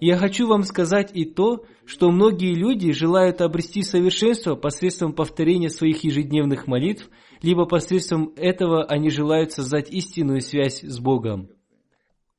я 0.00 0.18
хочу 0.18 0.46
вам 0.46 0.62
сказать 0.64 1.10
и 1.14 1.24
то, 1.24 1.64
что 1.86 2.10
многие 2.10 2.54
люди 2.54 2.92
желают 2.92 3.40
обрести 3.40 3.82
совершенство 3.82 4.54
посредством 4.54 5.14
повторения 5.14 5.70
своих 5.70 6.04
ежедневных 6.04 6.66
молитв, 6.66 7.08
либо 7.42 7.66
посредством 7.66 8.32
этого 8.36 8.84
они 8.84 9.10
желают 9.10 9.52
создать 9.52 9.90
истинную 9.90 10.40
связь 10.40 10.82
с 10.82 10.98
Богом. 10.98 11.50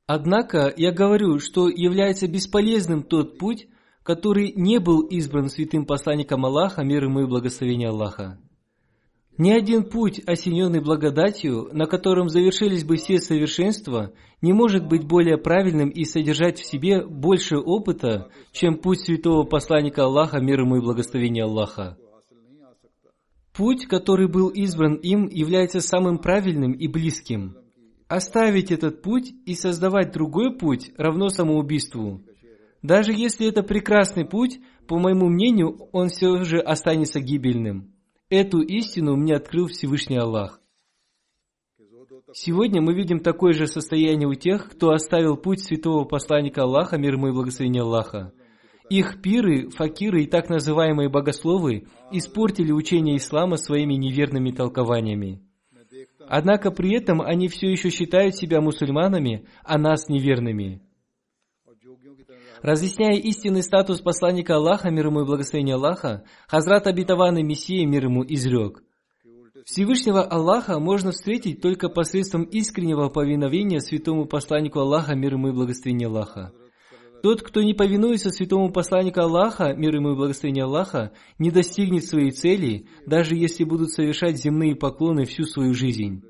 Однако 0.06 0.72
я 0.76 0.90
говорю, 0.90 1.38
что 1.38 1.68
является 1.68 2.28
бесполезным 2.28 3.02
тот 3.02 3.38
путь, 3.38 3.68
который 4.02 4.52
не 4.56 4.78
был 4.78 5.02
избран 5.02 5.50
святым 5.50 5.84
посланником 5.84 6.46
Аллаха, 6.46 6.82
мир 6.82 7.04
ему 7.04 7.20
и 7.20 7.26
благословение 7.26 7.90
Аллаха. 7.90 8.38
Ни 9.36 9.50
один 9.52 9.84
путь, 9.84 10.20
осененный 10.26 10.80
благодатью, 10.80 11.68
на 11.72 11.86
котором 11.86 12.28
завершились 12.28 12.84
бы 12.84 12.96
все 12.96 13.18
совершенства, 13.18 14.12
не 14.42 14.52
может 14.52 14.88
быть 14.88 15.06
более 15.06 15.38
правильным 15.38 15.90
и 15.90 16.04
содержать 16.04 16.58
в 16.58 16.64
себе 16.64 17.06
больше 17.06 17.58
опыта, 17.58 18.30
чем 18.50 18.78
путь 18.78 19.02
святого 19.02 19.44
посланника 19.44 20.04
Аллаха, 20.04 20.40
мир 20.40 20.62
ему 20.62 20.78
и 20.78 20.80
благословение 20.80 21.44
Аллаха. 21.44 21.98
Путь, 23.58 23.86
который 23.86 24.28
был 24.28 24.50
избран 24.50 24.94
им, 24.94 25.26
является 25.26 25.80
самым 25.80 26.18
правильным 26.18 26.74
и 26.74 26.86
близким. 26.86 27.56
Оставить 28.06 28.70
этот 28.70 29.02
путь 29.02 29.32
и 29.46 29.54
создавать 29.54 30.12
другой 30.12 30.56
путь 30.56 30.92
равно 30.96 31.28
самоубийству. 31.28 32.22
Даже 32.82 33.12
если 33.12 33.48
это 33.48 33.64
прекрасный 33.64 34.24
путь, 34.24 34.60
по 34.86 34.96
моему 35.00 35.28
мнению, 35.28 35.88
он 35.90 36.08
все 36.08 36.44
же 36.44 36.60
останется 36.60 37.18
гибельным. 37.18 37.96
Эту 38.30 38.60
истину 38.60 39.16
мне 39.16 39.34
открыл 39.34 39.66
Всевышний 39.66 40.18
Аллах. 40.18 40.60
Сегодня 42.34 42.80
мы 42.80 42.94
видим 42.94 43.18
такое 43.18 43.54
же 43.54 43.66
состояние 43.66 44.28
у 44.28 44.34
тех, 44.34 44.70
кто 44.70 44.90
оставил 44.90 45.36
путь 45.36 45.64
святого 45.64 46.04
посланника 46.04 46.62
Аллаха, 46.62 46.96
мир 46.96 47.14
ему 47.14 47.26
и 47.26 47.32
благословение 47.32 47.82
Аллаха. 47.82 48.32
Их 48.90 49.20
пиры, 49.20 49.68
факиры 49.70 50.22
и 50.22 50.26
так 50.26 50.48
называемые 50.48 51.08
богословы 51.08 51.86
испортили 52.10 52.72
учение 52.72 53.16
ислама 53.16 53.56
своими 53.56 53.94
неверными 53.94 54.50
толкованиями. 54.50 55.42
Однако 56.26 56.70
при 56.70 56.94
этом 56.94 57.20
они 57.22 57.48
все 57.48 57.70
еще 57.70 57.90
считают 57.90 58.36
себя 58.36 58.60
мусульманами, 58.60 59.46
а 59.64 59.78
нас 59.78 60.08
неверными. 60.08 60.82
Разъясняя 62.62 63.16
истинный 63.16 63.62
статус 63.62 64.00
посланника 64.00 64.56
Аллаха, 64.56 64.90
мир 64.90 65.06
ему 65.06 65.22
и 65.22 65.24
благословение 65.24 65.76
Аллаха, 65.76 66.24
Хазрат 66.48 66.86
и 66.86 67.42
Мессия, 67.42 67.86
мир 67.86 68.06
ему, 68.06 68.24
изрек. 68.24 68.82
Всевышнего 69.64 70.22
Аллаха 70.22 70.78
можно 70.80 71.12
встретить 71.12 71.60
только 71.60 71.88
посредством 71.88 72.44
искреннего 72.44 73.08
повиновения 73.10 73.80
святому 73.80 74.26
посланнику 74.26 74.80
Аллаха, 74.80 75.14
мир 75.14 75.34
ему 75.34 75.48
и 75.48 75.52
благословение 75.52 76.08
Аллаха. 76.08 76.52
Тот, 77.22 77.42
кто 77.42 77.62
не 77.62 77.74
повинуется 77.74 78.30
святому 78.30 78.70
посланнику 78.70 79.20
Аллаха, 79.20 79.74
мир 79.74 79.96
ему 79.96 80.12
и 80.12 80.16
благословение 80.16 80.64
Аллаха, 80.64 81.12
не 81.38 81.50
достигнет 81.50 82.04
своей 82.04 82.30
цели, 82.30 82.86
даже 83.06 83.34
если 83.34 83.64
будут 83.64 83.90
совершать 83.90 84.36
земные 84.36 84.76
поклоны 84.76 85.24
всю 85.24 85.44
свою 85.44 85.74
жизнь. 85.74 86.22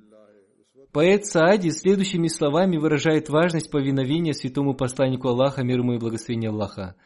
Поэт 0.93 1.27
Саади 1.27 1.71
следующими 1.71 2.29
словами 2.29 2.79
выражает 2.79 3.29
важность 3.29 3.71
повиновения 3.71 4.33
святому 4.33 4.75
посланнику 4.75 5.29
Аллаха, 5.29 5.63
мир 5.63 5.81
ему 5.81 5.95
и 5.95 5.99
благословение 5.99 6.51
Аллаха. 6.51 6.97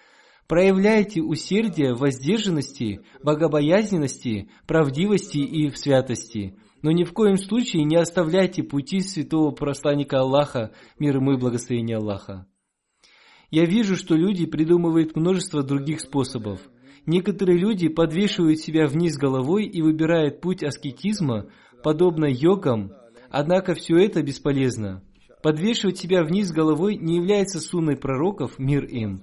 Проявляйте 0.46 1.20
усердие 1.20 1.94
в 1.94 1.98
воздержанности, 1.98 3.00
богобоязненности, 3.22 4.50
правдивости 4.66 5.38
и 5.38 5.68
в 5.68 5.78
святости, 5.78 6.56
но 6.82 6.92
ни 6.92 7.04
в 7.04 7.12
коем 7.12 7.36
случае 7.36 7.84
не 7.84 7.96
оставляйте 7.96 8.62
пути 8.62 9.00
святого 9.00 9.50
посланника 9.50 10.20
Аллаха, 10.20 10.72
мир 10.98 11.16
ему 11.16 11.32
и 11.32 11.36
благословение 11.36 11.96
Аллаха. 11.96 12.46
Я 13.52 13.64
вижу, 13.66 13.94
что 13.94 14.16
люди 14.16 14.46
придумывают 14.46 15.14
множество 15.14 15.62
других 15.62 16.00
способов. 16.00 16.58
Некоторые 17.06 17.58
люди 17.58 17.86
подвешивают 17.86 18.58
себя 18.58 18.88
вниз 18.88 19.16
головой 19.16 19.66
и 19.66 19.80
выбирают 19.80 20.40
путь 20.40 20.64
аскетизма, 20.64 21.46
подобно 21.84 22.26
йогам, 22.26 22.90
Однако 23.32 23.74
все 23.74 23.96
это 23.96 24.22
бесполезно. 24.22 25.02
Подвешивать 25.42 25.96
себя 25.96 26.22
вниз 26.22 26.52
головой 26.52 26.96
не 26.96 27.16
является 27.16 27.60
сунной 27.60 27.96
пророков, 27.96 28.58
мир 28.58 28.84
им. 28.84 29.22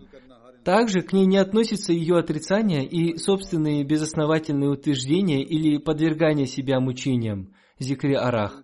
Также 0.66 1.02
к 1.02 1.14
ней 1.14 1.28
не 1.28 1.38
относится 1.38 1.94
ее 1.94 2.18
отрицание 2.18 2.86
и 2.86 3.18
собственные 3.18 3.84
безосновательные 3.84 4.72
утверждения 4.72 5.44
или 5.44 5.78
подвергание 5.78 6.48
себя 6.48 6.80
мучениям, 6.80 7.54
зикри 7.78 8.16
арах. 8.16 8.64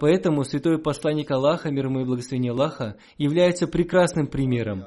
Поэтому 0.00 0.44
святой 0.44 0.78
посланник 0.78 1.32
Аллаха, 1.32 1.70
мир 1.70 1.86
ему 1.86 2.02
и 2.02 2.04
благословение 2.04 2.52
Аллаха, 2.52 2.96
является 3.18 3.66
прекрасным 3.66 4.28
примером. 4.28 4.84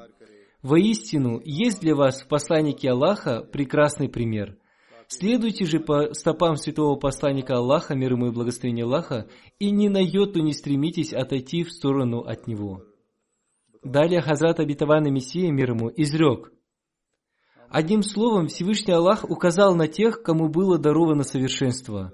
Воистину, 0.62 1.40
есть 1.42 1.80
для 1.80 1.94
вас 1.94 2.22
в 2.22 2.28
посланнике 2.28 2.90
Аллаха 2.90 3.42
прекрасный 3.42 4.10
пример. 4.10 4.58
Следуйте 5.08 5.64
же 5.64 5.80
по 5.80 6.12
стопам 6.12 6.56
святого 6.56 6.96
посланника 6.96 7.56
Аллаха, 7.56 7.94
мир 7.94 8.12
ему 8.12 8.28
и 8.28 8.30
благословение 8.30 8.84
Аллаха, 8.84 9.26
и 9.58 9.70
ни 9.70 9.88
на 9.88 9.98
йоту 9.98 10.40
не 10.40 10.52
стремитесь 10.52 11.12
отойти 11.14 11.64
в 11.64 11.72
сторону 11.72 12.20
от 12.20 12.46
него. 12.46 12.84
Далее 13.82 14.20
Хазрат 14.20 14.60
Абитаван 14.60 15.10
Мессия, 15.12 15.50
мир 15.50 15.70
ему, 15.70 15.90
изрек. 15.96 16.52
Одним 17.70 18.02
словом, 18.02 18.48
Всевышний 18.48 18.92
Аллах 18.92 19.24
указал 19.28 19.74
на 19.74 19.88
тех, 19.88 20.22
кому 20.22 20.48
было 20.48 20.76
даровано 20.76 21.22
совершенство, 21.22 22.12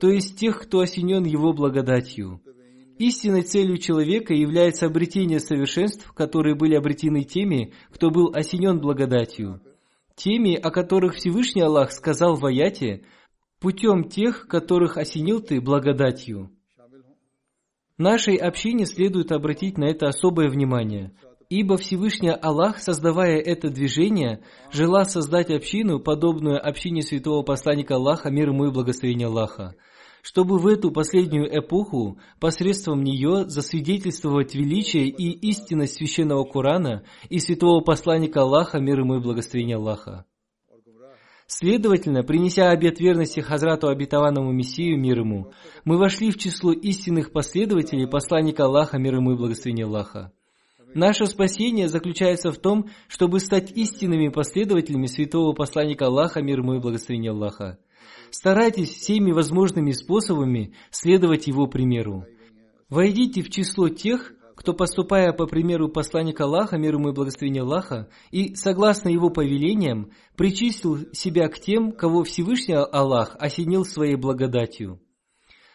то 0.00 0.10
есть 0.10 0.38
тех, 0.38 0.60
кто 0.60 0.80
осенен 0.80 1.24
Его 1.24 1.52
благодатью. 1.52 2.42
Истинной 2.98 3.42
целью 3.42 3.78
человека 3.78 4.34
является 4.34 4.86
обретение 4.86 5.40
совершенств, 5.40 6.12
которые 6.12 6.54
были 6.54 6.74
обретены 6.74 7.24
теми, 7.24 7.72
кто 7.90 8.10
был 8.10 8.30
осенен 8.32 8.80
благодатью. 8.80 9.60
Теми, 10.14 10.54
о 10.54 10.70
которых 10.70 11.14
Всевышний 11.14 11.62
Аллах 11.62 11.90
сказал 11.90 12.36
в 12.36 12.46
аяте, 12.46 13.04
путем 13.58 14.04
тех, 14.04 14.46
которых 14.46 14.96
осенил 14.96 15.40
ты 15.40 15.60
благодатью. 15.60 16.50
Нашей 17.98 18.36
общине 18.36 18.86
следует 18.86 19.32
обратить 19.32 19.78
на 19.78 19.84
это 19.84 20.06
особое 20.06 20.48
внимание, 20.48 21.12
ибо 21.48 21.76
Всевышний 21.76 22.30
Аллах, 22.30 22.78
создавая 22.78 23.38
это 23.38 23.70
движение, 23.70 24.42
желал 24.72 25.04
создать 25.04 25.50
общину, 25.50 26.00
подобную 26.00 26.64
общине 26.64 27.02
святого 27.02 27.42
посланника 27.42 27.94
Аллаха, 27.94 28.30
мир 28.30 28.50
ему 28.50 28.66
и 28.66 28.72
благословение 28.72 29.28
Аллаха, 29.28 29.74
чтобы 30.24 30.58
в 30.58 30.66
эту 30.66 30.90
последнюю 30.90 31.46
эпоху 31.54 32.18
посредством 32.40 33.04
нее 33.04 33.44
засвидетельствовать 33.46 34.54
величие 34.54 35.08
и 35.08 35.30
истинность 35.50 35.96
священного 35.96 36.44
Корана 36.44 37.04
и 37.28 37.38
святого 37.38 37.82
посланника 37.82 38.40
Аллаха, 38.40 38.78
мир 38.78 39.00
ему 39.00 39.16
и 39.16 39.20
благословение 39.20 39.76
Аллаха. 39.76 40.24
Следовательно, 41.46 42.22
принеся 42.22 42.70
обет 42.70 43.00
верности 43.00 43.40
Хазрату 43.40 43.88
обетованному 43.88 44.50
Мессию, 44.50 44.98
мир 44.98 45.18
ему, 45.18 45.52
мы 45.84 45.98
вошли 45.98 46.30
в 46.30 46.38
число 46.38 46.72
истинных 46.72 47.30
последователей 47.30 48.08
посланника 48.08 48.64
Аллаха, 48.64 48.96
мир 48.96 49.16
ему 49.16 49.32
и 49.32 49.36
благословения 49.36 49.84
Аллаха. 49.84 50.32
Наше 50.94 51.26
спасение 51.26 51.88
заключается 51.88 52.50
в 52.50 52.56
том, 52.56 52.88
чтобы 53.08 53.40
стать 53.40 53.72
истинными 53.72 54.28
последователями 54.28 55.06
святого 55.06 55.52
посланника 55.52 56.06
Аллаха, 56.06 56.40
мир 56.40 56.60
ему 56.60 56.76
и 56.76 56.80
благословения 56.80 57.32
Аллаха. 57.32 57.78
Старайтесь 58.30 58.90
всеми 58.90 59.32
возможными 59.32 59.92
способами 59.92 60.74
следовать 60.90 61.46
его 61.46 61.66
примеру. 61.66 62.26
Войдите 62.88 63.42
в 63.42 63.50
число 63.50 63.88
тех, 63.88 64.32
кто, 64.56 64.72
поступая 64.72 65.32
по 65.32 65.46
примеру 65.46 65.88
посланника 65.88 66.44
Аллаха, 66.44 66.78
мир 66.78 66.94
ему 66.94 67.10
и 67.10 67.12
благословения 67.12 67.62
Аллаха, 67.62 68.08
и, 68.30 68.54
согласно 68.54 69.08
его 69.08 69.30
повелениям, 69.30 70.12
причислил 70.36 71.12
себя 71.12 71.48
к 71.48 71.58
тем, 71.58 71.92
кого 71.92 72.22
Всевышний 72.24 72.74
Аллах 72.74 73.36
осенил 73.38 73.84
своей 73.84 74.16
благодатью. 74.16 75.00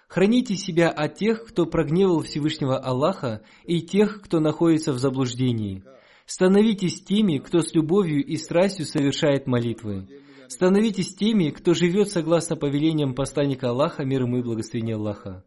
Храните 0.08 0.56
себя 0.56 0.90
от 0.90 1.16
тех, 1.16 1.46
кто 1.46 1.68
прогневал 1.68 2.22
Всевышнего 2.22 2.78
Аллаха, 2.78 3.44
и 3.66 3.82
тех, 3.82 4.22
кто 4.22 4.40
находится 4.40 4.92
в 4.92 4.98
заблуждении. 4.98 5.84
Становитесь 6.26 7.02
теми, 7.02 7.38
кто 7.38 7.62
с 7.62 7.74
любовью 7.74 8.26
и 8.26 8.36
страстью 8.38 8.86
совершает 8.86 9.46
молитвы. 9.46 10.08
Становитесь 10.50 11.14
теми, 11.14 11.52
кто 11.52 11.76
живет 11.76 12.10
согласно 12.10 12.56
повелениям 12.56 13.14
посланника 13.14 13.70
Аллаха, 13.70 14.04
мир 14.04 14.24
ему 14.24 14.40
и 14.40 14.42
благословения 14.42 14.96
Аллаха. 14.96 15.46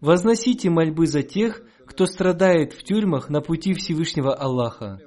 Возносите 0.00 0.70
мольбы 0.70 1.06
за 1.06 1.22
тех, 1.22 1.62
кто 1.84 2.06
страдает 2.06 2.72
в 2.72 2.82
тюрьмах 2.82 3.28
на 3.28 3.42
пути 3.42 3.74
Всевышнего 3.74 4.34
Аллаха. 4.34 4.98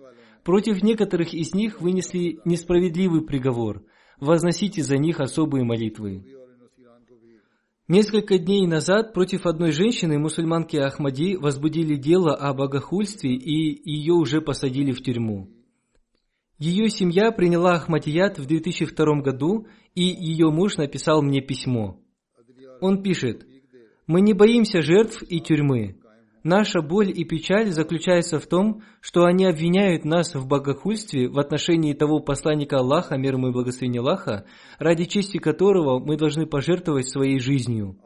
Против 0.44 0.84
некоторых 0.84 1.34
из 1.34 1.56
них 1.56 1.82
вынесли 1.82 2.40
несправедливый 2.46 3.22
приговор. 3.22 3.84
Возносите 4.20 4.84
за 4.84 4.98
них 4.98 5.20
особые 5.20 5.64
молитвы. 5.64 6.24
Несколько 7.88 8.38
дней 8.38 8.68
назад 8.68 9.16
против 9.16 9.48
одной 9.48 9.72
женщины, 9.72 10.20
мусульманки 10.20 10.78
Ахмади, 10.78 11.36
возбудили 11.36 11.96
дело 11.96 12.36
о 12.36 12.54
богохульстве 12.54 13.34
и 13.34 13.92
ее 13.92 14.14
уже 14.14 14.40
посадили 14.40 14.92
в 14.92 15.02
тюрьму. 15.02 15.50
Ее 16.60 16.90
семья 16.90 17.32
приняла 17.32 17.76
Ахмадият 17.76 18.38
в 18.38 18.46
2002 18.46 19.22
году, 19.22 19.68
и 19.96 20.04
ее 20.04 20.52
муж 20.52 20.76
написал 20.76 21.22
мне 21.22 21.40
письмо. 21.40 21.98
Он 22.82 23.02
пишет, 23.02 23.48
«Мы 24.08 24.20
не 24.20 24.34
боимся 24.34 24.82
жертв 24.82 25.24
и 25.24 25.40
тюрьмы. 25.40 25.96
Наша 26.44 26.82
боль 26.82 27.12
и 27.12 27.24
печаль 27.24 27.72
заключается 27.72 28.40
в 28.40 28.48
том, 28.48 28.82
что 29.00 29.24
они 29.24 29.46
обвиняют 29.46 30.04
нас 30.04 30.36
в 30.36 30.48
богохульстве 30.48 31.30
в 31.30 31.40
отношении 31.40 31.94
того 31.94 32.20
посланника 32.20 32.78
Аллаха, 32.78 33.18
мир 33.18 33.36
ему 33.36 33.50
и 33.50 33.52
благословение 33.52 34.02
Аллаха, 34.02 34.46
ради 34.80 35.06
чести 35.06 35.38
которого 35.38 36.00
мы 36.00 36.18
должны 36.18 36.46
пожертвовать 36.46 37.10
своей 37.10 37.40
жизнью. 37.40 37.98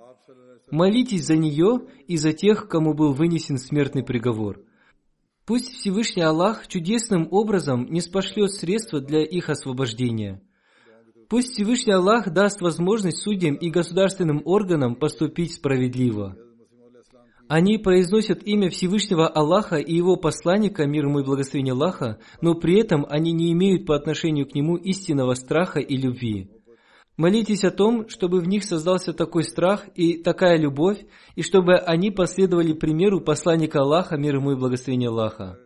Молитесь 0.69 1.25
за 1.25 1.37
нее 1.37 1.81
и 2.07 2.17
за 2.17 2.33
тех, 2.33 2.67
кому 2.67 2.93
был 2.93 3.13
вынесен 3.13 3.57
смертный 3.57 4.03
приговор. 4.03 4.61
Пусть 5.45 5.73
Всевышний 5.73 6.23
Аллах 6.23 6.67
чудесным 6.67 7.27
образом 7.31 7.87
не 7.91 7.99
спошлет 7.99 8.51
средства 8.51 9.01
для 9.01 9.23
их 9.23 9.49
освобождения. 9.49 10.41
Пусть 11.29 11.53
Всевышний 11.53 11.93
Аллах 11.93 12.31
даст 12.31 12.61
возможность 12.61 13.17
судьям 13.17 13.55
и 13.55 13.69
государственным 13.69 14.41
органам 14.45 14.95
поступить 14.95 15.53
справедливо. 15.53 16.37
Они 17.49 17.77
произносят 17.77 18.47
имя 18.47 18.69
Всевышнего 18.69 19.27
Аллаха 19.27 19.75
и 19.75 19.93
Его 19.93 20.15
посланника, 20.15 20.85
мир 20.85 21.07
ему 21.07 21.19
и 21.19 21.25
благословение 21.25 21.73
Аллаха, 21.73 22.19
но 22.41 22.55
при 22.55 22.79
этом 22.79 23.05
они 23.09 23.33
не 23.33 23.51
имеют 23.51 23.85
по 23.85 23.95
отношению 23.95 24.47
к 24.47 24.55
Нему 24.55 24.77
истинного 24.77 25.33
страха 25.33 25.79
и 25.79 25.97
любви. 25.97 26.49
Молитесь 27.15 27.63
о 27.63 27.69
том, 27.69 28.09
чтобы 28.09 28.39
в 28.39 28.47
них 28.47 28.63
создался 28.63 29.13
такой 29.13 29.43
страх 29.43 29.85
и 29.93 30.17
такая 30.17 30.57
любовь, 30.57 31.05
и 31.35 31.43
чтобы 31.43 31.75
они 31.75 32.09
последовали 32.09 32.73
примеру 32.73 33.21
посланника 33.21 33.79
Аллаха, 33.81 34.17
мир 34.17 34.37
ему 34.37 34.53
и 34.53 34.55
благословение 34.55 35.09
Аллаха. 35.09 35.59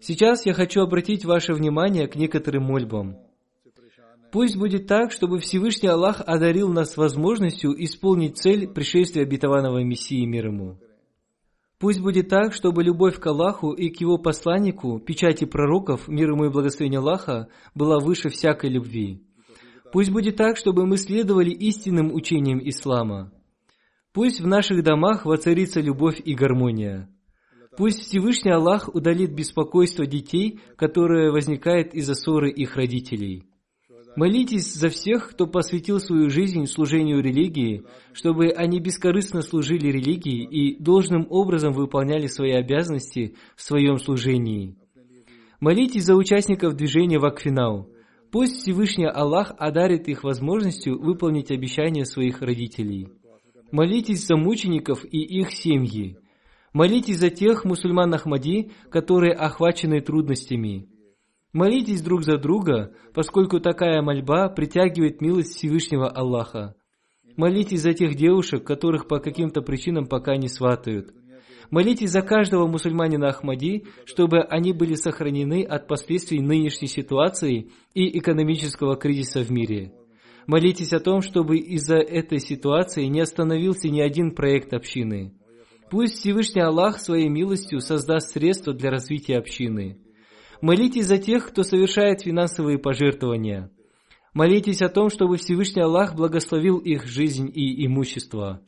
Сейчас 0.00 0.44
я 0.44 0.52
хочу 0.52 0.82
обратить 0.82 1.24
ваше 1.24 1.54
внимание 1.54 2.06
к 2.06 2.16
некоторым 2.16 2.64
мольбам. 2.64 3.16
Пусть 4.30 4.58
будет 4.58 4.86
так, 4.86 5.12
чтобы 5.12 5.38
Всевышний 5.38 5.88
Аллах 5.88 6.20
одарил 6.26 6.68
нас 6.68 6.98
возможностью 6.98 7.72
исполнить 7.82 8.36
цель 8.36 8.68
пришествия 8.68 9.22
обетованного 9.22 9.82
Мессии 9.82 10.26
мир 10.26 10.48
ему. 10.48 10.76
Пусть 11.78 12.00
будет 12.00 12.28
так, 12.28 12.52
чтобы 12.52 12.82
любовь 12.82 13.18
к 13.18 13.26
Аллаху 13.26 13.72
и 13.72 13.88
к 13.88 14.00
Его 14.00 14.18
посланнику, 14.18 14.98
печати 14.98 15.44
пророков, 15.44 16.08
мир 16.08 16.32
ему 16.32 16.44
и 16.44 16.50
благословение 16.50 16.98
Аллаха, 16.98 17.48
была 17.74 17.98
выше 17.98 18.28
всякой 18.28 18.70
любви. 18.70 19.22
Пусть 19.94 20.10
будет 20.10 20.34
так, 20.34 20.56
чтобы 20.56 20.86
мы 20.86 20.96
следовали 20.96 21.50
истинным 21.50 22.12
учениям 22.12 22.58
Ислама. 22.58 23.32
Пусть 24.12 24.40
в 24.40 24.46
наших 24.48 24.82
домах 24.82 25.24
воцарится 25.24 25.80
любовь 25.80 26.20
и 26.24 26.34
гармония. 26.34 27.08
Пусть 27.76 28.00
Всевышний 28.00 28.50
Аллах 28.50 28.92
удалит 28.92 29.32
беспокойство 29.32 30.04
детей, 30.04 30.58
которое 30.74 31.30
возникает 31.30 31.94
из-за 31.94 32.14
ссоры 32.16 32.50
их 32.50 32.74
родителей. 32.74 33.44
Молитесь 34.16 34.74
за 34.74 34.88
всех, 34.88 35.30
кто 35.30 35.46
посвятил 35.46 36.00
свою 36.00 36.28
жизнь 36.28 36.66
служению 36.66 37.22
религии, 37.22 37.84
чтобы 38.14 38.48
они 38.48 38.80
бескорыстно 38.80 39.42
служили 39.42 39.92
религии 39.92 40.42
и 40.42 40.76
должным 40.82 41.28
образом 41.30 41.72
выполняли 41.72 42.26
свои 42.26 42.50
обязанности 42.50 43.36
в 43.54 43.62
своем 43.62 43.98
служении. 43.98 44.76
Молитесь 45.60 46.02
за 46.02 46.16
участников 46.16 46.74
движения 46.74 47.20
Вакфинау. 47.20 47.93
Пусть 48.34 48.62
Всевышний 48.62 49.06
Аллах 49.06 49.52
одарит 49.58 50.08
их 50.08 50.24
возможностью 50.24 51.00
выполнить 51.00 51.52
обещания 51.52 52.04
своих 52.04 52.42
родителей. 52.42 53.06
Молитесь 53.70 54.26
за 54.26 54.34
мучеников 54.34 55.04
и 55.04 55.18
их 55.20 55.52
семьи. 55.52 56.18
Молитесь 56.72 57.18
за 57.18 57.30
тех 57.30 57.64
мусульман 57.64 58.12
Ахмади, 58.12 58.72
которые 58.90 59.34
охвачены 59.34 60.00
трудностями. 60.00 60.88
Молитесь 61.52 62.02
друг 62.02 62.24
за 62.24 62.36
друга, 62.36 62.92
поскольку 63.14 63.60
такая 63.60 64.02
мольба 64.02 64.48
притягивает 64.48 65.20
милость 65.20 65.54
Всевышнего 65.54 66.08
Аллаха. 66.08 66.74
Молитесь 67.36 67.82
за 67.82 67.92
тех 67.92 68.16
девушек, 68.16 68.64
которых 68.64 69.06
по 69.06 69.20
каким-то 69.20 69.62
причинам 69.62 70.06
пока 70.06 70.34
не 70.34 70.48
сватают. 70.48 71.14
Молитесь 71.70 72.10
за 72.10 72.22
каждого 72.22 72.66
мусульманина 72.66 73.28
Ахмади, 73.28 73.84
чтобы 74.04 74.40
они 74.42 74.72
были 74.72 74.94
сохранены 74.94 75.62
от 75.64 75.86
последствий 75.86 76.40
нынешней 76.40 76.88
ситуации 76.88 77.70
и 77.94 78.18
экономического 78.18 78.96
кризиса 78.96 79.40
в 79.40 79.50
мире. 79.50 79.92
Молитесь 80.46 80.92
о 80.92 81.00
том, 81.00 81.22
чтобы 81.22 81.56
из-за 81.56 81.96
этой 81.96 82.38
ситуации 82.38 83.04
не 83.06 83.20
остановился 83.20 83.88
ни 83.88 84.00
один 84.00 84.32
проект 84.32 84.74
общины. 84.74 85.32
Пусть 85.90 86.18
Всевышний 86.18 86.62
Аллах 86.62 86.98
своей 86.98 87.28
милостью 87.28 87.80
создаст 87.80 88.32
средства 88.32 88.74
для 88.74 88.90
развития 88.90 89.38
общины. 89.38 89.98
Молитесь 90.60 91.06
за 91.06 91.18
тех, 91.18 91.48
кто 91.48 91.62
совершает 91.62 92.22
финансовые 92.22 92.78
пожертвования. 92.78 93.70
Молитесь 94.32 94.82
о 94.82 94.88
том, 94.88 95.08
чтобы 95.08 95.36
Всевышний 95.36 95.82
Аллах 95.82 96.14
благословил 96.14 96.78
их 96.78 97.06
жизнь 97.06 97.50
и 97.54 97.86
имущество. 97.86 98.60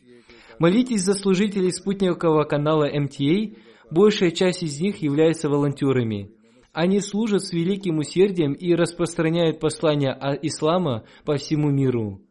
Молитесь 0.59 1.03
за 1.03 1.15
служителей 1.15 1.71
спутникового 1.71 2.45
канала 2.45 2.87
МТА, 2.87 3.57
большая 3.91 4.31
часть 4.31 4.63
из 4.63 4.81
них 4.81 5.03
является 5.03 5.49
волонтерами. 5.49 6.31
Они 6.73 7.01
служат 7.01 7.45
с 7.45 7.53
великим 7.53 7.99
усердием 7.99 8.53
и 8.53 8.75
распространяют 8.75 9.61
послание 9.61 10.17
ислама 10.43 11.05
по 11.25 11.37
всему 11.37 11.71
миру. 11.71 12.23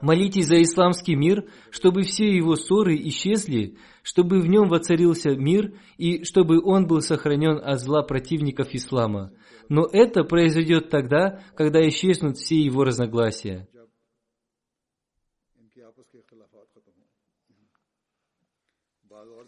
Молитесь 0.00 0.46
за 0.46 0.60
исламский 0.60 1.14
мир, 1.14 1.44
чтобы 1.70 2.02
все 2.02 2.26
его 2.26 2.56
ссоры 2.56 2.96
исчезли, 2.96 3.76
чтобы 4.02 4.40
в 4.40 4.48
нем 4.48 4.68
воцарился 4.68 5.30
мир 5.36 5.74
и 5.96 6.24
чтобы 6.24 6.60
он 6.60 6.88
был 6.88 7.00
сохранен 7.00 7.60
от 7.62 7.80
зла 7.80 8.02
противников 8.02 8.68
ислама. 8.72 9.32
Но 9.68 9.86
это 9.92 10.24
произойдет 10.24 10.90
тогда, 10.90 11.40
когда 11.54 11.86
исчезнут 11.86 12.36
все 12.36 12.60
его 12.60 12.82
разногласия. 12.82 13.68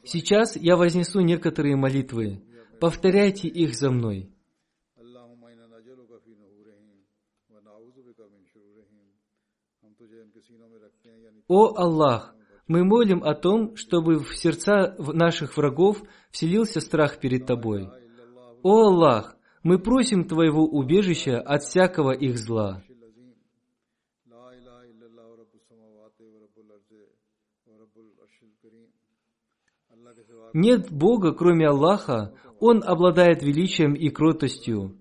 Сейчас 0.04 0.56
я 0.56 0.76
вознесу 0.76 1.20
некоторые 1.20 1.76
молитвы. 1.76 2.42
Повторяйте 2.80 3.48
их 3.48 3.74
за 3.74 3.90
мной. 3.90 4.30
О 11.46 11.74
Аллах, 11.76 12.34
мы 12.66 12.84
молим 12.84 13.22
о 13.22 13.34
том, 13.34 13.76
чтобы 13.76 14.18
в 14.18 14.34
сердца 14.36 14.94
наших 14.98 15.56
врагов 15.56 16.02
вселился 16.30 16.80
страх 16.80 17.18
перед 17.20 17.46
Тобой. 17.46 17.88
О 18.62 18.86
Аллах, 18.86 19.36
мы 19.62 19.78
просим 19.78 20.24
Твоего 20.24 20.64
убежища 20.64 21.40
от 21.40 21.62
всякого 21.62 22.12
их 22.12 22.38
зла. 22.38 22.82
Нет 30.54 30.88
Бога, 30.88 31.32
кроме 31.32 31.66
Аллаха, 31.66 32.32
Он 32.60 32.82
обладает 32.84 33.42
величием 33.42 33.94
и 33.94 34.08
кротостью. 34.08 34.96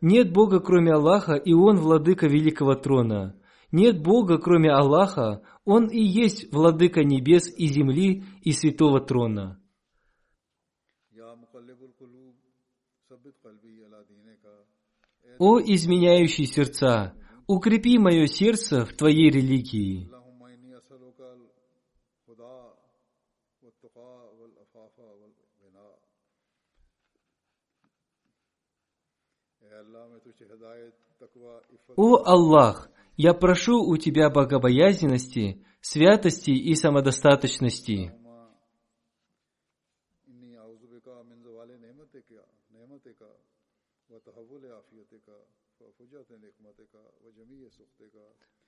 Нет 0.00 0.32
Бога, 0.32 0.60
кроме 0.60 0.92
Аллаха, 0.92 1.34
и 1.34 1.52
Он 1.52 1.78
владыка 1.78 2.28
великого 2.28 2.76
трона. 2.76 3.34
Нет 3.72 4.00
Бога, 4.00 4.38
кроме 4.38 4.70
Аллаха, 4.70 5.42
Он 5.64 5.88
и 5.88 6.00
есть 6.00 6.52
владыка 6.52 7.02
небес 7.02 7.52
и 7.58 7.66
земли 7.66 8.22
и 8.42 8.52
святого 8.52 9.00
трона. 9.00 9.60
О 15.40 15.58
изменяющий 15.58 16.46
сердца, 16.46 17.14
укрепи 17.48 17.98
мое 17.98 18.26
сердце 18.26 18.86
в 18.86 18.92
Твоей 18.92 19.28
религии. 19.28 20.13
«О 31.96 32.22
Аллах, 32.24 32.90
я 33.16 33.34
прошу 33.34 33.82
у 33.82 33.96
Тебя 33.96 34.30
богобоязненности, 34.30 35.64
святости 35.80 36.50
и 36.50 36.74
самодостаточности». 36.74 38.12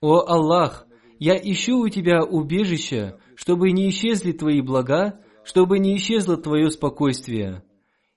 «О 0.00 0.24
Аллах, 0.26 0.86
я 1.18 1.36
ищу 1.36 1.78
у 1.78 1.88
Тебя 1.88 2.22
убежища, 2.22 3.18
чтобы 3.34 3.70
не 3.72 3.88
исчезли 3.88 4.32
Твои 4.32 4.60
блага, 4.60 5.20
чтобы 5.42 5.78
не 5.78 5.96
исчезло 5.96 6.36
Твое 6.36 6.70
спокойствие. 6.70 7.64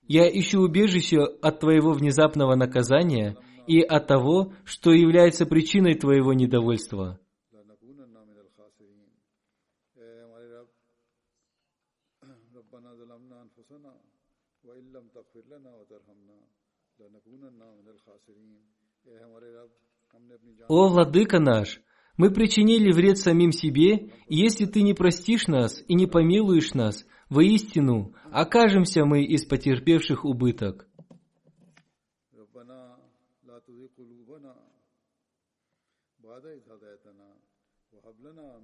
Я 0.07 0.27
ищу 0.27 0.61
убежище 0.61 1.19
от 1.19 1.59
Твоего 1.59 1.93
внезапного 1.93 2.55
наказания– 2.55 3.37
и 3.69 3.81
от 3.81 4.07
того, 4.07 4.53
что 4.65 4.91
является 4.91 5.45
причиной 5.45 5.93
твоего 5.93 6.33
недовольства. 6.33 7.19
О, 20.67 20.87
Владыка 20.87 21.39
наш, 21.39 21.79
мы 22.17 22.31
причинили 22.31 22.91
вред 22.91 23.19
самим 23.19 23.51
себе, 23.51 24.11
и 24.25 24.35
если 24.35 24.65
Ты 24.65 24.81
не 24.81 24.95
простишь 24.95 25.45
нас 25.47 25.83
и 25.87 25.93
не 25.93 26.07
помилуешь 26.07 26.73
нас, 26.73 27.05
воистину 27.29 28.15
окажемся 28.31 29.05
мы 29.05 29.23
из 29.25 29.45
потерпевших 29.45 30.25
убыток. 30.25 30.88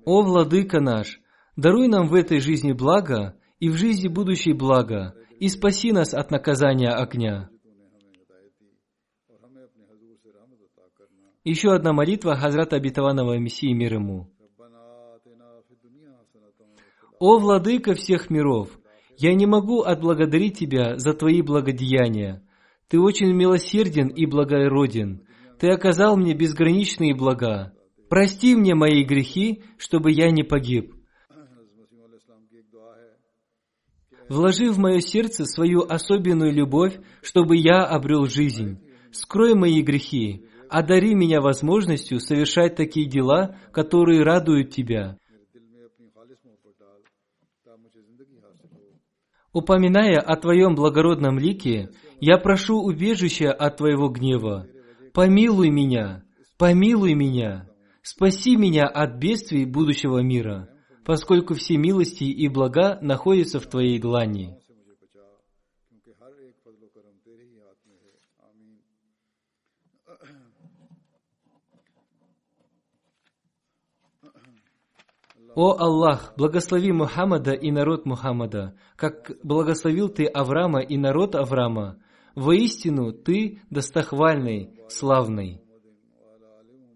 «О, 0.05 0.21
Владыка 0.21 0.79
наш, 0.79 1.19
даруй 1.55 1.87
нам 1.87 2.07
в 2.07 2.13
этой 2.13 2.39
жизни 2.39 2.73
благо 2.73 3.35
и 3.59 3.69
в 3.69 3.75
жизни 3.75 4.07
будущей 4.07 4.53
благо, 4.53 5.15
и 5.39 5.47
спаси 5.49 5.91
нас 5.91 6.13
от 6.13 6.31
наказания 6.31 6.91
огня». 6.91 7.49
Еще 11.43 11.73
одна 11.73 11.93
молитва 11.93 12.35
Хазрата 12.35 12.75
Абитаванова 12.75 13.37
Мессии 13.37 13.71
мир 13.71 13.93
ему. 13.93 14.31
«О, 17.19 17.37
Владыка 17.37 17.93
всех 17.93 18.31
миров, 18.31 18.69
я 19.17 19.33
не 19.35 19.45
могу 19.45 19.81
отблагодарить 19.81 20.57
Тебя 20.57 20.97
за 20.97 21.13
Твои 21.13 21.41
благодеяния. 21.43 22.43
Ты 22.87 22.99
очень 22.99 23.31
милосерден 23.31 24.07
и 24.07 24.25
благороден. 24.25 25.25
Ты 25.59 25.69
оказал 25.69 26.17
мне 26.17 26.33
безграничные 26.33 27.15
блага. 27.15 27.74
Прости 28.15 28.55
мне 28.55 28.75
мои 28.75 29.03
грехи, 29.03 29.61
чтобы 29.77 30.09
я 30.09 30.31
не 30.31 30.43
погиб. 30.43 30.95
Вложи 34.29 34.71
в 34.71 34.77
мое 34.77 35.01
сердце 35.01 35.43
свою 35.43 35.81
особенную 35.81 36.53
любовь, 36.53 36.97
чтобы 37.21 37.57
я 37.57 37.83
обрел 37.83 38.25
жизнь. 38.25 38.79
Скрой 39.11 39.53
мои 39.53 39.81
грехи, 39.81 40.45
одари 40.69 41.13
меня 41.13 41.41
возможностью 41.41 42.21
совершать 42.21 42.77
такие 42.77 43.05
дела, 43.05 43.59
которые 43.73 44.23
радуют 44.23 44.69
Тебя. 44.69 45.17
Упоминая 49.51 50.21
о 50.21 50.37
Твоем 50.37 50.75
благородном 50.75 51.37
лике, 51.37 51.89
я 52.21 52.37
прошу 52.37 52.81
убежища 52.81 53.51
от 53.51 53.75
Твоего 53.75 54.07
гнева. 54.07 54.69
Помилуй 55.13 55.69
меня, 55.69 56.23
помилуй 56.57 57.13
меня. 57.13 57.67
Спаси 58.07 58.55
меня 58.55 58.85
от 58.85 59.17
бедствий 59.17 59.65
будущего 59.65 60.19
мира, 60.19 60.69
поскольку 61.03 61.55
все 61.55 61.75
милости 61.75 62.25
и 62.25 62.47
блага 62.47 62.99
находятся 63.01 63.59
в 63.59 63.65
Твоей 63.65 63.97
длани. 63.97 64.59
«О 75.55 75.75
Аллах, 75.79 76.35
благослови 76.37 76.91
Мухаммада 76.91 77.53
и 77.53 77.71
народ 77.71 78.05
Мухаммада, 78.05 78.77
как 78.97 79.31
благословил 79.41 80.09
Ты 80.09 80.25
Авраама 80.25 80.81
и 80.81 80.95
народ 80.97 81.33
Авраама. 81.33 81.97
Воистину 82.35 83.13
Ты 83.13 83.63
достохвальный, 83.71 84.79
славный». 84.89 85.64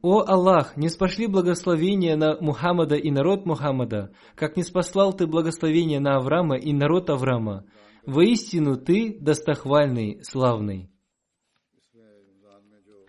О 0.01 0.23
Аллах, 0.25 0.77
не 0.77 0.87
спошли 0.87 1.27
благословения 1.27 2.15
на 2.15 2.37
Мухаммада 2.39 2.95
и 2.95 3.11
народ 3.11 3.45
Мухаммада, 3.45 4.13
как 4.35 4.55
не 4.55 4.63
спаслал 4.63 5.11
Ты 5.11 5.27
благословения 5.27 5.99
на 5.99 6.15
Авраама 6.15 6.55
и 6.57 6.71
народ 6.71 7.09
Авраама. 7.09 7.65
Воистину 8.05 8.77
Ты 8.77 9.17
достохвальный, 9.19 10.23
славный. 10.23 10.89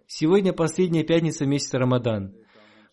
Сегодня 0.08 0.52
последняя 0.52 1.04
пятница 1.04 1.46
месяца 1.46 1.78
Рамадан. 1.78 2.34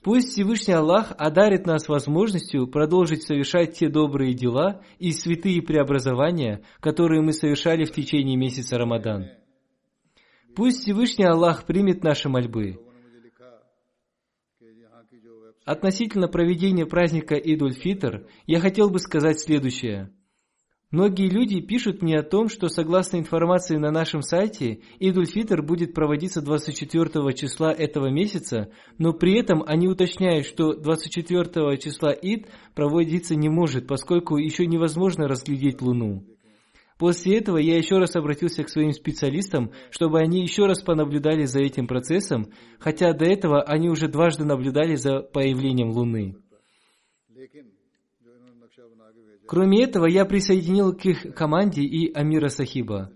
Пусть 0.03 0.29
Всевышний 0.29 0.75
Аллах 0.75 1.11
одарит 1.17 1.65
нас 1.65 1.89
возможностью 1.89 2.67
продолжить 2.67 3.23
совершать 3.23 3.79
те 3.79 3.89
добрые 3.89 4.35
дела 4.35 4.83
и 4.99 5.11
святые 5.11 5.63
преобразования, 5.63 6.63
которые 6.81 7.23
мы 7.23 7.33
совершали 7.33 7.83
в 7.83 7.91
течение 7.91 8.37
месяца 8.37 8.77
Рамадан. 8.77 9.31
Пусть 10.55 10.83
Всевышний 10.83 11.25
Аллах 11.25 11.65
примет 11.65 12.03
наши 12.03 12.29
мольбы. 12.29 12.86
Относительно 15.67 16.29
проведения 16.29 16.85
праздника 16.85 17.35
Идуль-Фитр, 17.35 18.25
я 18.45 18.61
хотел 18.61 18.89
бы 18.89 18.99
сказать 18.99 19.41
следующее. 19.41 20.13
Многие 20.91 21.27
люди 21.29 21.59
пишут 21.59 22.01
мне 22.01 22.17
о 22.17 22.23
том, 22.23 22.47
что 22.47 22.69
согласно 22.69 23.17
информации 23.17 23.75
на 23.75 23.91
нашем 23.91 24.21
сайте, 24.21 24.79
Идуль-Фитр 25.01 25.61
будет 25.61 25.93
проводиться 25.93 26.41
24 26.41 27.33
числа 27.33 27.73
этого 27.73 28.09
месяца, 28.09 28.71
но 28.97 29.11
при 29.11 29.37
этом 29.37 29.61
они 29.67 29.89
уточняют, 29.89 30.45
что 30.45 30.73
24 30.73 31.77
числа 31.79 32.13
Ид 32.13 32.47
проводиться 32.73 33.35
не 33.35 33.49
может, 33.49 33.87
поскольку 33.87 34.37
еще 34.37 34.65
невозможно 34.67 35.27
разглядеть 35.27 35.81
Луну. 35.81 36.23
После 36.97 37.37
этого 37.37 37.57
я 37.57 37.77
еще 37.77 37.97
раз 37.97 38.15
обратился 38.15 38.63
к 38.63 38.69
своим 38.69 38.91
специалистам, 38.91 39.71
чтобы 39.91 40.19
они 40.19 40.41
еще 40.41 40.65
раз 40.65 40.81
понаблюдали 40.81 41.45
за 41.45 41.59
этим 41.61 41.85
процессом, 41.85 42.47
хотя 42.79 43.13
до 43.13 43.25
этого 43.25 43.61
они 43.61 43.89
уже 43.89 44.07
дважды 44.07 44.45
наблюдали 44.45 44.95
за 44.95 45.19
появлением 45.19 45.91
Луны. 45.91 46.35
Кроме 49.47 49.83
этого, 49.83 50.07
я 50.07 50.25
присоединил 50.25 50.93
к 50.93 51.05
их 51.05 51.33
команде 51.33 51.81
и 51.83 52.11
Амира 52.13 52.49
Сахиба. 52.49 53.11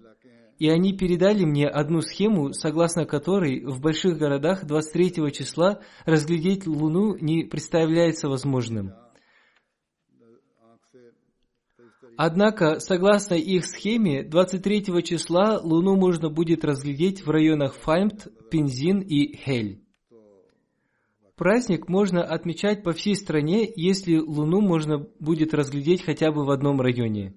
И 0.60 0.70
они 0.70 0.96
передали 0.96 1.44
мне 1.44 1.68
одну 1.68 2.02
схему, 2.02 2.54
согласно 2.54 3.06
которой 3.06 3.66
в 3.66 3.82
больших 3.82 4.18
городах 4.18 4.64
23 4.64 5.32
числа 5.32 5.82
разглядеть 6.06 6.68
Луну 6.68 7.18
не 7.20 7.44
представляется 7.44 8.30
возможным. 8.30 8.94
Однако, 12.18 12.80
согласно 12.80 13.36
их 13.36 13.66
схеме, 13.66 14.24
23 14.24 15.04
числа 15.04 15.60
Луну 15.62 15.96
можно 15.96 16.30
будет 16.30 16.64
разглядеть 16.64 17.26
в 17.26 17.30
районах 17.30 17.76
Файмт, 17.76 18.28
Пензин 18.50 19.00
и 19.00 19.36
Хель. 19.36 19.82
Праздник 21.36 21.88
можно 21.90 22.24
отмечать 22.24 22.84
по 22.84 22.92
всей 22.92 23.16
стране, 23.16 23.68
если 23.76 24.18
Луну 24.18 24.62
можно 24.62 25.08
будет 25.20 25.56
разглядеть 25.56 26.04
хотя 26.04 26.32
бы 26.32 26.46
в 26.46 26.52
одном 26.52 26.80
районе. 26.80 27.34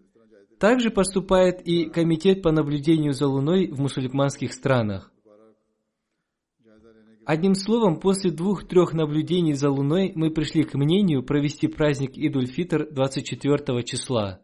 Также 0.58 0.90
поступает 0.90 1.66
и 1.66 1.86
Комитет 1.86 2.42
по 2.42 2.52
наблюдению 2.52 3.12
за 3.12 3.26
Луной 3.26 3.68
в 3.68 3.80
мусульманских 3.80 4.52
странах. 4.52 5.10
Одним 7.24 7.54
словом, 7.54 7.98
после 7.98 8.30
двух-трех 8.30 8.92
наблюдений 8.92 9.54
за 9.54 9.70
Луной 9.70 10.12
мы 10.14 10.30
пришли 10.30 10.62
к 10.62 10.74
мнению 10.74 11.22
провести 11.22 11.68
праздник 11.68 12.18
Идуль-Фитр 12.18 12.88
24 12.90 13.82
числа. 13.84 14.43